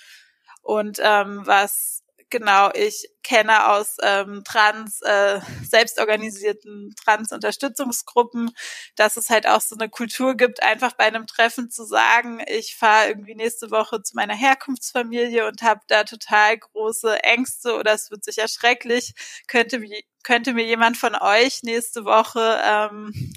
Und 0.63 0.99
ähm, 1.01 1.41
was 1.45 2.03
genau 2.29 2.71
ich 2.73 3.07
kenne 3.23 3.69
aus 3.71 3.97
ähm, 4.03 4.43
trans 4.45 5.01
äh, 5.01 5.39
selbstorganisierten 5.63 6.93
Trans-Unterstützungsgruppen, 7.03 8.51
dass 8.95 9.17
es 9.17 9.29
halt 9.29 9.47
auch 9.47 9.61
so 9.61 9.75
eine 9.75 9.89
Kultur 9.89 10.35
gibt, 10.35 10.61
einfach 10.63 10.93
bei 10.93 11.05
einem 11.05 11.27
Treffen 11.27 11.69
zu 11.69 11.85
sagen, 11.85 12.41
ich 12.47 12.75
fahre 12.77 13.07
irgendwie 13.07 13.35
nächste 13.35 13.71
Woche 13.71 14.01
zu 14.01 14.15
meiner 14.15 14.35
Herkunftsfamilie 14.35 15.47
und 15.47 15.61
habe 15.61 15.81
da 15.87 16.03
total 16.03 16.57
große 16.57 17.23
Ängste 17.23 17.75
oder 17.75 17.93
es 17.93 18.11
wird 18.11 18.23
sicher 18.23 18.47
schrecklich. 18.47 19.13
Könnte, 19.47 19.81
könnte 20.23 20.53
mir 20.53 20.65
jemand 20.65 20.97
von 20.97 21.15
euch 21.15 21.63
nächste 21.63 22.05
Woche 22.05 22.59
ähm, 22.63 23.33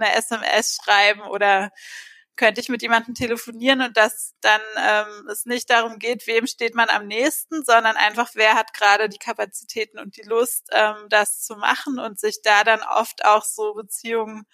eine 0.00 0.14
SMS 0.16 0.78
schreiben 0.82 1.22
oder 1.22 1.70
könnte 2.38 2.60
ich 2.60 2.70
mit 2.70 2.80
jemandem 2.80 3.14
telefonieren 3.14 3.82
und 3.82 3.96
dass 3.96 4.34
dann 4.40 4.60
ähm, 4.78 5.28
es 5.28 5.44
nicht 5.44 5.68
darum 5.68 5.98
geht, 5.98 6.26
wem 6.26 6.46
steht 6.46 6.74
man 6.74 6.88
am 6.88 7.06
nächsten, 7.06 7.64
sondern 7.64 7.96
einfach, 7.96 8.30
wer 8.34 8.54
hat 8.54 8.72
gerade 8.72 9.08
die 9.10 9.18
Kapazitäten 9.18 9.98
und 9.98 10.16
die 10.16 10.22
Lust, 10.22 10.68
ähm, 10.72 11.08
das 11.10 11.42
zu 11.42 11.56
machen 11.56 11.98
und 11.98 12.18
sich 12.18 12.40
da 12.42 12.64
dann 12.64 12.80
oft 12.82 13.24
auch 13.24 13.44
so 13.44 13.74
Beziehungen 13.74 14.46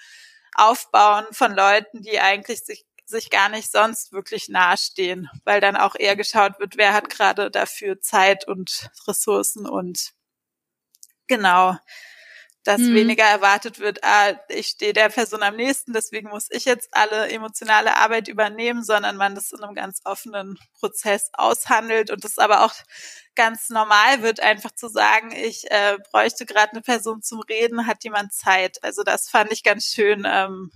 aufbauen 0.54 1.26
von 1.30 1.54
Leuten, 1.54 2.02
die 2.02 2.18
eigentlich 2.20 2.64
sich 2.64 2.84
sich 3.06 3.28
gar 3.28 3.50
nicht 3.50 3.70
sonst 3.70 4.12
wirklich 4.12 4.48
nahestehen, 4.48 5.28
weil 5.44 5.60
dann 5.60 5.76
auch 5.76 5.94
eher 5.94 6.16
geschaut 6.16 6.58
wird, 6.58 6.78
wer 6.78 6.94
hat 6.94 7.10
gerade 7.10 7.50
dafür 7.50 8.00
Zeit 8.00 8.48
und 8.48 8.88
Ressourcen 9.06 9.66
und 9.66 10.14
genau 11.26 11.76
dass 12.64 12.80
mhm. 12.80 12.94
weniger 12.94 13.24
erwartet 13.24 13.78
wird, 13.78 14.02
ah, 14.02 14.32
ich 14.48 14.68
stehe 14.68 14.92
der 14.92 15.10
Person 15.10 15.42
am 15.42 15.56
nächsten, 15.56 15.92
deswegen 15.92 16.30
muss 16.30 16.48
ich 16.50 16.64
jetzt 16.64 16.88
alle 16.92 17.28
emotionale 17.28 17.96
Arbeit 17.96 18.28
übernehmen, 18.28 18.82
sondern 18.82 19.16
man 19.16 19.34
das 19.34 19.52
in 19.52 19.62
einem 19.62 19.74
ganz 19.74 20.00
offenen 20.04 20.58
Prozess 20.80 21.30
aushandelt 21.34 22.10
und 22.10 22.24
das 22.24 22.38
aber 22.38 22.64
auch 22.64 22.74
ganz 23.34 23.68
normal 23.68 24.22
wird, 24.22 24.40
einfach 24.40 24.70
zu 24.70 24.88
sagen, 24.88 25.32
ich 25.32 25.70
äh, 25.70 25.98
bräuchte 26.10 26.46
gerade 26.46 26.72
eine 26.72 26.80
Person 26.80 27.22
zum 27.22 27.40
Reden, 27.40 27.86
hat 27.86 28.02
jemand 28.04 28.32
Zeit. 28.32 28.82
Also 28.82 29.02
das 29.02 29.28
fand 29.28 29.52
ich 29.52 29.62
ganz 29.62 29.86
schön 29.86 30.26
ähm, 30.26 30.70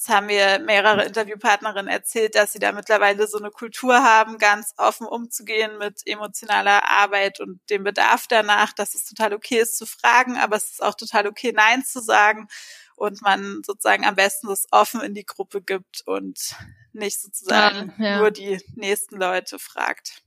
es 0.00 0.08
haben 0.08 0.26
mir 0.26 0.60
mehrere 0.60 1.04
Interviewpartnerinnen 1.04 1.88
erzählt, 1.88 2.34
dass 2.34 2.54
sie 2.54 2.58
da 2.58 2.72
mittlerweile 2.72 3.26
so 3.26 3.36
eine 3.36 3.50
Kultur 3.50 4.02
haben, 4.02 4.38
ganz 4.38 4.72
offen 4.78 5.06
umzugehen 5.06 5.76
mit 5.76 6.00
emotionaler 6.06 6.88
Arbeit 6.88 7.38
und 7.38 7.60
dem 7.68 7.84
Bedarf 7.84 8.26
danach, 8.26 8.72
dass 8.72 8.94
es 8.94 9.04
total 9.04 9.34
okay 9.34 9.58
ist 9.60 9.76
zu 9.76 9.84
fragen, 9.84 10.38
aber 10.38 10.56
es 10.56 10.70
ist 10.70 10.82
auch 10.82 10.94
total 10.94 11.26
okay, 11.26 11.52
Nein 11.54 11.84
zu 11.84 12.00
sagen 12.00 12.48
und 12.96 13.20
man 13.20 13.60
sozusagen 13.66 14.06
am 14.06 14.14
besten 14.14 14.48
das 14.48 14.66
offen 14.70 15.02
in 15.02 15.12
die 15.12 15.26
Gruppe 15.26 15.60
gibt 15.60 16.00
und 16.06 16.56
nicht 16.94 17.20
sozusagen 17.20 17.92
ja, 17.98 18.04
ja. 18.04 18.18
nur 18.20 18.30
die 18.30 18.58
nächsten 18.76 19.18
Leute 19.18 19.58
fragt. 19.58 20.22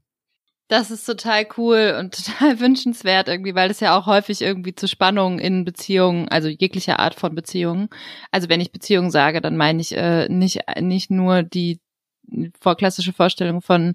Das 0.74 0.90
ist 0.90 1.06
total 1.06 1.46
cool 1.56 1.96
und 2.00 2.16
total 2.26 2.60
wünschenswert 2.60 3.28
irgendwie, 3.28 3.54
weil 3.54 3.68
das 3.68 3.80
ja 3.80 3.96
auch 3.96 4.08
häufig 4.08 4.42
irgendwie 4.42 4.74
zu 4.74 4.88
Spannungen 4.88 5.38
in 5.38 5.66
Beziehungen, 5.66 6.28
also 6.30 6.48
jeglicher 6.48 6.98
Art 6.98 7.14
von 7.14 7.36
Beziehungen. 7.36 7.90
Also 8.32 8.50
wenn 8.50 8.60
ich 8.60 8.72
Beziehungen 8.72 9.12
sage, 9.12 9.40
dann 9.40 9.56
meine 9.56 9.82
ich 9.82 9.96
äh, 9.96 10.28
nicht 10.30 10.62
nicht 10.82 11.12
nur 11.12 11.44
die 11.44 11.80
vorklassische 12.60 13.14
Vorstellung 13.14 13.62
von 13.62 13.94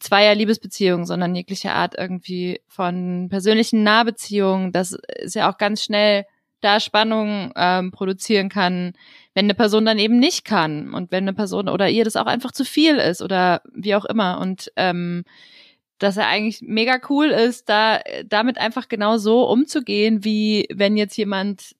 zweier 0.00 0.34
Liebesbeziehungen, 0.34 1.04
sondern 1.04 1.34
jeglicher 1.34 1.74
Art 1.74 1.98
irgendwie 1.98 2.62
von 2.66 3.28
persönlichen 3.28 3.82
Nahbeziehungen. 3.82 4.72
Das 4.72 4.96
ist 5.18 5.34
ja 5.34 5.52
auch 5.52 5.58
ganz 5.58 5.84
schnell 5.84 6.24
da 6.62 6.80
Spannung 6.80 7.52
ähm, 7.56 7.90
produzieren 7.90 8.48
kann, 8.48 8.94
wenn 9.34 9.44
eine 9.44 9.54
Person 9.54 9.84
dann 9.84 9.98
eben 9.98 10.18
nicht 10.18 10.46
kann 10.46 10.94
und 10.94 11.12
wenn 11.12 11.24
eine 11.24 11.34
Person 11.34 11.68
oder 11.68 11.90
ihr 11.90 12.04
das 12.04 12.16
auch 12.16 12.26
einfach 12.26 12.52
zu 12.52 12.64
viel 12.64 12.96
ist 12.96 13.20
oder 13.20 13.60
wie 13.74 13.94
auch 13.94 14.06
immer. 14.06 14.38
Und 14.38 14.72
ähm, 14.76 15.24
dass 16.00 16.16
er 16.16 16.26
eigentlich 16.26 16.62
mega 16.62 16.98
cool 17.08 17.26
ist, 17.26 17.68
da 17.68 18.00
damit 18.26 18.58
einfach 18.58 18.88
genau 18.88 19.18
so 19.18 19.48
umzugehen, 19.48 20.24
wie 20.24 20.66
wenn 20.72 20.96
jetzt 20.96 21.16
jemand 21.16 21.76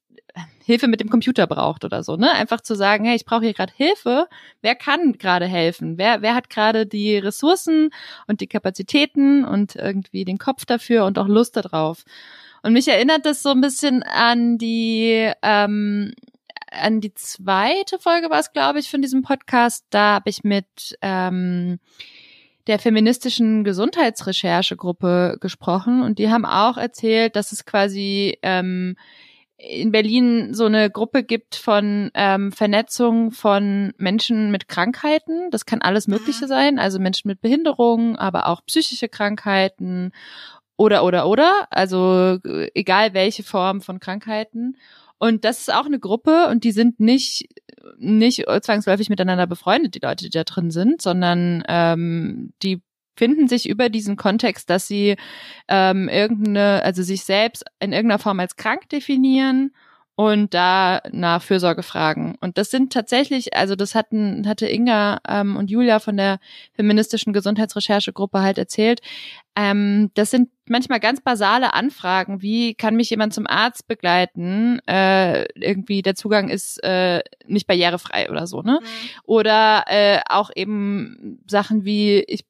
Hilfe 0.65 0.87
mit 0.87 1.01
dem 1.01 1.11
Computer 1.11 1.49
braucht 1.49 1.85
oder 1.85 2.05
so, 2.05 2.17
ne? 2.17 2.31
Einfach 2.33 2.61
zu 2.61 2.77
sagen, 2.77 3.05
hey, 3.05 3.17
ich 3.17 3.25
brauche 3.25 3.43
hier 3.43 3.55
gerade 3.55 3.73
Hilfe. 3.75 4.29
Wer 4.63 4.77
kann 4.77 5.15
gerade 5.15 5.47
helfen? 5.47 5.99
Wer 5.99 6.23
wer 6.23 6.35
hat 6.35 6.51
gerade 6.51 6.87
die 6.87 7.17
Ressourcen 7.19 7.91
und 8.29 8.41
die 8.41 8.47
Kapazitäten 8.47 9.45
und 9.45 9.75
irgendwie 9.75 10.25
den 10.25 10.39
Kopf 10.39 10.67
dafür 10.67 11.07
und 11.07 11.19
auch 11.19 11.27
Lust 11.27 11.57
darauf? 11.57 12.05
Und 12.63 12.75
mich 12.75 12.87
erinnert 12.89 13.27
das 13.27 13.43
so 13.43 13.51
ein 13.51 13.61
bisschen 13.61 14.03
an 14.03 14.59
die 14.59 15.33
ähm, 15.43 16.13
an 16.71 17.01
die 17.01 17.15
zweite 17.15 17.99
Folge 17.99 18.31
war 18.31 18.39
es, 18.39 18.53
glaube 18.53 18.79
ich, 18.79 18.91
von 18.91 19.03
diesem 19.03 19.23
Podcast. 19.23 19.87
Da 19.91 20.15
habe 20.15 20.31
ich 20.31 20.45
mit 20.45 20.97
ähm, 21.03 21.81
der 22.71 22.79
feministischen 22.79 23.65
Gesundheitsrecherchegruppe 23.65 25.39
gesprochen 25.41 26.03
und 26.03 26.21
die 26.21 26.31
haben 26.31 26.45
auch 26.45 26.77
erzählt, 26.77 27.35
dass 27.35 27.51
es 27.51 27.65
quasi 27.65 28.39
ähm, 28.43 28.95
in 29.57 29.91
Berlin 29.91 30.55
so 30.55 30.67
eine 30.67 30.89
Gruppe 30.89 31.25
gibt 31.25 31.57
von 31.57 32.13
ähm, 32.15 32.53
Vernetzung 32.53 33.33
von 33.33 33.93
Menschen 33.99 34.53
mit 34.53 34.69
Krankheiten. 34.69 35.51
Das 35.51 35.67
kann 35.67 35.83
alles 35.83 36.07
Mögliche 36.07 36.45
mhm. 36.45 36.49
sein, 36.49 36.79
also 36.79 37.01
Menschen 37.01 37.27
mit 37.27 37.41
Behinderungen, 37.41 38.15
aber 38.15 38.47
auch 38.47 38.65
psychische 38.67 39.09
Krankheiten 39.09 40.13
oder 40.77 41.03
oder 41.03 41.27
oder, 41.27 41.67
also 41.71 42.39
egal 42.75 43.15
welche 43.15 43.43
Form 43.43 43.81
von 43.83 43.99
Krankheiten. 43.99 44.77
Und 45.21 45.45
das 45.45 45.61
ist 45.61 45.73
auch 45.73 45.85
eine 45.85 46.01
Gruppe 46.01 46.49
und 46.49 46.65
die 46.65 46.73
sind 46.73 46.99
nicht 46.99 47.47
nicht 47.99 48.45
zwangsläufig 48.63 49.11
miteinander 49.11 49.47
befreundet, 49.47 49.95
die 49.95 50.01
Leute, 50.01 50.25
die 50.25 50.31
da 50.31 50.45
drin 50.45 50.71
sind, 50.71 51.03
sondern 51.03 51.63
ähm, 51.69 52.53
die 52.63 52.83
finden 53.17 53.47
sich 53.49 53.69
über 53.69 53.91
diesen 53.91 54.17
Kontext, 54.17 54.71
dass 54.71 54.89
sie 54.89 55.17
ähm, 55.69 56.09
irgendeine, 56.09 56.83
also 56.83 57.03
sich 57.03 57.25
selbst 57.25 57.65
in 57.79 57.93
irgendeiner 57.93 58.19
Form 58.19 58.41
als 58.41 58.57
krank 58.57 58.89
definieren 58.89 59.73
und 60.21 60.53
da 60.53 61.01
nach 61.13 61.43
Fürsorge 61.43 61.83
fragen. 61.83 62.37
Und 62.43 62.59
das 62.59 62.71
sind 62.71 62.93
tatsächlich, 62.93 63.57
also 63.57 63.75
das 63.75 63.95
hatten, 63.95 64.47
hatte 64.47 64.67
Inga 64.67 65.19
ähm, 65.27 65.57
und 65.57 65.71
Julia 65.71 65.99
von 65.99 66.19
der 66.19 66.41
feministischen 66.75 67.33
Gesundheitsrecherchegruppe 67.33 68.43
halt 68.43 68.59
erzählt. 68.59 69.01
Ähm, 69.57 70.11
das 70.13 70.31
sind 70.31 70.51
manchmal 70.67 71.01
ganz 71.01 71.23
basale 71.23 71.73
Anfragen, 71.73 72.43
wie 72.43 72.75
kann 72.75 72.97
mich 72.97 73.09
jemand 73.09 73.33
zum 73.33 73.47
Arzt 73.47 73.89
begleiten? 73.89 74.81
Äh, 74.87 75.47
irgendwie 75.55 76.03
der 76.03 76.17
Zugang 76.17 76.51
ist 76.51 76.85
äh, 76.85 77.23
nicht 77.47 77.67
barrierefrei 77.67 78.31
oder 78.31 78.47
so, 78.47 78.61
ne? 78.61 78.81
Mhm. 78.83 78.87
Oder 79.25 79.85
äh, 79.87 80.21
auch 80.29 80.51
eben 80.55 81.41
Sachen 81.47 81.87
wie 81.87 82.19
ich 82.29 82.45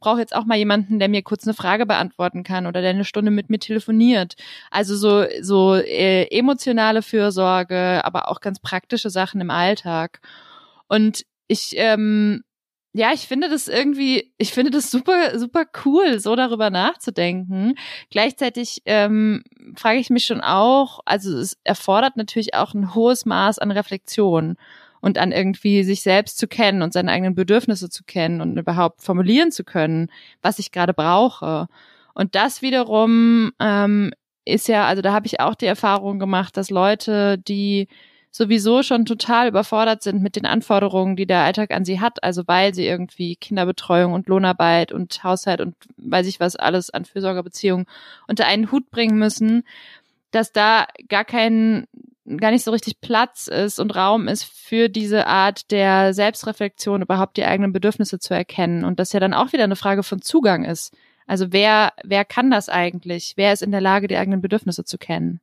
brauche 0.00 0.20
jetzt 0.20 0.34
auch 0.34 0.44
mal 0.44 0.58
jemanden, 0.58 0.98
der 0.98 1.08
mir 1.08 1.22
kurz 1.22 1.46
eine 1.46 1.54
Frage 1.54 1.86
beantworten 1.86 2.42
kann 2.42 2.66
oder 2.66 2.80
der 2.80 2.90
eine 2.90 3.04
Stunde 3.04 3.30
mit 3.30 3.50
mir 3.50 3.58
telefoniert. 3.58 4.34
Also 4.70 4.96
so 4.96 5.24
so 5.40 5.74
äh, 5.74 6.26
emotionale 6.36 7.02
Fürsorge, 7.02 8.04
aber 8.04 8.28
auch 8.28 8.40
ganz 8.40 8.60
praktische 8.60 9.10
Sachen 9.10 9.40
im 9.40 9.50
Alltag. 9.50 10.20
Und 10.88 11.24
ich 11.48 11.72
ähm, 11.76 12.42
ja, 12.92 13.12
ich 13.12 13.28
finde 13.28 13.48
das 13.48 13.68
irgendwie, 13.68 14.32
ich 14.36 14.52
finde 14.52 14.72
das 14.72 14.90
super, 14.90 15.38
super 15.38 15.64
cool, 15.84 16.18
so 16.18 16.34
darüber 16.34 16.70
nachzudenken. 16.70 17.74
Gleichzeitig 18.10 18.82
ähm, 18.84 19.44
frage 19.76 20.00
ich 20.00 20.10
mich 20.10 20.24
schon 20.26 20.40
auch, 20.40 20.98
also 21.04 21.38
es 21.38 21.56
erfordert 21.62 22.16
natürlich 22.16 22.54
auch 22.54 22.74
ein 22.74 22.94
hohes 22.94 23.26
Maß 23.26 23.60
an 23.60 23.70
Reflexion 23.70 24.56
und 25.00 25.18
an 25.18 25.32
irgendwie 25.32 25.82
sich 25.84 26.02
selbst 26.02 26.38
zu 26.38 26.46
kennen 26.46 26.82
und 26.82 26.92
seine 26.92 27.10
eigenen 27.10 27.34
Bedürfnisse 27.34 27.88
zu 27.90 28.04
kennen 28.04 28.40
und 28.40 28.56
überhaupt 28.56 29.02
formulieren 29.02 29.50
zu 29.52 29.64
können, 29.64 30.10
was 30.42 30.58
ich 30.58 30.72
gerade 30.72 30.94
brauche. 30.94 31.68
Und 32.14 32.34
das 32.34 32.62
wiederum 32.62 33.52
ähm, 33.60 34.12
ist 34.44 34.68
ja, 34.68 34.86
also 34.86 35.02
da 35.02 35.12
habe 35.12 35.26
ich 35.26 35.40
auch 35.40 35.54
die 35.54 35.66
Erfahrung 35.66 36.18
gemacht, 36.18 36.56
dass 36.56 36.70
Leute, 36.70 37.38
die 37.38 37.88
sowieso 38.32 38.82
schon 38.82 39.06
total 39.06 39.48
überfordert 39.48 40.02
sind 40.02 40.22
mit 40.22 40.36
den 40.36 40.46
Anforderungen, 40.46 41.16
die 41.16 41.26
der 41.26 41.40
Alltag 41.40 41.72
an 41.72 41.84
sie 41.84 42.00
hat, 42.00 42.22
also 42.22 42.46
weil 42.46 42.74
sie 42.74 42.86
irgendwie 42.86 43.36
Kinderbetreuung 43.36 44.12
und 44.12 44.28
Lohnarbeit 44.28 44.92
und 44.92 45.24
Haushalt 45.24 45.60
und 45.60 45.74
weiß 45.96 46.26
ich 46.26 46.38
was 46.38 46.54
alles 46.54 46.90
an 46.90 47.04
Fürsorgerbeziehungen 47.04 47.86
unter 48.28 48.46
einen 48.46 48.70
Hut 48.70 48.90
bringen 48.90 49.18
müssen, 49.18 49.64
dass 50.30 50.52
da 50.52 50.86
gar 51.08 51.24
kein 51.24 51.86
gar 52.38 52.50
nicht 52.50 52.64
so 52.64 52.70
richtig 52.70 53.00
Platz 53.00 53.46
ist 53.46 53.78
und 53.80 53.94
Raum 53.94 54.28
ist 54.28 54.44
für 54.44 54.88
diese 54.88 55.26
Art 55.26 55.70
der 55.70 56.14
Selbstreflexion, 56.14 57.02
überhaupt 57.02 57.36
die 57.36 57.44
eigenen 57.44 57.72
Bedürfnisse 57.72 58.18
zu 58.18 58.34
erkennen. 58.34 58.84
Und 58.84 59.00
das 59.00 59.12
ja 59.12 59.20
dann 59.20 59.34
auch 59.34 59.52
wieder 59.52 59.64
eine 59.64 59.76
Frage 59.76 60.02
von 60.02 60.22
Zugang 60.22 60.64
ist. 60.64 60.94
Also 61.26 61.52
wer, 61.52 61.92
wer 62.02 62.24
kann 62.24 62.50
das 62.50 62.68
eigentlich? 62.68 63.34
Wer 63.36 63.52
ist 63.52 63.62
in 63.62 63.70
der 63.70 63.80
Lage, 63.80 64.08
die 64.08 64.16
eigenen 64.16 64.40
Bedürfnisse 64.40 64.84
zu 64.84 64.98
kennen? 64.98 65.40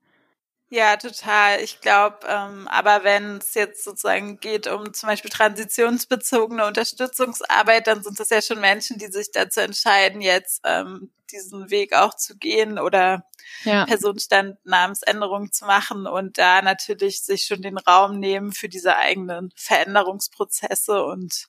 Ja, 0.71 0.97
total. 0.97 1.61
Ich 1.61 1.79
glaube, 1.79 2.17
ähm, 2.27 2.67
aber 2.67 3.03
wenn 3.05 3.37
es 3.37 3.53
jetzt 3.53 3.85
sozusagen 3.85 4.37
geht 4.41 4.67
um 4.67 4.93
zum 4.93 5.07
Beispiel 5.07 5.31
transitionsbezogene 5.31 6.65
Unterstützungsarbeit, 6.65 7.87
dann 7.87 8.03
sind 8.03 8.19
das 8.19 8.29
ja 8.31 8.41
schon 8.41 8.59
Menschen, 8.59 8.97
die 8.97 9.07
sich 9.07 9.31
dazu 9.31 9.61
entscheiden, 9.61 10.19
jetzt 10.19 10.59
ähm, 10.65 11.09
diesen 11.31 11.69
Weg 11.69 11.93
auch 11.95 12.15
zu 12.15 12.35
gehen 12.37 12.79
oder 12.79 13.23
ja. 13.63 13.85
Personenstandnamensänderungen 13.85 15.53
zu 15.53 15.65
machen 15.65 16.05
und 16.05 16.37
da 16.37 16.61
natürlich 16.61 17.21
sich 17.23 17.45
schon 17.45 17.61
den 17.61 17.77
Raum 17.77 18.19
nehmen 18.19 18.51
für 18.51 18.67
diese 18.67 18.97
eigenen 18.97 19.51
Veränderungsprozesse 19.55 21.01
und 21.05 21.47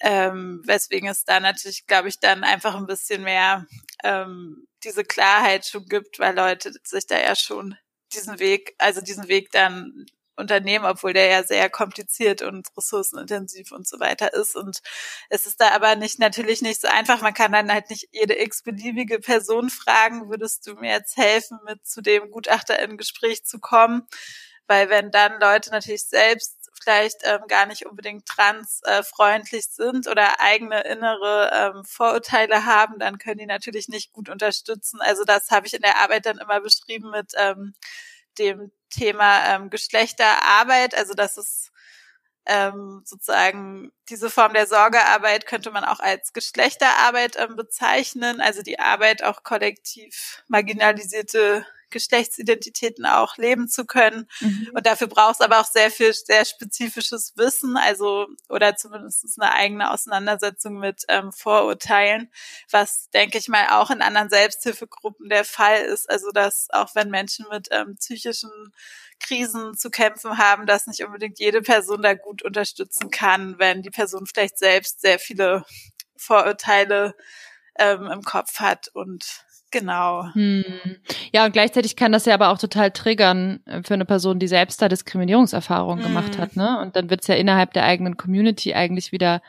ähm, 0.00 0.62
weswegen 0.64 1.08
es 1.08 1.24
da 1.24 1.40
natürlich, 1.40 1.86
glaube 1.86 2.08
ich, 2.08 2.20
dann 2.20 2.44
einfach 2.44 2.74
ein 2.74 2.86
bisschen 2.86 3.22
mehr 3.22 3.66
ähm, 4.02 4.66
diese 4.84 5.04
Klarheit 5.04 5.66
schon 5.66 5.86
gibt, 5.86 6.18
weil 6.18 6.34
Leute 6.36 6.72
sich 6.84 7.06
da 7.06 7.18
ja 7.18 7.34
schon 7.36 7.76
diesen 8.14 8.38
Weg, 8.38 8.74
also 8.78 9.00
diesen 9.00 9.28
Weg 9.28 9.50
dann 9.52 10.06
unternehmen, 10.36 10.84
obwohl 10.84 11.12
der 11.12 11.26
ja 11.26 11.42
sehr 11.44 11.70
kompliziert 11.70 12.42
und 12.42 12.66
ressourcenintensiv 12.76 13.72
und 13.72 13.86
so 13.86 14.00
weiter 14.00 14.34
ist. 14.34 14.56
Und 14.56 14.80
es 15.30 15.46
ist 15.46 15.60
da 15.60 15.70
aber 15.70 15.96
nicht 15.96 16.18
natürlich 16.18 16.62
nicht 16.62 16.80
so 16.80 16.88
einfach. 16.88 17.20
Man 17.22 17.34
kann 17.34 17.52
dann 17.52 17.72
halt 17.72 17.90
nicht 17.90 18.08
jede 18.12 18.40
x-beliebige 18.40 19.20
Person 19.20 19.70
fragen, 19.70 20.28
würdest 20.30 20.66
du 20.66 20.74
mir 20.74 20.90
jetzt 20.90 21.16
helfen, 21.16 21.58
mit 21.66 21.86
zu 21.86 22.00
dem 22.02 22.30
Gutachter 22.30 22.78
in 22.80 22.96
Gespräch 22.96 23.44
zu 23.44 23.60
kommen? 23.60 24.06
Weil 24.66 24.88
wenn 24.88 25.10
dann 25.10 25.40
Leute 25.40 25.70
natürlich 25.70 26.06
selbst 26.06 26.63
vielleicht 26.84 27.22
ähm, 27.24 27.40
gar 27.48 27.66
nicht 27.66 27.86
unbedingt 27.86 28.26
transfreundlich 28.26 29.64
äh, 29.64 29.70
sind 29.70 30.06
oder 30.06 30.40
eigene 30.40 30.82
innere 30.82 31.50
ähm, 31.52 31.84
Vorurteile 31.84 32.66
haben, 32.66 32.98
dann 32.98 33.18
können 33.18 33.38
die 33.38 33.46
natürlich 33.46 33.88
nicht 33.88 34.12
gut 34.12 34.28
unterstützen. 34.28 35.00
Also 35.00 35.24
das 35.24 35.50
habe 35.50 35.66
ich 35.66 35.74
in 35.74 35.82
der 35.82 36.00
Arbeit 36.00 36.26
dann 36.26 36.38
immer 36.38 36.60
beschrieben 36.60 37.10
mit 37.10 37.32
ähm, 37.36 37.74
dem 38.38 38.70
Thema 38.90 39.54
ähm, 39.54 39.70
Geschlechterarbeit. 39.70 40.94
Also 40.94 41.14
das 41.14 41.38
ist 41.38 41.72
ähm, 42.46 43.02
sozusagen 43.04 43.90
diese 44.10 44.28
Form 44.28 44.52
der 44.52 44.66
Sorgearbeit 44.66 45.46
könnte 45.46 45.70
man 45.70 45.84
auch 45.84 46.00
als 46.00 46.32
Geschlechterarbeit 46.34 47.36
ähm, 47.36 47.56
bezeichnen, 47.56 48.40
also 48.40 48.62
die 48.62 48.78
Arbeit 48.78 49.22
auch 49.22 49.42
kollektiv 49.44 50.44
marginalisierte 50.48 51.66
Geschlechtsidentitäten 51.90 53.06
auch 53.06 53.36
leben 53.36 53.68
zu 53.68 53.84
können. 53.84 54.28
Mhm. 54.40 54.70
Und 54.74 54.86
dafür 54.86 55.06
braucht 55.06 55.36
es 55.36 55.40
aber 55.40 55.60
auch 55.60 55.66
sehr 55.66 55.90
viel, 55.90 56.12
sehr 56.12 56.44
spezifisches 56.44 57.32
Wissen, 57.36 57.76
also 57.76 58.26
oder 58.48 58.76
zumindest 58.76 59.24
eine 59.40 59.52
eigene 59.52 59.90
Auseinandersetzung 59.90 60.78
mit 60.78 61.04
ähm, 61.08 61.32
Vorurteilen, 61.32 62.30
was, 62.70 63.10
denke 63.10 63.38
ich 63.38 63.48
mal, 63.48 63.80
auch 63.80 63.90
in 63.90 64.02
anderen 64.02 64.30
Selbsthilfegruppen 64.30 65.28
der 65.28 65.44
Fall 65.44 65.82
ist. 65.82 66.10
Also 66.10 66.30
dass 66.30 66.68
auch 66.70 66.94
wenn 66.94 67.10
Menschen 67.10 67.46
mit 67.50 67.68
ähm, 67.70 67.96
psychischen 67.96 68.50
Krisen 69.20 69.76
zu 69.76 69.90
kämpfen 69.90 70.38
haben, 70.38 70.66
dass 70.66 70.86
nicht 70.86 71.02
unbedingt 71.04 71.38
jede 71.38 71.62
Person 71.62 72.02
da 72.02 72.14
gut 72.14 72.42
unterstützen 72.42 73.10
kann, 73.10 73.58
wenn 73.58 73.82
die 73.82 73.90
Person 73.90 74.26
vielleicht 74.26 74.58
selbst 74.58 75.00
sehr 75.00 75.18
viele 75.18 75.64
Vorurteile 76.16 77.14
ähm, 77.78 78.10
im 78.10 78.22
Kopf 78.22 78.60
hat 78.60 78.88
und 78.88 79.44
Genau. 79.74 80.32
Hm. 80.34 80.64
Ja, 81.32 81.44
und 81.44 81.52
gleichzeitig 81.52 81.96
kann 81.96 82.12
das 82.12 82.26
ja 82.26 82.34
aber 82.34 82.50
auch 82.50 82.58
total 82.58 82.92
triggern 82.92 83.60
äh, 83.66 83.82
für 83.82 83.94
eine 83.94 84.04
Person, 84.04 84.38
die 84.38 84.46
selbst 84.46 84.80
da 84.80 84.88
Diskriminierungserfahrungen 84.88 86.04
hm. 86.04 86.14
gemacht 86.14 86.38
hat, 86.38 86.54
ne? 86.54 86.78
Und 86.80 86.94
dann 86.94 87.10
wird's 87.10 87.26
ja 87.26 87.34
innerhalb 87.34 87.72
der 87.72 87.82
eigenen 87.82 88.16
Community 88.16 88.72
eigentlich 88.72 89.10
wieder 89.10 89.42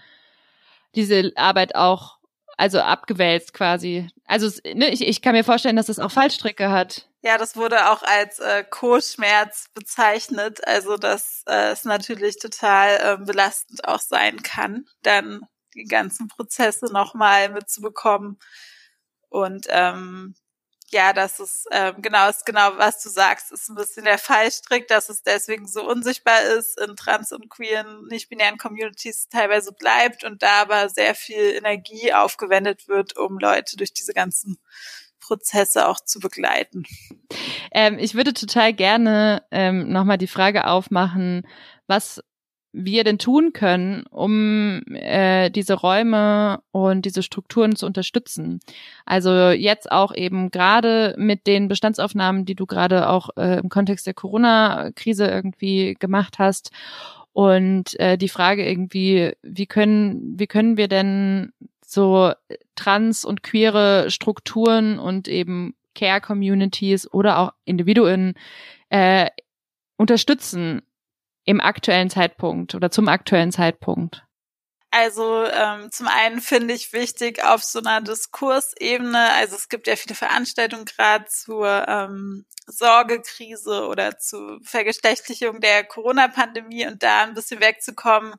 diese 0.95 1.31
Arbeit 1.35 1.75
auch, 1.75 2.17
also 2.57 2.79
abgewälzt 2.79 3.53
quasi. 3.53 4.07
Also 4.25 4.49
ne, 4.65 4.89
ich, 4.89 5.05
ich 5.07 5.21
kann 5.21 5.33
mir 5.33 5.43
vorstellen, 5.43 5.75
dass 5.75 5.89
es 5.89 5.99
auch 5.99 6.09
Fallstricke 6.09 6.71
hat. 6.71 7.07
Ja, 7.21 7.37
das 7.37 7.55
wurde 7.55 7.91
auch 7.91 8.01
als 8.01 8.39
äh, 8.39 8.63
Co-Schmerz 8.67 9.67
bezeichnet, 9.75 10.67
also 10.67 10.97
dass 10.97 11.43
äh, 11.47 11.71
es 11.71 11.85
natürlich 11.85 12.39
total 12.39 13.19
äh, 13.21 13.23
belastend 13.23 13.87
auch 13.87 13.99
sein 13.99 14.41
kann, 14.41 14.85
dann 15.03 15.41
die 15.75 15.83
ganzen 15.83 16.29
Prozesse 16.29 16.91
nochmal 16.91 17.49
mitzubekommen 17.49 18.39
und 19.29 19.67
ähm, 19.69 20.35
ja, 20.89 21.13
das 21.13 21.39
ist 21.39 21.67
ähm, 21.71 21.95
genau, 22.01 22.29
ist 22.29 22.45
genau, 22.45 22.77
was 22.77 23.01
du 23.01 23.09
sagst, 23.09 23.51
ist 23.51 23.69
ein 23.69 23.75
bisschen 23.75 24.05
der 24.05 24.17
Fallstrick, 24.17 24.87
dass 24.87 25.09
es 25.09 25.23
deswegen 25.23 25.67
so 25.67 25.87
unsichtbar 25.87 26.41
ist, 26.57 26.79
in 26.79 26.95
trans- 26.95 27.31
und 27.31 27.49
queeren, 27.49 28.05
nicht-binären 28.07 28.57
Communities 28.57 29.27
teilweise 29.29 29.73
bleibt 29.73 30.23
und 30.23 30.43
da 30.43 30.61
aber 30.61 30.89
sehr 30.89 31.15
viel 31.15 31.55
Energie 31.55 32.13
aufgewendet 32.13 32.87
wird, 32.87 33.17
um 33.17 33.39
Leute 33.39 33.77
durch 33.77 33.93
diese 33.93 34.13
ganzen 34.13 34.57
Prozesse 35.19 35.87
auch 35.87 35.99
zu 35.99 36.19
begleiten. 36.19 36.83
Ähm, 37.71 37.97
ich 37.97 38.13
würde 38.13 38.33
total 38.33 38.73
gerne 38.73 39.43
ähm, 39.49 39.89
nochmal 39.89 40.19
die 40.19 40.27
Frage 40.27 40.67
aufmachen, 40.67 41.47
was 41.87 42.23
wir 42.75 43.03
denn 43.03 43.17
tun 43.17 43.53
können, 43.53 44.03
um 44.09 44.81
äh, 44.91 45.49
diese 45.49 45.75
Räume 45.75 46.59
und 46.71 47.05
diese 47.05 47.23
Strukturen 47.23 47.75
zu 47.75 47.85
unterstützen. 47.85 48.59
Also 49.05 49.49
jetzt 49.49 49.91
auch 49.91 50.13
eben 50.13 50.51
gerade 50.51 51.15
mit 51.17 51.47
den 51.47 51.67
Bestandsaufnahmen, 51.67 52.45
die 52.45 52.55
du 52.55 52.65
gerade 52.65 53.09
auch 53.09 53.29
äh, 53.37 53.59
im 53.59 53.69
Kontext 53.69 54.05
der 54.05 54.13
Corona-Krise 54.13 55.25
irgendwie 55.25 55.95
gemacht 55.97 56.37
hast. 56.37 56.71
Und 57.31 57.99
äh, 57.99 58.17
die 58.17 58.29
Frage 58.29 58.67
irgendwie, 58.67 59.33
wie 59.41 59.65
können, 59.65 60.35
wie 60.37 60.47
können 60.47 60.77
wir 60.77 60.87
denn 60.87 61.53
so 61.85 62.31
trans- 62.75 63.25
und 63.25 63.43
queere 63.43 64.09
Strukturen 64.09 64.99
und 64.99 65.27
eben 65.27 65.75
Care-Communities 65.95 67.11
oder 67.13 67.39
auch 67.39 67.53
Individuen 67.63 68.33
äh, 68.89 69.29
unterstützen 69.97 70.81
im 71.45 71.61
aktuellen 71.61 72.09
Zeitpunkt 72.09 72.75
oder 72.75 72.91
zum 72.91 73.07
aktuellen 73.07 73.51
Zeitpunkt? 73.51 74.25
Also 74.97 75.43
ähm, 75.43 75.91
zum 75.91 76.07
einen 76.07 76.39
finde 76.39 76.73
ich 76.73 76.93
wichtig 76.93 77.43
auf 77.43 77.61
so 77.65 77.79
einer 77.79 77.99
Diskursebene, 77.99 79.29
also 79.33 79.57
es 79.57 79.67
gibt 79.67 79.87
ja 79.87 79.97
viele 79.97 80.15
Veranstaltungen 80.15 80.85
gerade 80.85 81.25
zur 81.25 81.85
ähm, 81.85 82.45
Sorgekrise 82.65 83.87
oder 83.87 84.17
zu 84.17 84.57
Vergeschlechtlichung 84.63 85.59
der 85.59 85.83
Corona-Pandemie 85.83 86.87
und 86.87 87.03
da 87.03 87.23
ein 87.23 87.33
bisschen 87.33 87.59
wegzukommen 87.59 88.35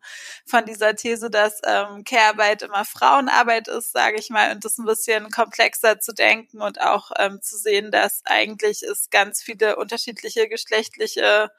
von 0.47 0.65
dieser 0.65 0.97
These, 0.97 1.29
dass 1.29 1.61
ähm, 1.63 2.05
Care-Arbeit 2.05 2.63
immer 2.63 2.87
Frauenarbeit 2.87 3.69
ist, 3.69 3.93
sage 3.93 4.17
ich 4.19 4.31
mal, 4.31 4.51
und 4.53 4.65
das 4.65 4.79
ein 4.79 4.87
bisschen 4.87 5.31
komplexer 5.31 6.01
zu 6.01 6.15
denken 6.15 6.63
und 6.63 6.81
auch 6.81 7.11
ähm, 7.19 7.43
zu 7.43 7.59
sehen, 7.59 7.91
dass 7.91 8.23
eigentlich 8.25 8.83
es 8.83 9.11
ganz 9.11 9.43
viele 9.43 9.77
unterschiedliche 9.77 10.49
geschlechtliche 10.49 11.51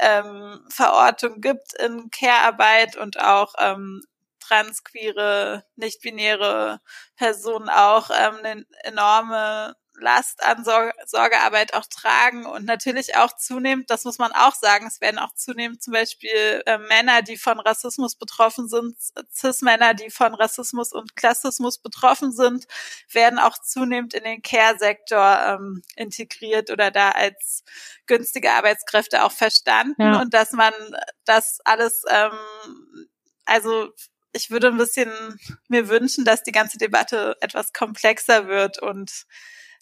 ähm, 0.00 0.64
Verortung 0.70 1.40
gibt 1.40 1.74
in 1.74 2.10
Care-Arbeit 2.10 2.96
und 2.96 3.20
auch 3.20 3.54
ähm, 3.58 4.02
transqueere, 4.40 5.64
nicht-binäre 5.76 6.80
Personen 7.16 7.68
auch 7.68 8.10
ähm, 8.10 8.36
eine 8.42 8.64
enorme 8.84 9.76
Last 10.00 10.42
an 10.44 10.64
Sor 10.64 10.92
Sorgearbeit 11.06 11.74
auch 11.74 11.86
tragen 11.86 12.46
und 12.46 12.64
natürlich 12.64 13.16
auch 13.16 13.36
zunehmend, 13.36 13.90
das 13.90 14.04
muss 14.04 14.18
man 14.18 14.32
auch 14.32 14.54
sagen, 14.54 14.86
es 14.86 15.00
werden 15.00 15.18
auch 15.18 15.34
zunehmend 15.34 15.82
zum 15.82 15.92
Beispiel 15.92 16.62
äh, 16.66 16.78
Männer, 16.78 17.22
die 17.22 17.36
von 17.36 17.60
Rassismus 17.60 18.14
betroffen 18.16 18.68
sind, 18.68 18.96
Cis-Männer, 19.32 19.94
die 19.94 20.10
von 20.10 20.34
Rassismus 20.34 20.92
und 20.92 21.16
Klassismus 21.16 21.78
betroffen 21.78 22.32
sind, 22.32 22.66
werden 23.12 23.38
auch 23.38 23.58
zunehmend 23.58 24.14
in 24.14 24.24
den 24.24 24.42
Care-Sektor 24.42 25.40
ähm, 25.46 25.82
integriert 25.96 26.70
oder 26.70 26.90
da 26.90 27.10
als 27.10 27.64
günstige 28.06 28.52
Arbeitskräfte 28.52 29.24
auch 29.24 29.32
verstanden 29.32 30.02
ja. 30.02 30.20
und 30.20 30.34
dass 30.34 30.52
man 30.52 30.72
das 31.24 31.60
alles 31.64 32.04
ähm, 32.08 32.38
also 33.44 33.92
ich 34.32 34.50
würde 34.50 34.68
ein 34.68 34.76
bisschen 34.76 35.10
mir 35.68 35.88
wünschen, 35.88 36.24
dass 36.24 36.42
die 36.42 36.52
ganze 36.52 36.78
Debatte 36.78 37.36
etwas 37.40 37.72
komplexer 37.72 38.46
wird 38.46 38.80
und 38.80 39.26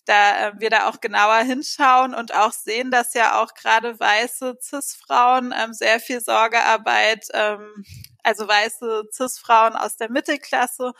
da 0.06 0.48
äh, 0.48 0.52
wir 0.58 0.70
da 0.70 0.88
auch 0.88 1.00
genauer 1.00 1.38
hinschauen 1.40 2.14
und 2.14 2.34
auch 2.34 2.52
sehen, 2.52 2.90
dass 2.90 3.14
ja 3.14 3.42
auch 3.42 3.54
gerade 3.54 3.98
weiße 3.98 4.56
Cis-Frauen 4.62 5.54
ähm, 5.56 5.72
sehr 5.72 6.00
viel 6.00 6.20
Sorgearbeit, 6.20 7.26
ähm, 7.34 7.84
also 8.22 8.48
weiße 8.48 9.04
Cis-Frauen 9.12 9.74
aus 9.76 9.96
der 9.96 10.10
Mittelklasse, 10.10 10.92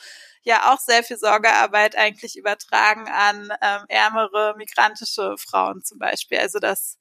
ja 0.42 0.72
auch 0.72 0.78
sehr 0.80 1.02
viel 1.02 1.18
Sorgearbeit 1.18 1.96
eigentlich 1.96 2.36
übertragen 2.36 3.08
an 3.08 3.50
ähm, 3.62 3.84
ärmere 3.88 4.54
migrantische 4.56 5.36
Frauen 5.38 5.82
zum 5.82 5.98
Beispiel. 5.98 6.38
Also 6.38 6.58
dass 6.58 6.98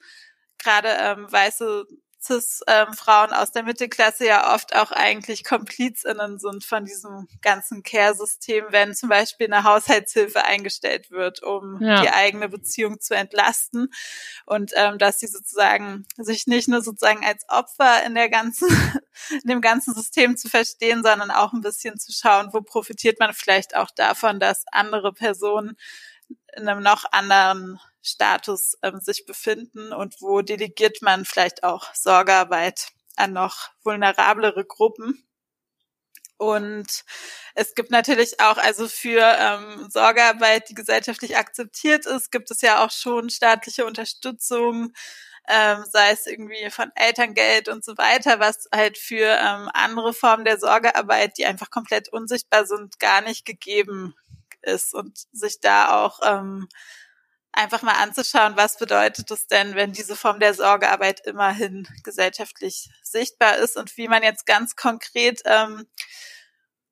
gerade 0.58 0.90
ähm, 1.00 1.32
weiße 1.32 1.86
Cis-Frauen 2.26 3.30
ähm, 3.30 3.36
aus 3.36 3.52
der 3.52 3.64
Mittelklasse 3.64 4.26
ja 4.26 4.54
oft 4.54 4.76
auch 4.76 4.92
eigentlich 4.92 5.44
KomplizInnen 5.44 6.40
sind 6.40 6.64
von 6.64 6.86
diesem 6.86 7.28
ganzen 7.42 7.84
Care-System, 7.84 8.66
wenn 8.70 8.96
zum 8.96 9.10
Beispiel 9.10 9.52
eine 9.52 9.64
Haushaltshilfe 9.64 10.44
eingestellt 10.44 11.12
wird, 11.12 11.44
um 11.44 11.82
ja. 11.82 12.02
die 12.02 12.10
eigene 12.10 12.50
Beziehung 12.50 13.00
zu 13.00 13.16
entlasten. 13.16 13.94
Und 14.46 14.72
ähm, 14.76 14.98
dass 14.98 15.20
sie 15.20 15.28
sozusagen 15.28 16.06
sich 16.18 16.48
nicht 16.48 16.68
nur 16.68 16.82
sozusagen 16.82 17.26
als 17.26 17.46
Opfer 17.50 18.04
in 18.06 18.16
der 18.16 18.30
ganzen, 18.30 18.68
in 19.44 19.50
dem 19.50 19.62
ganzen 19.62 19.94
System 19.94 20.38
zu 20.38 20.50
verstehen, 20.50 21.04
sondern 21.04 21.32
auch 21.32 21.54
ein 21.54 21.62
bisschen 21.62 22.00
zu 22.00 22.12
schauen, 22.12 22.50
wo 22.52 22.62
profitiert 22.62 23.20
man 23.20 23.34
vielleicht 23.34 23.76
auch 23.76 23.92
davon, 23.92 24.40
dass 24.40 24.66
andere 24.72 25.14
Personen 25.14 25.78
in 26.56 26.68
einem 26.68 26.82
noch 26.82 27.06
anderen 27.12 27.80
Status 28.06 28.78
ähm, 28.84 29.00
sich 29.00 29.26
befinden 29.26 29.94
und 29.94 30.22
wo 30.22 30.42
delegiert 30.42 31.02
man 31.02 31.26
vielleicht 31.26 31.64
auch 31.64 31.94
Sorgearbeit 31.94 32.90
an 33.16 33.34
noch 33.34 33.70
vulnerablere 33.84 34.66
Gruppen. 34.66 35.28
Und 36.38 37.06
es 37.54 37.76
gibt 37.76 37.92
natürlich 37.92 38.42
auch, 38.42 38.58
also 38.58 38.88
für 38.88 39.22
ähm, 39.40 39.90
Sorgearbeit, 39.90 40.70
die 40.70 40.74
gesellschaftlich 40.74 41.38
akzeptiert 41.38 42.06
ist, 42.06 42.32
gibt 42.32 42.52
es 42.52 42.62
ja 42.62 42.84
auch 42.84 42.92
schon 42.92 43.30
staatliche 43.30 43.86
Unterstützung, 43.86 44.94
ähm, 45.48 45.86
sei 45.90 46.12
es 46.12 46.28
irgendwie 46.28 46.70
von 46.72 46.92
Elterngeld 46.96 47.70
und 47.70 47.86
so 47.86 47.98
weiter, 47.98 48.40
was 48.40 48.68
halt 48.74 48.98
für 48.98 49.38
ähm, 49.40 49.70
andere 49.74 50.14
Formen 50.14 50.44
der 50.44 50.60
Sorgearbeit, 50.60 51.38
die 51.38 51.46
einfach 51.46 51.70
komplett 51.70 52.10
unsichtbar 52.10 52.66
sind, 52.66 53.00
gar 53.00 53.22
nicht 53.22 53.46
gegeben 53.46 54.14
ist 54.62 54.94
und 54.94 55.18
sich 55.32 55.60
da 55.62 56.04
auch 56.04 56.20
ähm, 56.26 56.68
einfach 57.56 57.82
mal 57.82 57.94
anzuschauen, 57.94 58.56
was 58.56 58.78
bedeutet 58.78 59.32
es 59.32 59.48
denn, 59.48 59.76
wenn 59.76 59.94
diese 59.94 60.16
Form 60.16 60.40
der 60.40 60.54
Sorgearbeit 60.54 61.22
immerhin 61.26 61.88
gesellschaftlich 62.04 62.90
sichtbar 63.02 63.58
ist 63.58 63.78
und 63.78 63.96
wie 63.98 64.08
man 64.08 64.24
jetzt 64.24 64.46
ganz 64.46 64.76
konkret 64.76 65.42
ähm, 65.46 65.88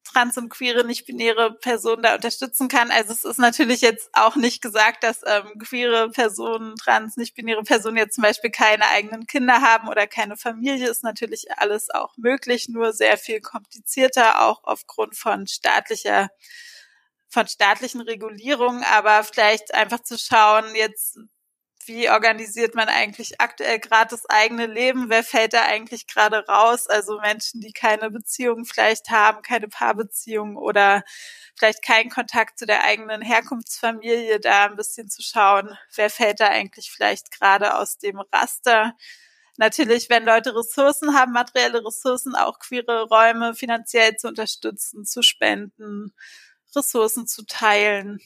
trans- 0.03 0.37
und 0.37 0.49
queere, 0.49 0.85
nicht-binäre 0.85 1.53
Personen 1.53 2.03
da 2.03 2.15
unterstützen 2.15 2.67
kann. 2.67 2.91
Also 2.91 3.13
es 3.13 3.23
ist 3.23 3.39
natürlich 3.39 3.81
jetzt 3.81 4.09
auch 4.13 4.35
nicht 4.35 4.61
gesagt, 4.61 5.03
dass 5.03 5.21
ähm, 5.25 5.59
queere 5.59 6.09
Personen, 6.09 6.75
trans-, 6.75 7.17
nicht-binäre 7.17 7.63
Personen 7.63 7.97
jetzt 7.97 8.15
zum 8.15 8.23
Beispiel 8.23 8.51
keine 8.51 8.87
eigenen 8.89 9.27
Kinder 9.27 9.61
haben 9.61 9.87
oder 9.87 10.07
keine 10.07 10.37
Familie. 10.37 10.89
Ist 10.89 11.03
natürlich 11.03 11.51
alles 11.57 11.89
auch 11.89 12.15
möglich, 12.17 12.69
nur 12.69 12.93
sehr 12.93 13.17
viel 13.17 13.41
komplizierter, 13.41 14.41
auch 14.41 14.63
aufgrund 14.63 15.15
von 15.15 15.47
staatlicher 15.47 16.29
von 17.33 17.47
staatlichen 17.47 18.01
Regulierungen, 18.01 18.83
aber 18.83 19.23
vielleicht 19.23 19.73
einfach 19.73 20.01
zu 20.01 20.17
schauen, 20.17 20.65
jetzt 20.75 21.17
wie 21.85 22.09
organisiert 22.09 22.75
man 22.75 22.87
eigentlich 22.87 23.41
aktuell 23.41 23.79
gerade 23.79 24.11
das 24.11 24.25
eigene 24.29 24.67
Leben? 24.67 25.09
Wer 25.09 25.23
fällt 25.23 25.53
da 25.53 25.63
eigentlich 25.65 26.07
gerade 26.07 26.45
raus? 26.47 26.87
Also 26.87 27.19
Menschen, 27.19 27.61
die 27.61 27.73
keine 27.73 28.09
Beziehung 28.09 28.65
vielleicht 28.65 29.09
haben, 29.09 29.41
keine 29.41 29.67
Paarbeziehung 29.67 30.55
oder 30.55 31.03
vielleicht 31.57 31.83
keinen 31.83 32.09
Kontakt 32.09 32.57
zu 32.59 32.65
der 32.65 32.83
eigenen 32.83 33.21
Herkunftsfamilie, 33.21 34.39
da 34.39 34.65
ein 34.65 34.75
bisschen 34.75 35.09
zu 35.09 35.21
schauen, 35.21 35.77
wer 35.95 36.09
fällt 36.09 36.39
da 36.39 36.47
eigentlich 36.47 36.91
vielleicht 36.91 37.31
gerade 37.31 37.75
aus 37.77 37.97
dem 37.97 38.19
Raster? 38.33 38.95
Natürlich, 39.57 40.09
wenn 40.09 40.25
Leute 40.25 40.55
Ressourcen 40.55 41.13
haben, 41.15 41.31
materielle 41.31 41.85
Ressourcen, 41.85 42.35
auch 42.35 42.57
queere 42.59 43.03
Räume 43.03 43.53
finanziell 43.53 44.15
zu 44.17 44.27
unterstützen, 44.27 45.05
zu 45.05 45.21
spenden, 45.21 46.13
Ressourcen 46.75 47.27
zu 47.27 47.45
teilen. 47.45 48.19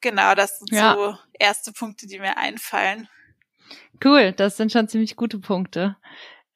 Genau, 0.00 0.34
das 0.34 0.58
sind 0.58 0.72
ja. 0.72 0.94
so 0.94 1.16
erste 1.38 1.72
Punkte, 1.72 2.06
die 2.06 2.18
mir 2.18 2.36
einfallen. 2.36 3.08
Cool, 4.04 4.32
das 4.32 4.56
sind 4.56 4.72
schon 4.72 4.88
ziemlich 4.88 5.16
gute 5.16 5.38
Punkte. 5.38 5.96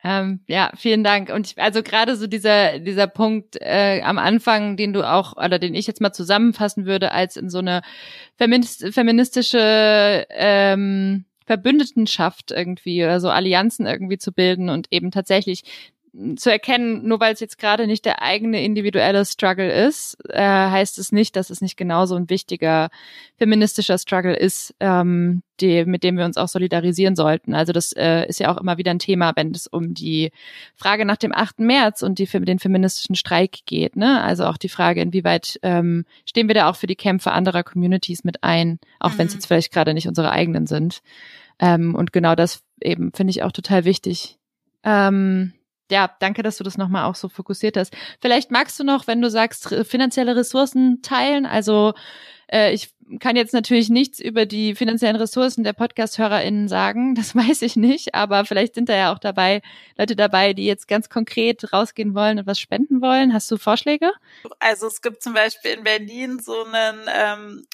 Ähm, 0.02 0.40
ja, 0.46 0.70
vielen 0.76 1.02
Dank. 1.02 1.30
Und 1.30 1.46
ich, 1.46 1.58
also 1.58 1.82
gerade 1.82 2.16
so 2.16 2.26
dieser 2.26 2.78
dieser 2.78 3.06
Punkt 3.06 3.56
äh, 3.60 4.02
am 4.02 4.18
Anfang, 4.18 4.76
den 4.76 4.92
du 4.92 5.02
auch 5.02 5.36
oder 5.36 5.58
den 5.58 5.74
ich 5.74 5.86
jetzt 5.86 6.00
mal 6.00 6.12
zusammenfassen 6.12 6.86
würde, 6.86 7.12
als 7.12 7.36
in 7.36 7.50
so 7.50 7.58
eine 7.58 7.82
feminist, 8.36 8.86
feministische 8.92 10.26
ähm, 10.30 11.24
Verbündetenschaft 11.46 12.50
irgendwie 12.50 13.02
oder 13.04 13.20
so 13.20 13.30
Allianzen 13.30 13.86
irgendwie 13.86 14.18
zu 14.18 14.32
bilden 14.32 14.68
und 14.68 14.88
eben 14.90 15.10
tatsächlich 15.10 15.64
zu 16.36 16.50
erkennen, 16.50 17.06
nur 17.06 17.20
weil 17.20 17.34
es 17.34 17.40
jetzt 17.40 17.58
gerade 17.58 17.86
nicht 17.86 18.04
der 18.04 18.22
eigene 18.22 18.62
individuelle 18.64 19.24
Struggle 19.24 19.70
ist, 19.70 20.16
äh, 20.28 20.40
heißt 20.42 20.98
es 20.98 21.12
nicht, 21.12 21.36
dass 21.36 21.50
es 21.50 21.60
nicht 21.60 21.76
genauso 21.76 22.14
ein 22.14 22.30
wichtiger 22.30 22.88
feministischer 23.36 23.98
Struggle 23.98 24.34
ist, 24.34 24.74
ähm, 24.80 25.42
die, 25.60 25.84
mit 25.84 26.02
dem 26.02 26.16
wir 26.16 26.24
uns 26.24 26.36
auch 26.36 26.48
solidarisieren 26.48 27.16
sollten. 27.16 27.54
Also 27.54 27.72
das 27.72 27.92
äh, 27.92 28.26
ist 28.28 28.40
ja 28.40 28.52
auch 28.52 28.60
immer 28.60 28.78
wieder 28.78 28.90
ein 28.90 28.98
Thema, 28.98 29.32
wenn 29.36 29.50
es 29.50 29.66
um 29.66 29.94
die 29.94 30.30
Frage 30.74 31.04
nach 31.04 31.16
dem 31.16 31.34
8. 31.34 31.60
März 31.60 32.02
und 32.02 32.18
die, 32.18 32.26
den 32.26 32.58
feministischen 32.58 33.14
Streik 33.14 33.58
geht. 33.66 33.96
Ne? 33.96 34.22
Also 34.22 34.44
auch 34.44 34.56
die 34.56 34.68
Frage, 34.68 35.00
inwieweit 35.00 35.58
ähm, 35.62 36.04
stehen 36.24 36.48
wir 36.48 36.54
da 36.54 36.70
auch 36.70 36.76
für 36.76 36.86
die 36.86 36.96
Kämpfe 36.96 37.32
anderer 37.32 37.62
Communities 37.62 38.24
mit 38.24 38.42
ein, 38.42 38.78
auch 39.00 39.12
mhm. 39.12 39.18
wenn 39.18 39.26
es 39.26 39.34
jetzt 39.34 39.46
vielleicht 39.46 39.72
gerade 39.72 39.94
nicht 39.94 40.08
unsere 40.08 40.30
eigenen 40.30 40.66
sind. 40.66 41.00
Ähm, 41.58 41.94
und 41.94 42.12
genau 42.12 42.34
das 42.34 42.62
eben 42.80 43.12
finde 43.12 43.30
ich 43.30 43.42
auch 43.42 43.52
total 43.52 43.84
wichtig. 43.84 44.38
Ähm, 44.82 45.52
ja, 45.90 46.10
danke, 46.20 46.42
dass 46.42 46.56
du 46.56 46.64
das 46.64 46.78
nochmal 46.78 47.04
auch 47.04 47.14
so 47.14 47.28
fokussiert 47.28 47.76
hast. 47.76 47.94
Vielleicht 48.20 48.50
magst 48.50 48.78
du 48.78 48.84
noch, 48.84 49.06
wenn 49.06 49.20
du 49.20 49.30
sagst, 49.30 49.74
finanzielle 49.84 50.36
Ressourcen 50.36 51.00
teilen. 51.02 51.46
Also 51.46 51.94
äh, 52.48 52.72
ich 52.72 52.90
kann 53.20 53.36
jetzt 53.36 53.52
natürlich 53.52 53.88
nichts 53.88 54.18
über 54.18 54.46
die 54.46 54.74
finanziellen 54.74 55.16
Ressourcen 55.16 55.64
der 55.64 55.72
Podcast-HörerInnen 55.72 56.68
sagen, 56.68 57.14
das 57.14 57.34
weiß 57.34 57.62
ich 57.62 57.76
nicht, 57.76 58.14
aber 58.14 58.44
vielleicht 58.44 58.74
sind 58.74 58.88
da 58.88 58.96
ja 58.96 59.12
auch 59.12 59.18
dabei 59.18 59.62
Leute 59.96 60.16
dabei, 60.16 60.52
die 60.52 60.66
jetzt 60.66 60.88
ganz 60.88 61.08
konkret 61.08 61.72
rausgehen 61.72 62.14
wollen 62.14 62.38
und 62.38 62.46
was 62.46 62.58
spenden 62.58 63.00
wollen. 63.00 63.32
Hast 63.32 63.50
du 63.50 63.56
Vorschläge? 63.56 64.12
Also 64.58 64.86
es 64.86 65.02
gibt 65.02 65.22
zum 65.22 65.34
Beispiel 65.34 65.72
in 65.72 65.84
Berlin 65.84 66.38
so 66.40 66.64
einen 66.64 67.00
ähm, 67.08 67.66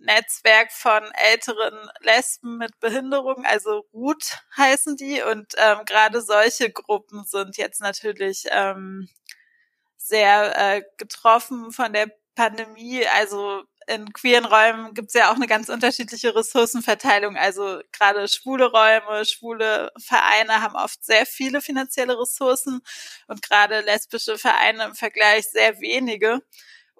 Netzwerk 0.00 0.72
von 0.72 1.02
älteren 1.30 1.90
Lesben 2.00 2.58
mit 2.58 2.78
Behinderung, 2.80 3.44
also 3.44 3.86
RUT 3.92 4.22
heißen 4.56 4.96
die. 4.96 5.22
Und 5.22 5.54
ähm, 5.58 5.84
gerade 5.86 6.20
solche 6.22 6.70
Gruppen 6.70 7.24
sind 7.24 7.56
jetzt 7.56 7.80
natürlich 7.80 8.46
ähm, 8.50 9.08
sehr 9.96 10.56
äh, 10.58 10.82
getroffen 10.98 11.70
von 11.72 11.92
der 11.92 12.08
Pandemie. 12.34 13.06
Also 13.06 13.62
in 13.86 14.12
queeren 14.12 14.44
Räumen 14.44 14.94
gibt 14.94 15.08
es 15.08 15.14
ja 15.14 15.30
auch 15.30 15.36
eine 15.36 15.46
ganz 15.46 15.68
unterschiedliche 15.68 16.34
Ressourcenverteilung. 16.34 17.36
Also 17.36 17.80
gerade 17.92 18.28
schwule 18.28 18.70
Räume, 18.70 19.24
schwule 19.24 19.90
Vereine 19.98 20.62
haben 20.62 20.76
oft 20.76 21.04
sehr 21.04 21.26
viele 21.26 21.60
finanzielle 21.60 22.18
Ressourcen 22.18 22.80
und 23.26 23.42
gerade 23.42 23.80
lesbische 23.80 24.38
Vereine 24.38 24.84
im 24.84 24.94
Vergleich 24.94 25.46
sehr 25.50 25.80
wenige. 25.80 26.40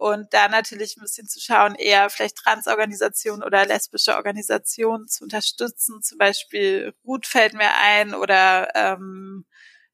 Und 0.00 0.32
da 0.32 0.48
natürlich 0.48 0.96
ein 0.96 1.02
bisschen 1.02 1.28
zu 1.28 1.40
schauen, 1.40 1.74
eher 1.74 2.08
vielleicht 2.08 2.36
Transorganisationen 2.36 3.42
oder 3.42 3.66
lesbische 3.66 4.16
Organisationen 4.16 5.08
zu 5.08 5.24
unterstützen. 5.24 6.00
Zum 6.00 6.16
Beispiel 6.16 6.94
Ruth 7.04 7.26
fällt 7.26 7.52
mir 7.52 7.68
ein 7.78 8.14
oder 8.14 8.74
ähm, 8.74 9.44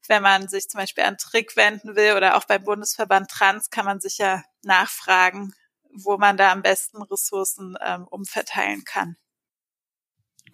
wenn 0.07 0.23
man 0.23 0.47
sich 0.47 0.69
zum 0.69 0.79
Beispiel 0.79 1.03
an 1.03 1.17
Trick 1.17 1.57
wenden 1.57 1.97
will 1.97 2.13
oder 2.15 2.37
auch 2.37 2.45
beim 2.45 2.63
Bundesverband 2.63 3.29
Trans 3.29 3.69
kann 3.69 3.83
man 3.83 3.99
sich 3.99 4.17
ja 4.17 4.43
nachfragen, 4.63 5.53
wo 5.91 6.17
man 6.17 6.37
da 6.37 6.53
am 6.53 6.61
besten 6.61 7.03
Ressourcen 7.03 7.75
ähm, 7.85 8.07
umverteilen 8.09 8.85
kann. 8.85 9.17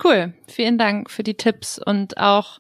Cool, 0.03 0.33
vielen 0.47 0.79
Dank 0.79 1.11
für 1.11 1.21
die 1.21 1.37
Tipps 1.37 1.77
und 1.77 2.17
auch 2.17 2.57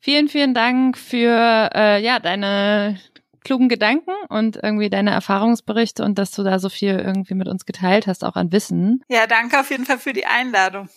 vielen, 0.00 0.30
vielen 0.30 0.54
Dank 0.54 0.96
für 0.96 1.70
äh, 1.74 2.02
ja 2.02 2.20
deine 2.20 2.98
klugen 3.44 3.68
Gedanken 3.68 4.12
und 4.28 4.56
irgendwie 4.62 4.90
deine 4.90 5.10
Erfahrungsberichte 5.10 6.04
und 6.04 6.18
dass 6.18 6.30
du 6.30 6.42
da 6.42 6.58
so 6.58 6.68
viel 6.68 6.98
irgendwie 6.98 7.34
mit 7.34 7.48
uns 7.48 7.66
geteilt 7.66 8.06
hast, 8.06 8.24
auch 8.24 8.36
an 8.36 8.52
Wissen. 8.52 9.02
Ja, 9.08 9.26
danke 9.26 9.60
auf 9.60 9.70
jeden 9.70 9.84
Fall 9.84 9.98
für 9.98 10.12
die 10.12 10.26
Einladung. 10.26 10.88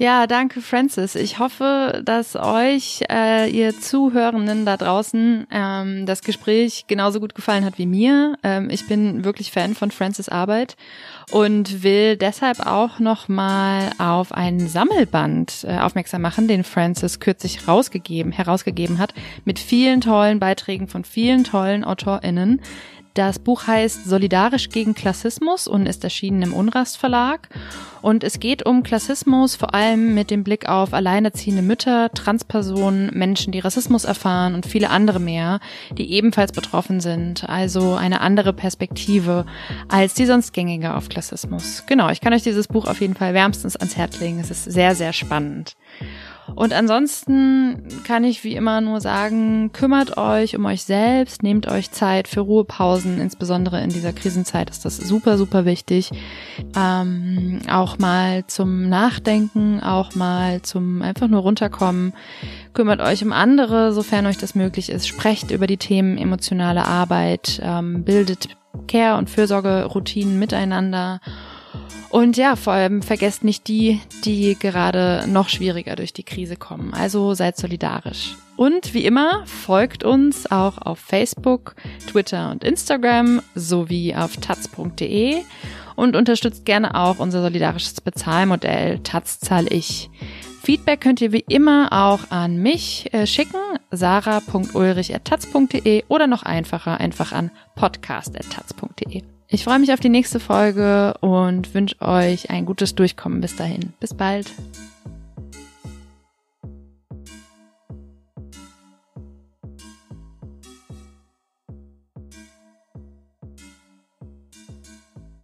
Ja, 0.00 0.28
danke, 0.28 0.60
Francis. 0.60 1.16
Ich 1.16 1.40
hoffe, 1.40 2.02
dass 2.04 2.36
euch, 2.36 3.00
äh, 3.10 3.50
ihr 3.50 3.76
Zuhörenden 3.76 4.64
da 4.64 4.76
draußen, 4.76 5.48
ähm, 5.50 6.06
das 6.06 6.22
Gespräch 6.22 6.84
genauso 6.86 7.18
gut 7.18 7.34
gefallen 7.34 7.64
hat 7.64 7.78
wie 7.78 7.86
mir. 7.86 8.36
Ähm, 8.44 8.70
ich 8.70 8.86
bin 8.86 9.24
wirklich 9.24 9.50
Fan 9.50 9.74
von 9.74 9.90
Francis 9.90 10.28
Arbeit 10.28 10.76
und 11.32 11.82
will 11.82 12.16
deshalb 12.16 12.64
auch 12.64 13.00
nochmal 13.00 13.90
auf 13.98 14.30
einen 14.30 14.68
Sammelband 14.68 15.64
äh, 15.64 15.78
aufmerksam 15.78 16.22
machen, 16.22 16.46
den 16.46 16.62
Francis 16.62 17.18
kürzlich 17.18 17.66
rausgegeben, 17.66 18.30
herausgegeben 18.30 19.00
hat, 19.00 19.14
mit 19.44 19.58
vielen 19.58 20.00
tollen 20.00 20.38
Beiträgen 20.38 20.86
von 20.86 21.02
vielen 21.02 21.42
tollen 21.42 21.82
AutorInnen. 21.82 22.60
Das 23.14 23.38
Buch 23.38 23.66
heißt 23.66 24.04
Solidarisch 24.04 24.68
gegen 24.68 24.94
Klassismus 24.94 25.66
und 25.66 25.86
ist 25.86 26.04
erschienen 26.04 26.42
im 26.42 26.52
Unrast 26.52 26.96
Verlag. 26.98 27.48
Und 28.00 28.22
es 28.22 28.38
geht 28.38 28.64
um 28.64 28.82
Klassismus, 28.82 29.56
vor 29.56 29.74
allem 29.74 30.14
mit 30.14 30.30
dem 30.30 30.44
Blick 30.44 30.68
auf 30.68 30.94
alleinerziehende 30.94 31.62
Mütter, 31.62 32.12
Transpersonen, 32.12 33.10
Menschen, 33.12 33.52
die 33.52 33.58
Rassismus 33.58 34.04
erfahren 34.04 34.54
und 34.54 34.66
viele 34.66 34.90
andere 34.90 35.18
mehr, 35.18 35.58
die 35.90 36.12
ebenfalls 36.12 36.52
betroffen 36.52 37.00
sind. 37.00 37.48
Also 37.48 37.94
eine 37.94 38.20
andere 38.20 38.52
Perspektive 38.52 39.46
als 39.88 40.14
die 40.14 40.26
sonst 40.26 40.52
gängige 40.52 40.94
auf 40.94 41.08
Klassismus. 41.08 41.84
Genau, 41.86 42.10
ich 42.10 42.20
kann 42.20 42.32
euch 42.32 42.42
dieses 42.42 42.68
Buch 42.68 42.86
auf 42.86 43.00
jeden 43.00 43.14
Fall 43.14 43.34
wärmstens 43.34 43.76
ans 43.76 43.96
Herz 43.96 44.20
legen. 44.20 44.38
Es 44.38 44.50
ist 44.50 44.64
sehr, 44.64 44.94
sehr 44.94 45.12
spannend. 45.12 45.74
Und 46.54 46.72
ansonsten 46.72 47.84
kann 48.04 48.24
ich 48.24 48.44
wie 48.44 48.54
immer 48.54 48.80
nur 48.80 49.00
sagen, 49.00 49.72
kümmert 49.72 50.16
euch 50.16 50.56
um 50.56 50.64
euch 50.66 50.82
selbst, 50.82 51.42
nehmt 51.42 51.68
euch 51.68 51.90
Zeit 51.90 52.28
für 52.28 52.40
Ruhepausen, 52.40 53.20
insbesondere 53.20 53.82
in 53.82 53.90
dieser 53.90 54.12
Krisenzeit 54.12 54.70
ist 54.70 54.84
das 54.84 54.96
super, 54.96 55.38
super 55.38 55.64
wichtig. 55.64 56.10
Ähm, 56.76 57.60
auch 57.70 57.98
mal 57.98 58.46
zum 58.46 58.88
Nachdenken, 58.88 59.80
auch 59.80 60.14
mal 60.14 60.62
zum 60.62 61.02
einfach 61.02 61.28
nur 61.28 61.42
runterkommen. 61.42 62.12
Kümmert 62.72 63.00
euch 63.00 63.22
um 63.22 63.32
andere, 63.32 63.92
sofern 63.92 64.26
euch 64.26 64.38
das 64.38 64.54
möglich 64.54 64.90
ist. 64.90 65.06
Sprecht 65.06 65.50
über 65.50 65.66
die 65.66 65.76
Themen 65.76 66.18
emotionale 66.18 66.86
Arbeit, 66.86 67.60
ähm, 67.62 68.04
bildet 68.04 68.48
Care- 68.86 69.18
und 69.18 69.30
Fürsorgeroutinen 69.30 70.38
miteinander 70.38 71.20
und 72.10 72.36
ja, 72.36 72.56
vor 72.56 72.72
allem 72.72 73.02
vergesst 73.02 73.44
nicht 73.44 73.68
die, 73.68 74.00
die 74.24 74.56
gerade 74.58 75.24
noch 75.28 75.48
schwieriger 75.48 75.94
durch 75.96 76.12
die 76.12 76.22
Krise 76.22 76.56
kommen. 76.56 76.94
Also 76.94 77.34
seid 77.34 77.56
solidarisch. 77.56 78.36
Und 78.56 78.94
wie 78.94 79.04
immer, 79.04 79.44
folgt 79.46 80.04
uns 80.04 80.50
auch 80.50 80.78
auf 80.78 80.98
Facebook, 80.98 81.74
Twitter 82.10 82.50
und 82.50 82.64
Instagram 82.64 83.42
sowie 83.54 84.16
auf 84.16 84.38
taz.de 84.38 85.42
und 85.94 86.16
unterstützt 86.16 86.64
gerne 86.64 86.94
auch 86.94 87.18
unser 87.18 87.42
solidarisches 87.42 88.00
Bezahlmodell 88.00 89.00
Taz 89.00 89.38
zahl 89.38 89.70
ich. 89.72 90.10
Feedback 90.62 91.00
könnt 91.00 91.20
ihr 91.20 91.32
wie 91.32 91.44
immer 91.48 91.92
auch 91.92 92.30
an 92.30 92.58
mich 92.58 93.12
äh, 93.14 93.26
schicken, 93.26 93.60
sarah.ulrich.taz.de 93.90 96.04
oder 96.08 96.26
noch 96.26 96.42
einfacher, 96.42 96.98
einfach 96.98 97.32
an 97.32 97.50
podcast.taz.de. 97.76 99.37
Ich 99.50 99.64
freue 99.64 99.78
mich 99.78 99.94
auf 99.94 100.00
die 100.00 100.10
nächste 100.10 100.40
Folge 100.40 101.14
und 101.20 101.72
wünsche 101.72 101.96
euch 102.02 102.50
ein 102.50 102.66
gutes 102.66 102.94
Durchkommen 102.94 103.40
bis 103.40 103.56
dahin. 103.56 103.94
Bis 103.98 104.12
bald. 104.12 104.52